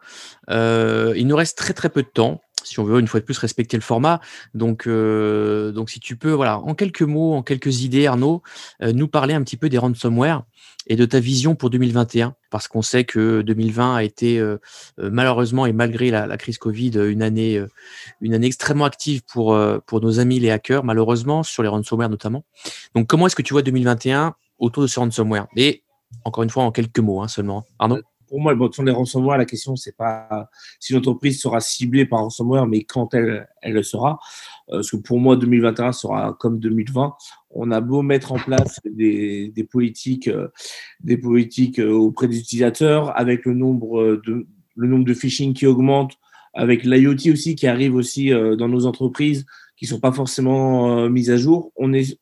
il 0.49 1.27
nous 1.27 1.37
reste 1.37 1.59
très 1.59 1.75
très 1.75 1.91
peu 1.91 2.03
de 2.03 2.09
temps 2.09 2.41
si 2.65 2.79
on 2.81 2.85
veut 2.85 3.01
une 3.01 3.07
fois 3.07 3.21
de 3.21 3.25
plus 3.25 3.39
respecter 3.39 3.77
le 3.77 3.83
format. 3.83 4.21
Donc, 4.55 4.87
euh, 4.87 5.73
donc 5.73 5.91
si 5.91 6.01
tu 6.01 6.17
peux, 6.17 6.33
voilà, 6.33 6.59
en 6.59 6.75
quelques 6.75 7.03
mots, 7.03 7.35
en 7.35 7.43
quelques 7.43 7.83
idées, 7.83 8.07
Arnaud, 8.07 8.43
euh, 8.83 8.93
nous 8.93 9.09
parler 9.09 9.35
un 9.35 9.43
petit 9.43 9.57
peu 9.57 9.69
des 9.69 9.79
ransomware 9.79 10.45
et 10.87 10.97
de 10.97 11.05
ta 11.05 11.21
vision 11.21 11.55
pour 11.55 11.71
2021, 11.71 12.35
parce 12.51 12.67
qu'on 12.67 12.81
sait 12.81 13.05
que 13.05 13.43
2020 13.43 13.97
a 13.97 14.03
été 14.03 14.39
euh, 14.39 14.59
malheureusement 14.97 15.67
et 15.67 15.73
malgré 15.73 16.11
la, 16.11 16.37
crise 16.39 16.57
Covid 16.57 16.93
une 17.09 17.23
année, 17.23 17.63
extrêmement 18.23 18.87
active 18.87 19.23
pour 19.31 19.59
pour 19.87 20.01
nos 20.01 20.19
amis 20.19 20.41
les 20.41 20.51
hackers, 20.51 20.85
malheureusement 20.85 21.43
sur 21.43 21.63
les 21.63 21.69
ransomware 21.69 22.09
notamment. 22.09 22.45
Donc, 22.95 23.07
comment 23.07 23.27
est-ce 23.27 23.37
que 23.37 23.43
tu 23.43 23.53
vois 23.53 23.63
2021 23.63 24.35
autour 24.59 24.83
de 24.83 24.87
ce 24.87 24.99
ransomware? 24.99 25.47
Et 25.57 25.83
encore 26.25 26.43
une 26.43 26.51
fois, 26.51 26.63
en 26.63 26.73
quelques 26.73 27.01
mots 27.01 27.21
hein, 27.21 27.29
seulement, 27.29 27.67
Arnaud? 27.79 28.01
Pour 28.29 28.41
moi, 28.41 28.55
bon, 28.55 28.71
les 28.85 28.93
ransomware, 28.93 29.39
la 29.39 29.45
question, 29.45 29.75
c'est 29.77 29.97
pas 29.97 30.51
si 30.79 30.93
l'entreprise 30.93 31.41
sera 31.41 31.61
ciblée 31.61 32.05
par 32.05 32.21
ransomware, 32.21 32.67
mais 32.67 32.85
quand 32.85 33.15
elle, 33.15 33.49
elle 33.63 33.73
le 33.73 33.83
sera. 33.83 34.19
Euh, 34.71 34.77
parce 34.77 34.91
que 34.91 34.97
pour 34.97 35.19
moi, 35.19 35.37
2021 35.37 35.93
sera 35.93 36.37
comme 36.39 36.59
2020. 36.61 37.15
On 37.51 37.71
a 37.71 37.81
beau 37.81 38.03
mettre 38.03 38.33
en 38.33 38.39
place 38.39 38.81
des, 38.85 39.49
des 39.49 39.65
politiques, 39.65 40.29
euh, 40.29 40.49
des 41.01 41.17
politiques 41.17 41.79
euh, 41.79 41.91
auprès 41.91 42.29
des 42.29 42.39
utilisateurs, 42.39 43.19
avec 43.19 43.47
le 43.47 43.55
nombre 43.55 44.21
de, 44.25 44.47
le 44.77 44.89
nombre 44.89 45.05
de 45.05 45.15
phishing 45.15 45.55
qui 45.55 45.67
augmente, 45.67 46.15
avec 46.55 46.85
l'IoT 46.85 47.33
aussi 47.33 47.57
qui 47.57 47.67
arrive 47.67 47.95
aussi 47.95 48.31
dans 48.31 48.69
nos 48.69 48.87
entreprises, 48.87 49.47
qui 49.77 49.87
sont 49.87 50.01
pas 50.01 50.13
forcément 50.13 51.09
mises 51.09 51.31
à 51.31 51.37
jour. 51.37 51.73
On 51.77 51.93
est, 51.93 52.19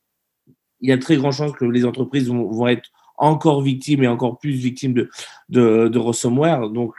il 0.81 0.91
y 0.91 0.93
a 0.93 0.99
très 0.99 1.17
grandes 1.17 1.33
chances 1.33 1.53
que 1.53 1.65
les 1.65 1.85
entreprises 1.85 2.29
vont 2.29 2.67
être 2.67 2.91
encore 3.19 3.63
victimes 3.63 4.05
et 4.05 4.09
encore 4.09 4.39
plus 4.39 4.53
victimes 4.53 4.95
de, 4.95 5.09
de, 5.49 5.99
ransomware. 5.99 6.69
Donc, 6.71 6.95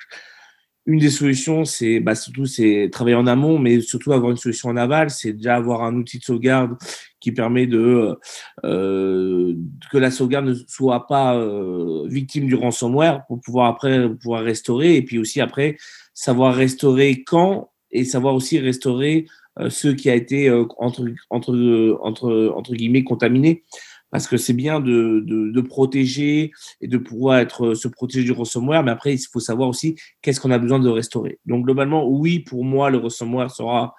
une 0.85 0.99
des 0.99 1.09
solutions, 1.09 1.65
c'est 1.65 1.99
bah, 1.99 2.15
surtout 2.15 2.45
c'est 2.45 2.89
travailler 2.91 3.15
en 3.15 3.27
amont, 3.27 3.59
mais 3.59 3.81
surtout 3.81 4.13
avoir 4.13 4.31
une 4.31 4.37
solution 4.37 4.69
en 4.69 4.77
aval, 4.77 5.09
c'est 5.09 5.33
déjà 5.33 5.55
avoir 5.55 5.83
un 5.83 5.95
outil 5.95 6.19
de 6.19 6.23
sauvegarde 6.23 6.77
qui 7.19 7.33
permet 7.33 7.67
de 7.67 8.17
euh, 8.63 9.53
que 9.91 9.97
la 9.97 10.11
sauvegarde 10.11 10.45
ne 10.45 10.53
soit 10.67 11.05
pas 11.07 11.35
euh, 11.35 12.07
victime 12.07 12.47
du 12.47 12.55
ransomware 12.55 13.25
pour 13.27 13.41
pouvoir 13.41 13.67
après 13.67 14.09
pouvoir 14.15 14.43
restaurer 14.43 14.95
et 14.95 15.01
puis 15.01 15.19
aussi 15.19 15.41
après 15.41 15.77
savoir 16.13 16.55
restaurer 16.55 17.23
quand 17.23 17.69
et 17.91 18.05
savoir 18.05 18.33
aussi 18.33 18.59
restaurer 18.59 19.25
euh, 19.59 19.69
ce 19.69 19.87
qui 19.87 20.09
a 20.09 20.15
été 20.15 20.49
euh, 20.49 20.65
entre 20.77 21.05
entre 21.29 21.97
entre 22.01 22.53
entre 22.55 22.73
guillemets 22.73 23.03
contaminé 23.03 23.63
parce 24.11 24.27
que 24.27 24.37
c'est 24.37 24.53
bien 24.53 24.79
de, 24.79 25.23
de, 25.25 25.61
protéger 25.61 26.51
et 26.81 26.87
de 26.87 26.97
pouvoir 26.97 27.39
être 27.39 27.73
se 27.73 27.87
protéger 27.87 28.23
du 28.23 28.31
ransomware, 28.31 28.83
mais 28.83 28.91
après 28.91 29.13
il 29.13 29.19
faut 29.19 29.39
savoir 29.39 29.69
aussi 29.69 29.95
qu'est-ce 30.21 30.39
qu'on 30.39 30.51
a 30.51 30.59
besoin 30.59 30.79
de 30.79 30.89
restaurer. 30.89 31.39
Donc 31.45 31.65
globalement, 31.65 32.07
oui, 32.07 32.39
pour 32.39 32.63
moi, 32.63 32.89
le 32.89 32.97
ransomware 32.97 33.51
sera 33.51 33.95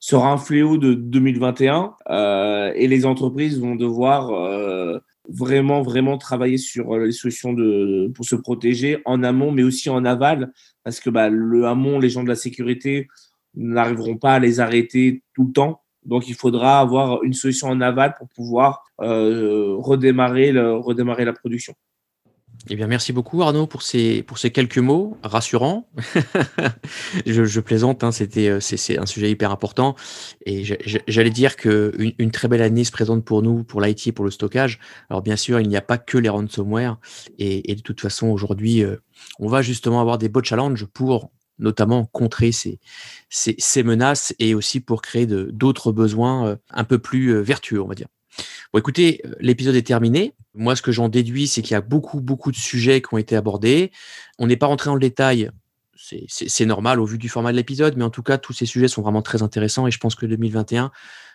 sera 0.00 0.32
un 0.32 0.36
fléau 0.36 0.78
de 0.78 0.94
2021 0.94 1.94
euh, 2.10 2.72
et 2.74 2.88
les 2.88 3.06
entreprises 3.06 3.60
vont 3.60 3.76
devoir 3.76 4.30
euh, 4.30 4.98
vraiment 5.28 5.82
vraiment 5.82 6.18
travailler 6.18 6.58
sur 6.58 6.98
les 6.98 7.12
solutions 7.12 7.52
de 7.52 8.10
pour 8.12 8.24
se 8.24 8.34
protéger 8.34 9.00
en 9.04 9.22
amont, 9.22 9.52
mais 9.52 9.62
aussi 9.62 9.88
en 9.88 10.04
aval, 10.04 10.52
parce 10.82 10.98
que 10.98 11.10
bah, 11.10 11.28
le 11.28 11.66
amont, 11.66 12.00
les 12.00 12.10
gens 12.10 12.24
de 12.24 12.28
la 12.28 12.34
sécurité 12.34 13.06
n'arriveront 13.54 14.16
pas 14.16 14.34
à 14.34 14.38
les 14.40 14.58
arrêter 14.58 15.22
tout 15.34 15.46
le 15.46 15.52
temps 15.52 15.81
donc, 16.04 16.28
il 16.28 16.34
faudra 16.34 16.80
avoir 16.80 17.22
une 17.22 17.32
solution 17.32 17.68
en 17.68 17.80
aval 17.80 18.14
pour 18.18 18.28
pouvoir 18.28 18.84
euh, 19.00 19.76
redémarrer, 19.78 20.52
redémarrer 20.52 21.24
la 21.24 21.32
production. 21.32 21.74
Eh 22.68 22.76
bien, 22.76 22.86
merci 22.86 23.12
beaucoup 23.12 23.42
Arnaud 23.42 23.66
pour 23.66 23.82
ces, 23.82 24.22
pour 24.22 24.38
ces 24.38 24.50
quelques 24.50 24.78
mots 24.78 25.16
rassurants. 25.24 25.88
je, 27.26 27.60
plaisante, 27.60 28.04
hein, 28.04 28.10
euh, 28.36 28.60
c'est 28.60 28.98
un 28.98 29.06
sujet 29.06 29.30
hyper 29.30 29.50
important 29.50 29.96
et 30.46 30.62
j'allais 31.08 31.30
dire 31.30 31.56
qu'une 31.56 32.12
une 32.18 32.30
très 32.30 32.46
belle 32.46 32.62
année 32.62 32.84
se 32.84 32.92
présente 32.92 33.24
pour 33.24 33.42
nous, 33.42 33.64
pour 33.64 33.80
l'IT 33.80 34.14
pour 34.14 34.24
le 34.24 34.30
stockage. 34.30 34.78
Alors 35.10 35.22
bien 35.22 35.34
sûr, 35.34 35.58
il 35.58 35.68
n'y 35.68 35.76
a 35.76 35.82
pas 35.82 35.98
que 35.98 36.18
les 36.18 36.28
ransomware 36.28 36.98
et, 37.38 37.72
et 37.72 37.74
de 37.74 37.82
toute 37.82 38.00
façon 38.00 38.28
aujourd'hui, 38.28 38.84
euh, 38.84 38.96
on 39.40 39.48
va 39.48 39.60
justement 39.60 40.00
avoir 40.00 40.18
des 40.18 40.28
beaux 40.28 40.42
challenges 40.42 40.84
pour 40.86 41.32
notamment 41.62 42.04
contrer 42.06 42.52
ces, 42.52 42.78
ces, 43.30 43.82
menaces 43.82 44.34
et 44.38 44.54
aussi 44.54 44.80
pour 44.80 45.00
créer 45.00 45.26
d'autres 45.26 45.92
besoins 45.92 46.48
euh, 46.48 46.56
un 46.70 46.84
peu 46.84 46.98
plus 46.98 47.28
euh, 47.28 47.40
vertueux, 47.40 47.80
on 47.80 47.86
va 47.86 47.94
dire. 47.94 48.08
Bon, 48.72 48.78
écoutez, 48.78 49.22
euh, 49.24 49.34
l'épisode 49.40 49.74
est 49.74 49.86
terminé. 49.86 50.34
Moi, 50.54 50.76
ce 50.76 50.82
que 50.82 50.92
j'en 50.92 51.08
déduis, 51.08 51.46
c'est 51.46 51.62
qu'il 51.62 51.72
y 51.72 51.76
a 51.76 51.80
beaucoup, 51.80 52.20
beaucoup 52.20 52.50
de 52.50 52.56
sujets 52.56 53.00
qui 53.00 53.14
ont 53.14 53.18
été 53.18 53.36
abordés. 53.36 53.90
On 54.38 54.46
n'est 54.46 54.56
pas 54.56 54.66
rentré 54.66 54.90
dans 54.90 54.94
le 54.94 55.00
détail. 55.00 55.50
C'est 56.26 56.66
normal 56.66 56.98
au 57.00 57.04
vu 57.04 57.16
du 57.16 57.28
format 57.28 57.52
de 57.52 57.56
l'épisode, 57.56 57.96
mais 57.96 58.02
en 58.02 58.10
tout 58.10 58.24
cas, 58.24 58.36
tous 58.36 58.52
ces 58.52 58.66
sujets 58.66 58.88
sont 58.88 59.02
vraiment 59.02 59.22
très 59.22 59.42
intéressants 59.42 59.86
et 59.86 59.92
je 59.92 59.98
pense 59.98 60.16
que 60.16 60.26
2021 60.26 60.90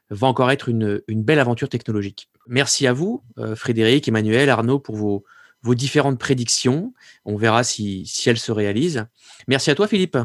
va 0.09 0.27
encore 0.27 0.51
être 0.51 0.67
une 0.67 1.01
belle 1.07 1.39
aventure 1.39 1.69
technologique. 1.69 2.29
Merci 2.47 2.85
à 2.85 2.91
vous, 2.91 3.23
Frédéric, 3.55 4.09
Emmanuel, 4.09 4.49
Arnaud, 4.49 4.79
pour 4.79 4.97
vos, 4.97 5.23
vos 5.61 5.75
différentes 5.75 6.19
prédictions. 6.19 6.93
On 7.25 7.35
verra 7.35 7.63
si, 7.63 8.05
si 8.05 8.29
elles 8.29 8.39
se 8.39 8.51
réalisent. 8.51 9.05
Merci 9.47 9.71
à 9.71 9.75
toi, 9.75 9.87
Philippe. 9.87 10.17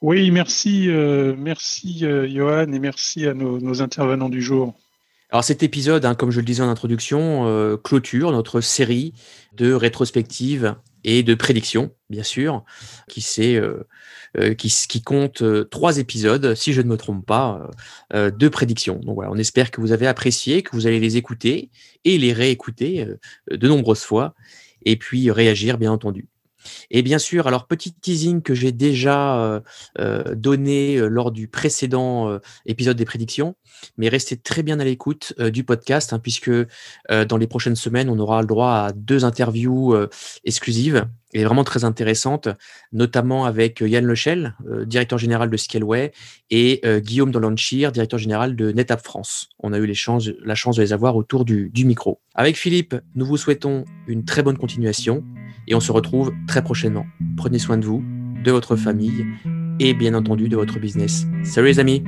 Oui, 0.00 0.30
merci, 0.30 0.88
euh, 0.88 1.34
merci 1.36 2.04
euh, 2.04 2.28
Johan 2.28 2.72
et 2.72 2.78
merci 2.78 3.26
à 3.26 3.34
nos, 3.34 3.82
intervenants 3.82 4.28
du 4.28 4.40
jour. 4.40 4.74
Alors 5.30 5.44
cet 5.44 5.62
épisode, 5.62 6.04
hein, 6.04 6.14
comme 6.14 6.30
je 6.30 6.38
le 6.38 6.46
disais 6.46 6.62
en 6.62 6.68
introduction, 6.68 7.46
euh, 7.46 7.76
clôture 7.76 8.30
notre 8.30 8.60
série 8.60 9.12
de 9.54 9.72
rétrospectives 9.72 10.76
et 11.04 11.22
de 11.22 11.34
prédictions 11.34 11.90
bien 12.10 12.22
sûr, 12.22 12.64
qui, 13.08 13.20
qui, 13.20 14.86
qui, 14.88 15.02
compte 15.02 15.42
trois 15.68 15.98
épisodes, 15.98 16.54
si 16.54 16.72
je 16.72 16.80
ne 16.80 16.88
me 16.88 16.96
trompe 16.96 17.26
pas, 17.26 17.68
de 18.14 18.48
prédictions. 18.48 18.98
Donc 19.00 19.16
voilà, 19.16 19.30
on 19.30 19.36
espère 19.36 19.70
que 19.70 19.82
vous 19.82 19.92
avez 19.92 20.06
apprécié, 20.06 20.62
que 20.62 20.70
vous 20.72 20.86
allez 20.86 21.00
les 21.00 21.18
écouter 21.18 21.70
et 22.06 22.16
les 22.16 22.32
réécouter 22.32 23.06
de 23.50 23.68
nombreuses 23.68 24.04
fois, 24.04 24.34
et 24.86 24.96
puis 24.96 25.30
réagir, 25.30 25.76
bien 25.76 25.92
entendu. 25.92 26.28
Et 26.90 27.02
bien 27.02 27.18
sûr, 27.18 27.46
alors 27.46 27.66
petit 27.66 27.92
teasing 27.92 28.42
que 28.42 28.54
j'ai 28.54 28.72
déjà 28.72 29.62
donné 30.34 30.98
lors 30.98 31.30
du 31.30 31.48
précédent 31.48 32.38
épisode 32.66 32.96
des 32.96 33.04
prédictions, 33.04 33.56
mais 33.96 34.08
restez 34.08 34.36
très 34.36 34.62
bien 34.62 34.80
à 34.80 34.84
l'écoute 34.84 35.34
du 35.40 35.64
podcast, 35.64 36.12
hein, 36.12 36.18
puisque 36.18 36.50
dans 37.10 37.36
les 37.36 37.46
prochaines 37.46 37.76
semaines, 37.76 38.08
on 38.10 38.18
aura 38.18 38.40
le 38.40 38.46
droit 38.46 38.72
à 38.72 38.92
deux 38.92 39.24
interviews 39.24 39.94
exclusives 40.44 41.06
et 41.34 41.44
vraiment 41.44 41.64
très 41.64 41.84
intéressantes, 41.84 42.48
notamment 42.90 43.44
avec 43.44 43.80
Yann 43.80 44.06
Lechel, 44.06 44.56
directeur 44.86 45.18
général 45.18 45.50
de 45.50 45.56
Scaleway, 45.56 46.12
et 46.50 46.80
Guillaume 47.00 47.30
Dolanchir, 47.30 47.92
directeur 47.92 48.18
général 48.18 48.56
de 48.56 48.72
NetApp 48.72 49.04
France. 49.04 49.48
On 49.58 49.72
a 49.72 49.78
eu 49.78 49.86
la 49.86 49.94
chance 49.94 50.24
de 50.76 50.82
les 50.82 50.92
avoir 50.92 51.16
autour 51.16 51.44
du 51.44 51.84
micro. 51.84 52.20
Avec 52.34 52.56
Philippe, 52.56 52.94
nous 53.14 53.26
vous 53.26 53.36
souhaitons 53.36 53.84
une 54.06 54.24
très 54.24 54.42
bonne 54.42 54.56
continuation 54.56 55.24
et 55.68 55.74
on 55.74 55.80
se 55.80 55.92
retrouve 55.92 56.32
très 56.46 56.62
prochainement. 56.62 57.06
Prenez 57.36 57.58
soin 57.58 57.76
de 57.76 57.84
vous, 57.84 58.02
de 58.42 58.50
votre 58.50 58.76
famille 58.76 59.26
et 59.78 59.94
bien 59.94 60.14
entendu 60.14 60.48
de 60.48 60.56
votre 60.56 60.78
business. 60.80 61.26
Salut 61.44 61.68
les 61.68 61.80
amis 61.80 62.02